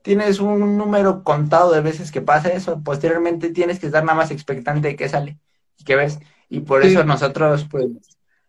[0.03, 4.31] tienes un número contado de veces que pasa eso, posteriormente tienes que estar nada más
[4.31, 5.39] expectante de qué sale
[5.77, 6.21] y qué ves.
[6.49, 6.89] Y por Sí.
[6.89, 7.87] eso nosotros, pues,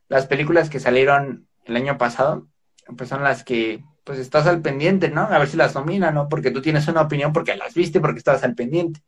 [0.10, 2.48] las películas que salieron el año pasado,
[2.95, 5.22] pues son las que, pues, estás al pendiente, ¿no?
[5.22, 6.30] A ver si las nominan, ¿no?
[6.30, 9.02] Porque tú tienes una opinión porque las viste, porque estabas al pendiente.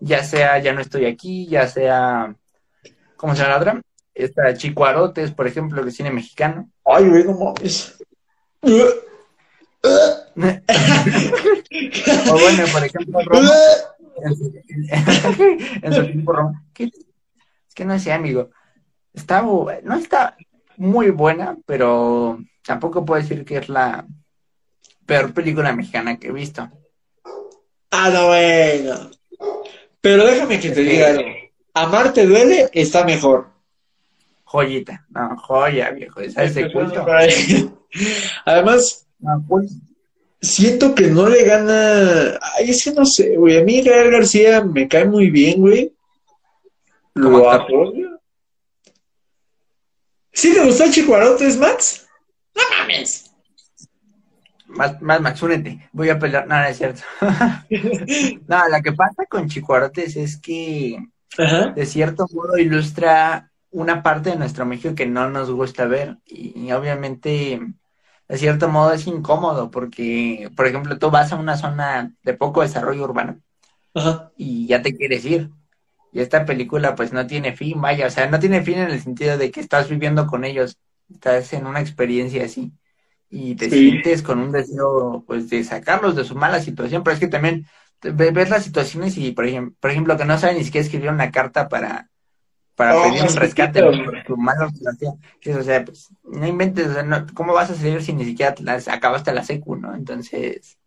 [0.00, 2.34] Ya sea Ya no estoy aquí, ya sea,
[3.16, 3.82] ¿cómo se llama la otra?
[4.14, 6.70] Esta Chico Arotes, por ejemplo, que cine mexicano.
[6.84, 7.98] Ay, güey, no mames.
[12.30, 13.50] o bueno, por ejemplo, Roma.
[14.24, 14.52] en su,
[15.82, 16.62] en su tiempo Roma.
[16.72, 16.90] ¿Qué?
[17.76, 18.48] Que no sé, amigo.
[19.12, 20.34] Está, no está
[20.78, 24.06] muy buena, pero tampoco puedo decir que es la
[25.04, 26.66] peor película mexicana que he visto.
[27.90, 29.10] Ah, no, bueno.
[30.00, 31.28] Pero déjame que te diga algo.
[31.74, 33.50] Amar te duele, está mejor.
[34.44, 36.20] Joyita, no, joya, viejo.
[36.20, 37.04] Esa es de culto.
[38.46, 39.74] Además, No, culto.
[40.40, 42.38] siento que no le gana.
[42.56, 43.58] Ay, es que no sé, güey.
[43.58, 45.92] A mí Gael García me cae muy bien, güey.
[47.16, 47.88] Lo actor.
[47.88, 48.20] apoyo.
[50.32, 52.06] ¿Sí te gustó Chico Arotes, Max?
[52.54, 53.30] No mames.
[54.66, 57.02] más, más Max, únete, voy a pelear, no, no es cierto.
[58.48, 60.98] no, lo que pasa con Chicuarotes es que
[61.38, 61.68] Ajá.
[61.70, 66.66] de cierto modo ilustra una parte de nuestro México que no nos gusta ver y,
[66.66, 67.60] y obviamente
[68.28, 72.62] de cierto modo es incómodo porque, por ejemplo, tú vas a una zona de poco
[72.62, 73.40] desarrollo urbano
[73.94, 74.32] Ajá.
[74.36, 75.50] y ya te quieres ir.
[76.16, 79.00] Y esta película pues no tiene fin, vaya, o sea, no tiene fin en el
[79.02, 80.78] sentido de que estás viviendo con ellos,
[81.10, 82.72] estás en una experiencia así
[83.30, 84.02] y te Sí.
[84.02, 87.66] sientes con un deseo pues de sacarlos de su mala situación, pero es que también
[88.02, 91.30] ves las situaciones y por ejemplo, por ejemplo que no saben ni siquiera escribir una
[91.32, 92.10] carta para
[92.74, 95.20] para pedir un rescate por tu mala situación.
[95.40, 98.24] Sí, O sea, pues no inventes, o sea, no- ¿cómo vas a salir si ni
[98.24, 99.94] siquiera las acabaste la secu, no?
[99.94, 100.78] Entonces,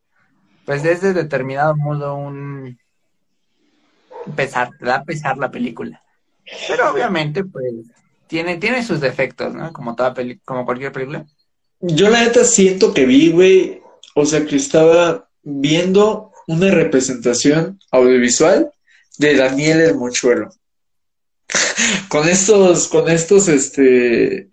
[0.65, 2.79] pues es de determinado modo un
[4.29, 6.01] pesar, te da pesar la película.
[6.67, 7.73] Pero obviamente, pues,
[8.27, 9.73] tiene, tiene sus defectos, ¿no?
[9.73, 11.25] Como toda peli, como cualquier película.
[11.81, 13.81] Yo la neta siento que vi, güey,
[14.15, 18.71] o sea, que estaba viendo una representación audiovisual
[19.17, 20.49] de Daniel el Mochuelo.
[22.09, 24.49] Con estos, con estos, este,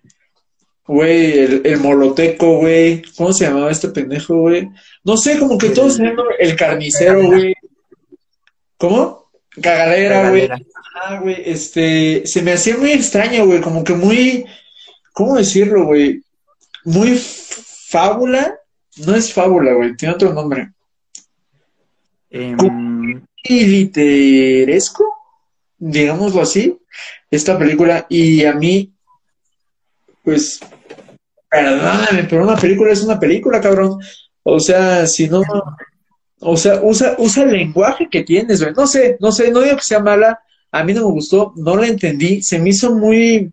[0.86, 4.68] güey, el, el moloteco, güey, ¿cómo se llamaba este pendejo, güey?
[5.04, 7.54] No sé, como que todos se llaman el carnicero, güey.
[8.78, 9.25] ¿Cómo?
[9.60, 10.48] Cagadera, güey.
[10.94, 14.46] Ah, güey, este, se me hacía muy extraño, güey, como que muy,
[15.12, 16.22] ¿cómo decirlo, güey?
[16.84, 18.58] Muy fábula,
[19.04, 20.70] no es fábula, güey, tiene otro nombre.
[22.30, 25.04] Em, Y literesco,
[25.78, 26.76] digámoslo así,
[27.30, 28.92] esta película, y a mí,
[30.22, 30.60] pues,
[31.48, 34.00] perdóname, pero una película es una película, cabrón.
[34.42, 35.42] O sea, si no,
[36.40, 38.74] o sea, usa, usa el lenguaje que tienes, güey.
[38.74, 40.40] No sé, no sé, no digo que sea mala,
[40.70, 43.52] a mí no me gustó, no la entendí, se me hizo muy,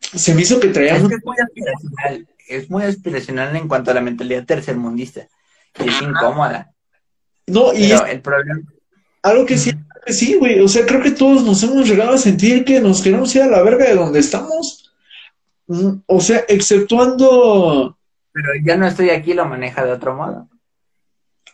[0.00, 3.68] se me hizo que traía es muy- que es muy aspiracional, es muy aspiracional en
[3.68, 5.26] cuanto a la mentalidad tercermundista.
[5.84, 6.70] Y es incómoda.
[7.48, 8.60] no, y es el problema,
[9.22, 9.72] algo que sí,
[10.04, 13.02] que sí, güey, o sea, creo que todos nos hemos llegado a sentir que nos
[13.02, 14.92] queremos ir a la verga de donde estamos.
[15.66, 17.98] Mm, O sea, exceptuando,
[18.32, 20.48] pero ya no estoy aquí, lo maneja de otro modo.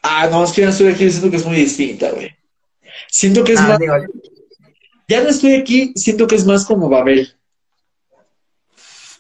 [0.03, 2.35] Ah, no, es que ya estoy aquí, siento que es muy distinta, güey.
[3.09, 3.95] Siento que es Ah, más, digo,
[5.09, 7.35] ya no estoy aquí, siento que es más como Babel.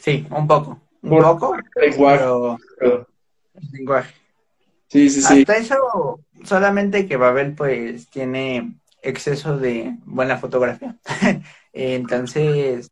[0.01, 0.81] sí, un poco.
[1.03, 2.19] Un Por- poco, lenguaje.
[2.19, 3.09] pero pero-
[3.73, 4.15] lenguaje.
[4.89, 5.41] Sí, sí, sí.
[5.41, 10.97] Hasta eso, solamente que Babel pues tiene exceso de buena fotografía.
[11.73, 12.91] Entonces,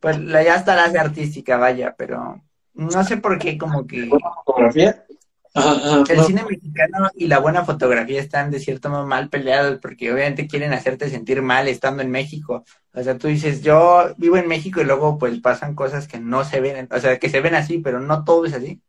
[0.00, 2.40] pues ya está la hace artística, vaya, pero
[2.74, 5.04] no sé por qué como que Buena fotografía.
[5.52, 6.24] Ajá, ajá, el no.
[6.24, 10.72] cine mexicano y la buena fotografía están de cierto modo mal peleados porque obviamente quieren
[10.72, 12.64] hacerte sentir mal estando en México.
[12.92, 16.44] O sea, tú dices, yo vivo en México y luego pues pasan cosas que no
[16.44, 18.80] se ven, o sea, que se ven así, pero no todo es así.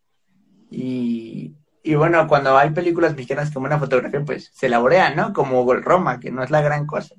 [0.69, 5.33] Y, y bueno, cuando hay películas mexicanas con buena fotografía, pues se laborean, ¿no?
[5.33, 7.15] Como Roma, que no es la gran cosa.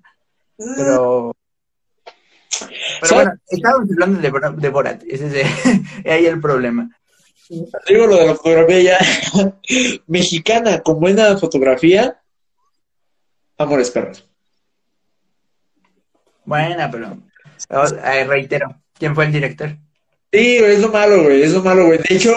[0.57, 1.35] Pero,
[3.01, 5.47] pero bueno, estábamos hablando de, de Borat, ese es
[6.07, 6.89] ahí el problema.
[7.87, 8.99] Digo lo de la fotografía ya.
[10.07, 12.19] Mexicana con buena fotografía.
[13.59, 14.27] Amores perros.
[16.45, 17.19] Bueno, pero
[18.05, 19.77] eh, reitero, ¿quién fue el director?
[20.33, 21.99] Sí, es lo malo, güey, es lo malo, güey.
[21.99, 22.35] De hecho,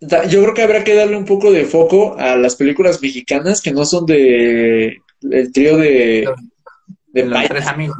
[0.00, 3.72] yo creo que habrá que darle un poco de foco a las películas mexicanas que
[3.72, 6.28] no son de el trío de,
[7.08, 7.96] de Los tres amigos.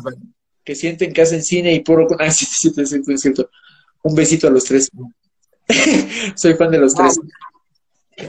[0.64, 2.20] que sienten que hacen cine y puro con...
[2.20, 3.32] Ah, sí, sí, sí.
[4.02, 4.90] Un besito a los tres.
[6.36, 7.20] Soy fan de los No, tres.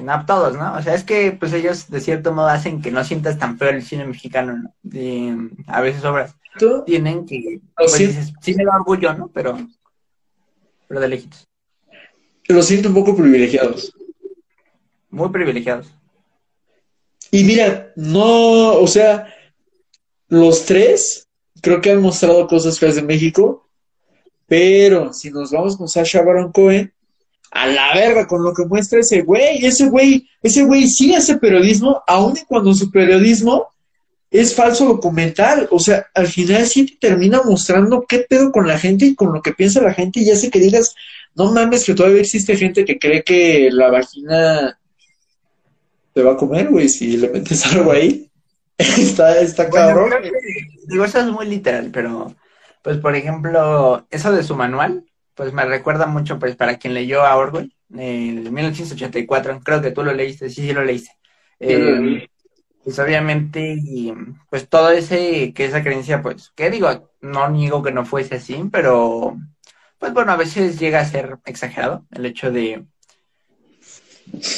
[0.01, 0.75] no, todos, ¿no?
[0.75, 3.69] O sea, es que pues ellos de cierto modo hacen que no sientas tan feo
[3.69, 4.73] el cine mexicano, ¿no?
[4.91, 5.31] Y,
[5.67, 6.83] a veces obras ¿Tú?
[6.85, 8.19] tienen que, pues siento.
[8.19, 9.27] dices, sí me da orgullo, ¿no?
[9.33, 9.57] Pero,
[10.87, 11.47] pero de lejitos.
[12.47, 13.93] Los siento un poco privilegiados.
[15.09, 15.87] Muy privilegiados.
[17.31, 19.33] Y mira, no, o sea,
[20.27, 21.27] los tres
[21.61, 23.69] creo que han mostrado cosas feas de México,
[24.47, 26.93] pero si nos vamos con Sasha Baron Cohen,
[27.51, 31.37] a la verga con lo que muestra ese güey, ese güey, ese güey sí hace
[31.37, 33.67] periodismo, aun y cuando su periodismo
[34.31, 38.79] es falso documental, o sea, al final sí te termina mostrando qué pedo con la
[38.79, 40.95] gente y con lo que piensa la gente y ya sé que digas,
[41.35, 44.79] no mames que todavía existe gente que cree que la vagina
[46.13, 48.29] te va a comer, güey, si le metes algo ahí.
[48.77, 50.11] está, está cabrón.
[50.21, 50.31] que-
[50.87, 52.33] digo, eso es muy literal, pero,
[52.81, 55.03] pues, por ejemplo, eso de su manual,
[55.35, 60.03] pues me recuerda mucho, pues, para quien leyó a Orwell, en 1984, creo que tú
[60.03, 61.11] lo leíste, sí, sí lo leíste.
[61.65, 62.27] Sí, lo Eh, leí.
[62.83, 64.13] pues obviamente, y,
[64.49, 68.63] pues todo ese, que esa creencia, pues, que digo, no niego que no fuese así,
[68.71, 69.37] pero,
[69.99, 72.85] pues bueno, a veces llega a ser exagerado el hecho de,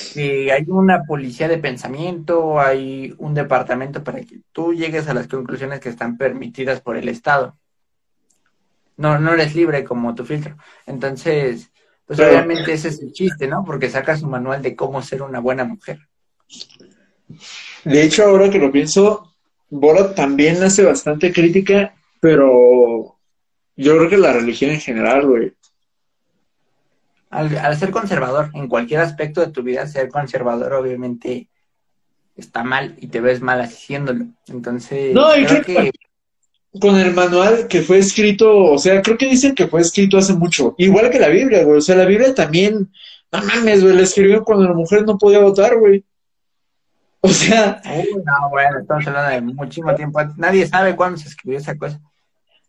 [0.09, 5.27] que hay una policía de pensamiento, hay un departamento para que tú llegues a las
[5.27, 7.57] conclusiones que están permitidas por el Estado.
[8.97, 10.55] No, no eres libre como tu filtro.
[10.85, 11.71] Entonces,
[12.05, 13.63] pues obviamente ese es el chiste, ¿no?
[13.65, 15.99] Porque sacas un manual de cómo ser una buena mujer.
[17.83, 19.33] De hecho, ahora que lo pienso,
[19.69, 23.17] Borat también hace bastante crítica, pero
[23.75, 25.53] yo creo que la religión en general, güey.
[27.29, 31.49] Al, ser conservador, en cualquier aspecto de tu vida, ser conservador obviamente
[32.35, 34.25] está mal y te ves mal haciéndolo.
[34.47, 35.91] Entonces, no, creo que
[36.79, 40.33] con el manual que fue escrito, o sea, creo que dicen que fue escrito hace
[40.33, 41.77] mucho, igual que la Biblia, güey.
[41.77, 42.91] O sea, la Biblia también,
[43.31, 46.03] no mames, güey, la escribió cuando la mujer no podía votar, güey.
[47.21, 47.81] O sea.
[47.85, 50.19] no, bueno, estamos hablando de muchísimo tiempo.
[50.35, 52.01] Nadie sabe cuándo se escribió esa cosa.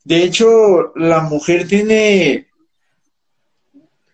[0.05, 2.47] De hecho, la mujer tiene.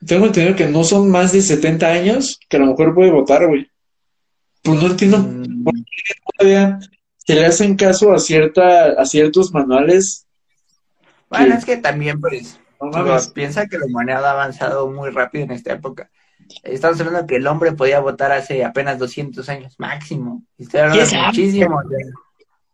[0.07, 3.71] Tengo entendido que no son más de 70 años que la mujer puede votar, güey.
[4.63, 5.65] Pues no entiendo mm.
[5.65, 6.79] por qué todavía
[7.27, 10.27] se le hacen caso a cierta, a ciertos manuales.
[11.29, 12.61] Bueno, es que también, pues,
[13.35, 16.11] piensa que la humanidad ha avanzado muy rápido en esta época.
[16.65, 20.43] Estamos hablando que el hombre podía votar hace apenas 200 años máximo.
[20.59, 21.81] Estoy hablando muchísimo.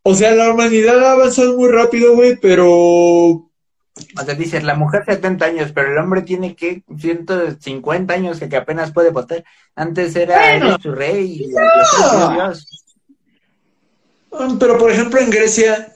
[0.02, 2.66] O sea, la humanidad ha avanzado muy rápido, güey, pero...
[2.68, 8.56] O sea, dices, la mujer 70 años, pero el hombre tiene que 150 años que,
[8.56, 9.44] apenas puede votar.
[9.74, 12.85] Antes era su rey y Dios.
[14.58, 15.94] Pero, por ejemplo, en Grecia,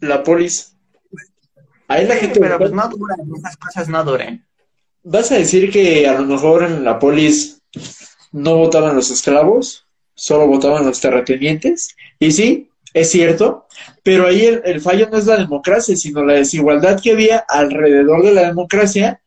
[0.00, 0.76] la polis...
[1.88, 2.40] Ahí la gente...
[2.40, 4.46] Pero pues no duran, esas cosas no duran.
[5.02, 7.60] ¿Vas a decir que a lo mejor en la polis
[8.32, 11.94] no votaban los esclavos, solo votaban los terratenientes?
[12.18, 13.66] Y sí, es cierto,
[14.02, 18.32] pero ahí el, fallo no es la democracia, sino la desigualdad que había alrededor de
[18.32, 19.20] la democracia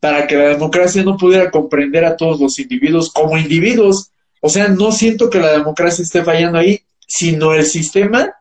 [0.00, 4.12] para que la democracia no pudiera comprender a todos los individuos como individuos.
[4.40, 8.32] O sea, no siento que la democracia esté fallando ahí, sino el sistema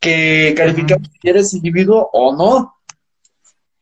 [0.00, 2.74] que califica si eres individuo o no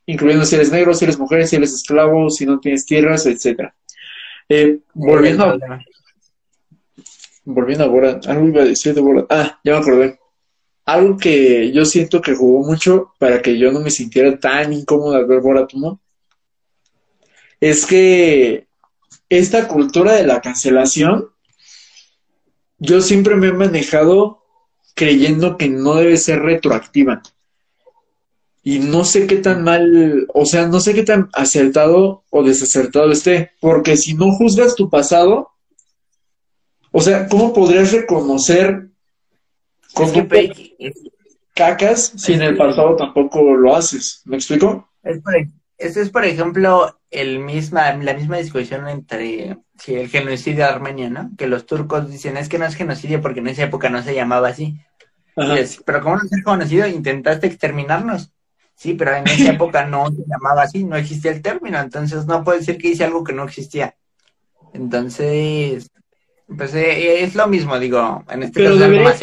[0.07, 3.75] incluyendo si eres negro, si eres mujer, si eres esclavo, si no tienes tierras, etcétera.
[4.49, 5.59] Eh, volviendo a
[7.45, 9.27] volviendo a Borat, algo iba a decir de Borat.
[9.31, 10.19] Ah, ya me acordé.
[10.85, 15.15] Algo que yo siento que jugó mucho para que yo no me sintiera tan incómodo
[15.15, 16.01] al ver Borat ¿no?
[17.61, 18.67] es que
[19.29, 21.31] esta cultura de la cancelación,
[22.83, 24.43] yo siempre me he manejado
[24.95, 27.23] creyendo que no debe ser retroactiva.
[28.65, 33.11] Y no sé qué tan mal, o sea, no sé qué tan acertado o desacertado
[33.11, 35.51] esté, porque si no juzgas tu pasado,
[36.91, 38.91] o sea, ¿cómo podrías reconocer
[39.95, 40.29] con tu
[41.55, 44.23] cacas si en el pasado tampoco lo haces?
[44.25, 44.89] ¿Me explico?
[45.03, 45.35] Es por,
[45.79, 51.31] esto es, por ejemplo, el misma, la misma discusión entre si el genocidio armenio, ¿no?
[51.37, 54.15] Que los turcos dicen, es que no es genocidio porque en esa época no se
[54.15, 54.79] llamaba así.
[55.85, 58.33] pero como no es genocidio, intentaste exterminarnos.
[58.75, 62.43] Sí, pero en esa época no se llamaba así, no existía el término, entonces no
[62.43, 63.97] puede decir que hice algo que no existía.
[64.73, 65.91] Entonces,
[66.57, 69.15] pues eh, es lo mismo, digo, en este caso debería,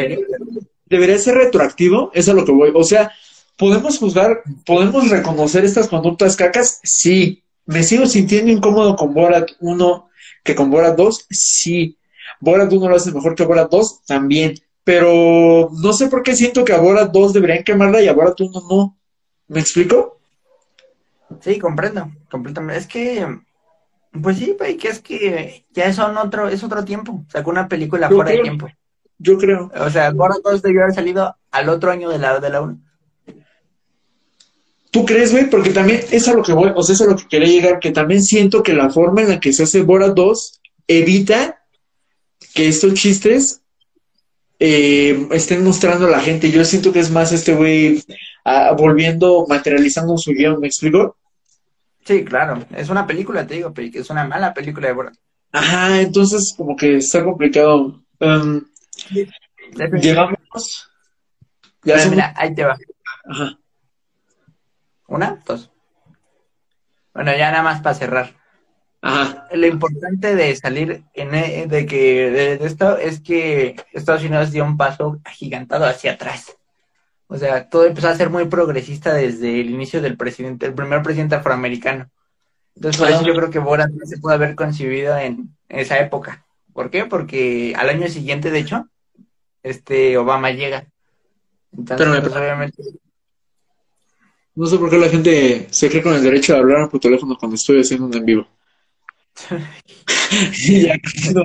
[0.86, 2.72] debería ser retroactivo, eso es lo que voy.
[2.74, 3.12] O sea,
[3.60, 6.80] ¿podemos juzgar, podemos reconocer estas conductas cacas?
[6.82, 7.44] Sí.
[7.66, 10.10] ¿Me sigo sintiendo incómodo con Borat 1
[10.44, 11.28] que con Borat 2?
[11.30, 11.98] Sí.
[12.40, 14.06] Borat 1 lo hace mejor que Borat 2?
[14.08, 14.56] También.
[14.86, 18.40] Pero no sé por qué siento que a Borat 2 deberían quemarla y a Borat
[18.40, 18.98] 1 no.
[19.50, 20.20] ¿Me explico?
[21.42, 22.80] Sí, comprendo, completamente.
[22.80, 23.40] Es que,
[24.22, 27.26] pues sí, que es que ya son otro, es otro tiempo.
[27.28, 28.68] Sacó una película fuera de tiempo.
[29.18, 29.70] Yo creo.
[29.80, 32.89] O sea, ahora todos debió haber salido al otro año de la de la 1.
[34.92, 35.50] ¿Tú crees, güey?
[35.50, 37.80] Porque también es a lo que voy, o sea, es a lo que quería llegar,
[37.80, 41.64] que también siento que la forma en la que se hace Borat 2 evita
[42.54, 43.62] que estos chistes
[44.60, 46.52] eh, estén mostrando a la gente.
[46.52, 48.04] Yo siento que es más este güey
[48.78, 51.18] volviendo, materializando su guion, ¿me explico?
[52.04, 55.16] Sí, claro, es una película, te digo, que es una mala película de Borat.
[55.52, 58.04] Ajá, entonces como que está complicado.
[58.20, 58.62] Um,
[60.02, 60.90] llevamos...
[61.84, 62.78] Ya Mira, ahí te va.
[63.26, 63.58] Ajá.
[65.10, 65.42] ¿Una?
[65.46, 65.72] Dos.
[67.14, 68.36] Bueno, ya nada más para cerrar.
[69.02, 69.48] Ajá.
[69.52, 74.64] Lo importante de salir en, e, de que de, esto es que Estados Unidos dio
[74.64, 76.56] un paso agigantado hacia atrás.
[77.28, 81.02] O sea, todo empezó a ser muy progresista desde el inicio del presidente, el primer
[81.02, 82.10] presidente afroamericano.
[82.76, 86.46] Entonces, por eso yo creo que Borat no se puede haber concebido en esa época.
[86.74, 87.06] ¿Por qué?
[87.06, 88.88] Porque al año siguiente, de hecho,
[89.64, 90.86] este Obama llega.
[91.76, 92.84] Entonces, pues, obviamente.
[94.60, 97.38] No sé por qué la gente se cree con el derecho de hablar por teléfono
[97.40, 98.48] cuando estoy haciendo un en vivo.
[100.68, 100.96] Y ya,
[101.34, 101.44] no.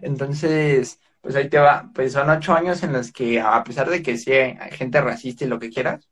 [0.00, 1.90] Entonces, pues ahí te va.
[1.94, 5.44] Pues son ocho años en los que, a pesar de que sí hay gente racista
[5.44, 6.08] y lo que quieras,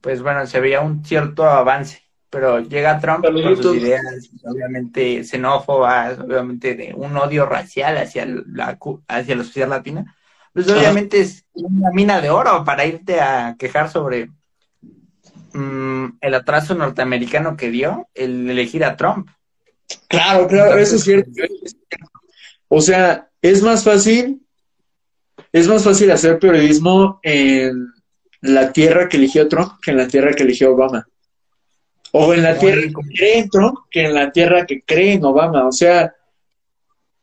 [0.00, 2.02] pues bueno, se veía un cierto avance.
[2.30, 8.78] Pero llega Trump con sus ideas, obviamente xenófobas, obviamente de un odio racial hacia la,
[9.08, 10.16] hacia la sociedad latina.
[10.52, 14.30] Pues obviamente es una mina de oro para irte a quejar sobre
[15.52, 19.28] mm, el atraso norteamericano que dio el elegir a Trump.
[20.08, 21.30] Claro, claro, eso es cierto.
[21.34, 22.10] eso es cierto.
[22.68, 24.46] O sea, es más fácil,
[25.52, 27.88] es más fácil hacer periodismo en
[28.42, 31.06] la tierra que eligió Trump que en la tierra que eligió Obama.
[32.12, 35.24] O en la tierra que cree en Trump que en la tierra que cree en
[35.24, 35.66] Obama.
[35.66, 36.14] O sea,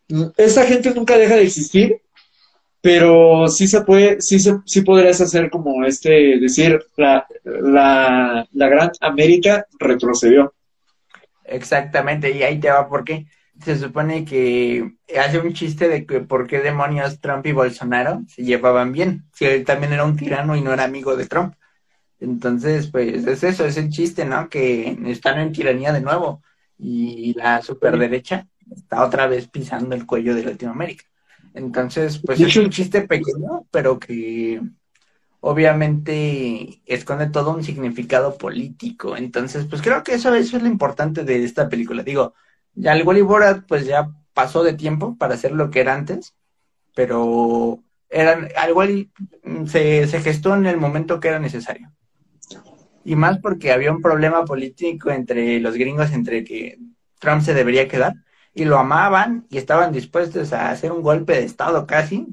[0.09, 2.01] mm, esa gente nunca deja de existir,
[2.87, 8.69] pero sí se puede, sí se, sí podrías hacer como este, decir, la, la, la
[8.69, 10.53] gran América retrocedió.
[11.43, 13.25] Exactamente, y ahí te va porque
[13.61, 14.89] se supone que
[15.19, 19.43] hace un chiste de que por qué demonios Trump y Bolsonaro se llevaban bien, si
[19.43, 21.55] él también era un tirano y no era amigo de Trump.
[22.21, 24.47] Entonces, pues es eso, es el chiste, ¿no?
[24.47, 26.41] Que están en tiranía de nuevo
[26.77, 31.03] y la superderecha está otra vez pisando el cuello de Latinoamérica.
[31.57, 34.61] Entonces, pues es un chiste pequeño, pero que
[35.39, 39.17] obviamente esconde todo un significado político.
[39.17, 42.03] Entonces, pues creo que eso, eso es lo importante de esta película.
[42.03, 42.35] Digo,
[42.75, 46.35] ya el Wally Borat pues ya pasó de tiempo para hacer lo que era antes,
[46.93, 49.11] pero eran, al Wally
[49.65, 51.91] se, se gestó en el momento que era necesario.
[53.03, 56.77] Y más porque había un problema político entre los gringos, entre que
[57.17, 58.13] Trump se debería quedar,
[58.57, 62.27] y lo amaban y estaban dispuestos a hacer un golpe de Estado casi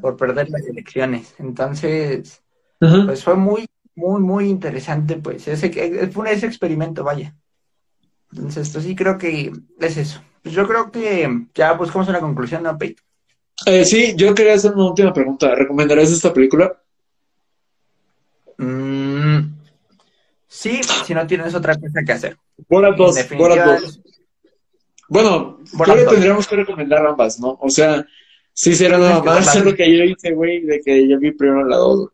[0.00, 1.34] por perder las elecciones.
[1.38, 2.42] Entonces,
[2.78, 7.34] pues fue muy, muy, muy interesante, pues, ese, fue ese experimento, vaya.
[8.32, 10.22] Entonces, pues sí, creo que es eso.
[10.42, 13.02] Pues yo creo que ya buscamos una conclusión, ¿no, Pete?
[13.66, 15.54] Eh, sí, yo quería hacer una última pregunta.
[15.54, 16.80] ¿Recomendarías esta película?
[18.56, 19.40] Mm,
[20.48, 22.38] sí, si no tienes otra cosa que hacer.
[22.68, 24.00] 2, definitiva, Borat 2.
[25.08, 26.12] Bueno, creo que 2.
[26.12, 27.56] tendríamos que recomendar ambas, ¿no?
[27.60, 28.04] O sea,
[28.52, 31.76] sí será nada más lo que yo hice, güey, de que yo vi primero la
[31.76, 32.08] 2.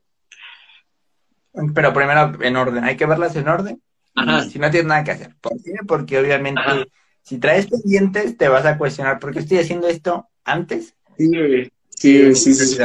[1.74, 3.82] Pero primero en orden, hay que verlas en orden.
[4.14, 4.44] Ajá.
[4.44, 5.34] Si no tienes nada que hacer.
[5.40, 5.72] ¿Por qué?
[5.86, 6.84] Porque obviamente Ajá.
[7.22, 10.94] si traes pendientes te vas a cuestionar por qué estoy haciendo esto antes.
[11.16, 11.72] Sí, güey.
[11.96, 12.78] Sí, sí, sí.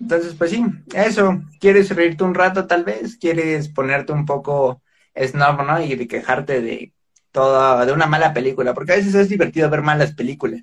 [0.00, 0.64] Entonces, pues sí,
[0.94, 1.42] eso.
[1.60, 3.16] ¿Quieres reírte un rato tal vez?
[3.16, 4.82] ¿Quieres ponerte un poco
[5.16, 5.82] snob, no?
[5.82, 6.92] Y quejarte de
[7.36, 10.62] toda, de una mala película, porque a veces es divertido ver malas películas.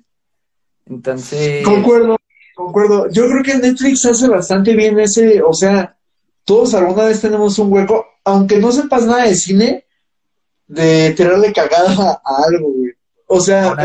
[0.86, 2.16] Entonces, Concuerdo,
[2.52, 3.08] concuerdo.
[3.10, 5.96] Yo creo que Netflix hace bastante bien ese, o sea,
[6.44, 9.86] todos alguna vez tenemos un hueco, aunque no sepas nada de cine,
[10.66, 12.90] de tirarle cagada a algo, güey.
[13.28, 13.76] O sea,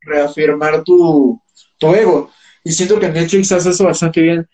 [0.00, 1.40] reafirmar tu,
[1.78, 2.32] tu ego.
[2.64, 4.48] Y siento que Netflix hace eso bastante bien.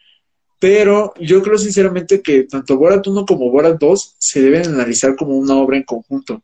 [0.61, 5.39] Pero yo creo sinceramente que tanto Borat 1 como Borat 2 se deben analizar como
[5.39, 6.43] una obra en conjunto.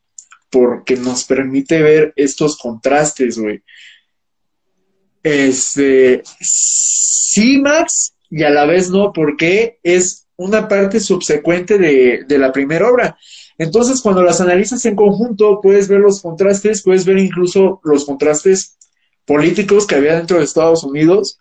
[0.51, 3.63] Porque nos permite ver estos contrastes, güey.
[5.23, 12.39] Este, sí, Max, y a la vez no, porque es una parte subsecuente de, de
[12.39, 13.17] la primera obra.
[13.59, 18.79] Entonces, cuando las analizas en conjunto, puedes ver los contrastes, puedes ver incluso los contrastes
[19.27, 21.39] políticos que había dentro de Estados Unidos.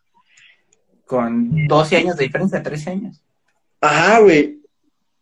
[1.06, 3.22] con 12 años de diferencia, 13 años.
[3.82, 4.60] Ajá, güey.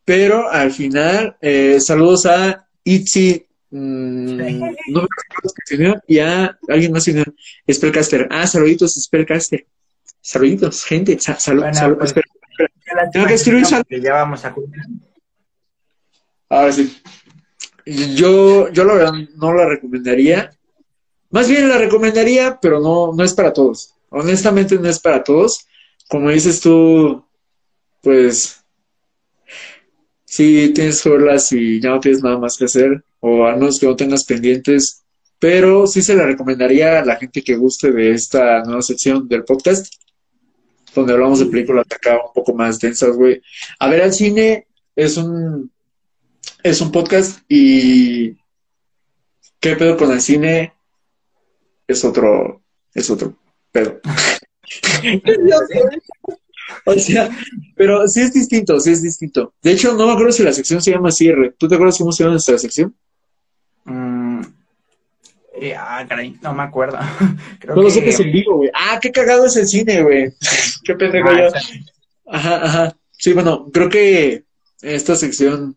[0.03, 4.38] Pero al final, eh, saludos a Itzy, mm,
[4.89, 7.26] no me acuerdo que se unió, y a alguien más se unió,
[7.72, 8.27] Spellcaster.
[8.31, 9.65] Ah, saluditos, Spellcaster.
[10.22, 11.18] Saluditos, gente.
[11.19, 12.27] Sa- salud, Bueno, pues, espera.
[12.88, 14.53] Ya la Tengo que escribir sal- ya vamos a.
[16.49, 16.98] Ahora sí.
[17.85, 20.52] Yo, yo la verdad no la recomendaría.
[21.30, 23.94] Más bien la recomendaría, pero no, no es para todos.
[24.10, 25.65] Honestamente no es para todos.
[26.10, 27.26] Como dices tú,
[28.02, 28.56] pues
[30.27, 33.87] sí tienes verlas y ya no tienes nada más que hacer, o a menos que
[33.87, 35.03] no tengas pendientes.
[35.39, 39.43] Pero sí se la recomendaría a la gente que guste de esta nueva sección del
[39.43, 39.93] podcast,
[40.93, 43.41] donde hablamos de películas acá un poco más densas, güey.
[43.79, 45.71] A ver al cine es un
[46.63, 48.35] es un podcast y
[49.59, 50.73] qué pedo con el cine
[51.87, 52.61] es otro
[52.93, 53.37] es otro
[53.71, 53.99] pedo.
[56.95, 57.30] o sea,
[57.76, 59.53] pero sí es distinto, sí es distinto.
[59.61, 61.53] De hecho, no me acuerdo si la sección se llama cierre.
[61.57, 62.95] ¿Tú te acuerdas cómo se llama nuestra sección?
[63.85, 64.41] Mm,
[65.61, 66.97] eh, ah, caray, no me acuerdo.
[67.59, 68.69] Creo No lo que- sé que es en vivo, güey.
[68.73, 70.34] Ah, qué cagado es el cine, güey.
[70.84, 71.47] qué pendejo Ah, yo.
[72.31, 72.97] Ajá, ajá.
[73.11, 74.43] Sí, bueno, creo que
[74.81, 75.76] esta sección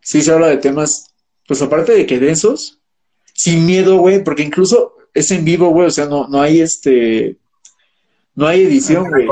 [0.00, 1.06] sí se habla de temas
[1.46, 2.78] pues aparte de que densos,
[3.34, 7.38] sin miedo, güey, porque incluso es en vivo, güey, o sea, no, no hay este,
[8.34, 9.26] no hay edición, güey.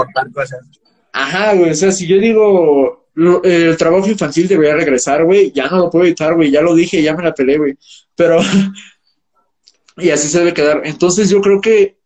[1.12, 3.09] Ajá, güey, o sea, si yo digo,
[3.43, 7.03] el trabajo infantil debería regresar, güey, ya no lo puedo editar, güey, ya lo dije,
[7.03, 7.79] ya me la peleé, güey,
[8.15, 8.41] pero,
[9.97, 10.83] y así se debe quedar.
[10.85, 11.99] Entonces yo creo que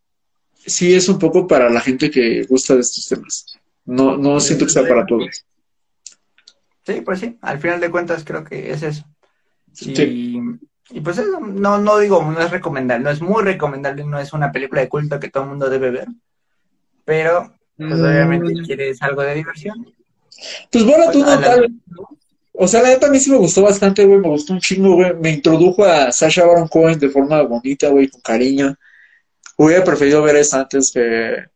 [0.66, 3.46] sí es un poco para la gente que gusta de estos temas.
[3.84, 5.44] No, no siento que sea para todos.
[6.84, 9.04] Sí, pues sí, al final de cuentas creo que es eso.
[9.80, 10.38] Y,
[10.90, 14.32] y pues eso, no, no digo, no es recomendable, no es muy recomendable, no es
[14.32, 16.08] una película de culto que todo el mundo debe ver,
[17.04, 18.04] pero pues mm.
[18.04, 19.92] obviamente quieres algo de diversión.
[20.70, 21.68] Pues bueno, tú no tal.
[22.52, 24.94] O sea, la neta a mí sí me gustó bastante, güey, me gustó un chingo,
[24.94, 25.14] güey.
[25.14, 28.76] Me introdujo a Sasha Baron Cohen de forma bonita, güey, con cariño.
[29.56, 31.46] Hubiera preferido ver esa antes que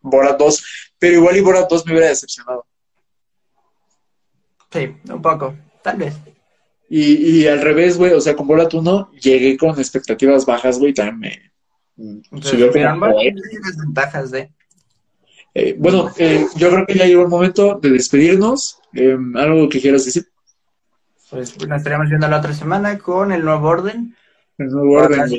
[0.00, 0.64] Borat 2,
[0.98, 2.66] pero igual y Borat 2 me hubiera decepcionado.
[4.72, 6.14] Sí, un poco, tal vez.
[6.88, 10.94] Y, y al revés, güey, o sea, con Borat 1 llegué con expectativas bajas, güey,
[10.94, 11.54] también
[11.96, 13.06] me subió como...
[13.06, 14.50] las ventajas de...
[15.54, 18.78] Eh, bueno, eh, yo creo que ya llegó el momento de despedirnos.
[18.92, 20.26] Eh, ¿Algo que quieras decir?
[21.30, 24.16] Pues nos estaríamos viendo la otra semana con el nuevo orden.
[24.58, 25.30] El nuevo orden.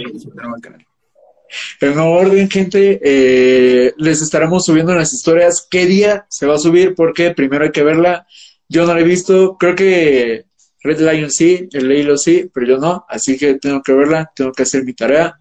[1.79, 2.99] El nuevo orden, gente.
[3.03, 5.67] Eh, les estaremos subiendo las historias.
[5.69, 6.95] ¿Qué día se va a subir?
[6.95, 8.25] Porque primero hay que verla.
[8.67, 9.57] Yo no la he visto.
[9.57, 10.45] Creo que
[10.81, 13.05] Red Lion sí, el Leilo sí, pero yo no.
[13.07, 14.31] Así que tengo que verla.
[14.35, 15.39] Tengo que hacer mi tarea.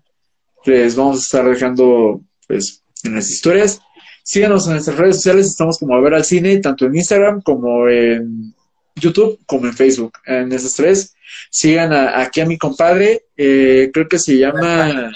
[0.64, 3.80] Les vamos a estar dejando, pues, en las historias.
[4.26, 7.86] Síganos en nuestras redes sociales, estamos como a ver al cine, tanto en Instagram como
[7.90, 8.55] en
[8.96, 11.14] YouTube, como en Facebook, en esas tres.
[11.51, 15.12] Sigan aquí a mi compadre, eh, creo que se llama...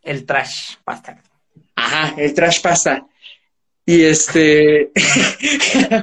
[0.00, 1.22] El Trash Pasta.
[1.76, 3.06] Ajá, el Trash Pasta.
[3.84, 4.90] Y este...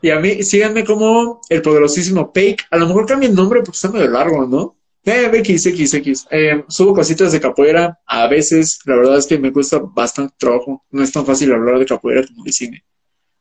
[0.00, 2.64] y a mí, síganme como el poderosísimo Pake.
[2.70, 4.74] A lo mejor cambie el nombre porque está medio largo, ¿no?
[5.06, 6.26] Eh, X, X, X.
[6.32, 8.00] Eh, subo cositas de capoeira.
[8.06, 10.84] A veces, la verdad es que me cuesta bastante trabajo.
[10.90, 12.84] No es tan fácil hablar de capoeira como de cine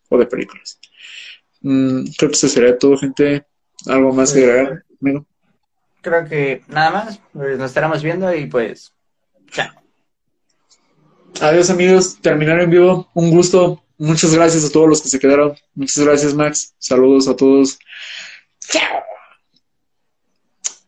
[0.09, 0.79] o de películas.
[1.61, 3.47] Mm, creo que eso sería todo, gente.
[3.87, 4.85] ¿Algo más que agregar?
[6.01, 7.19] Creo que nada más.
[7.33, 8.93] Pues nos estaremos viendo y pues.
[9.49, 9.73] Chao.
[11.41, 12.21] Adiós, amigos.
[12.21, 13.09] Terminar en vivo.
[13.15, 13.83] Un gusto.
[13.97, 15.55] Muchas gracias a todos los que se quedaron.
[15.73, 16.75] Muchas gracias, Max.
[16.77, 17.79] Saludos a todos.
[18.59, 19.14] Chao.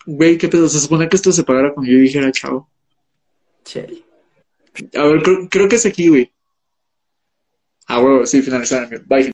[0.08, 0.70] Güey, ¿qué pedo?
[0.70, 2.70] Se supone que esto se pagara cuando yo dijera chao.
[3.66, 4.06] Sí.
[4.96, 6.32] A ver, creo, creo que es aquí, güey.
[7.88, 8.88] Ah, bueno, sí, finalizar.
[9.06, 9.32] Bye.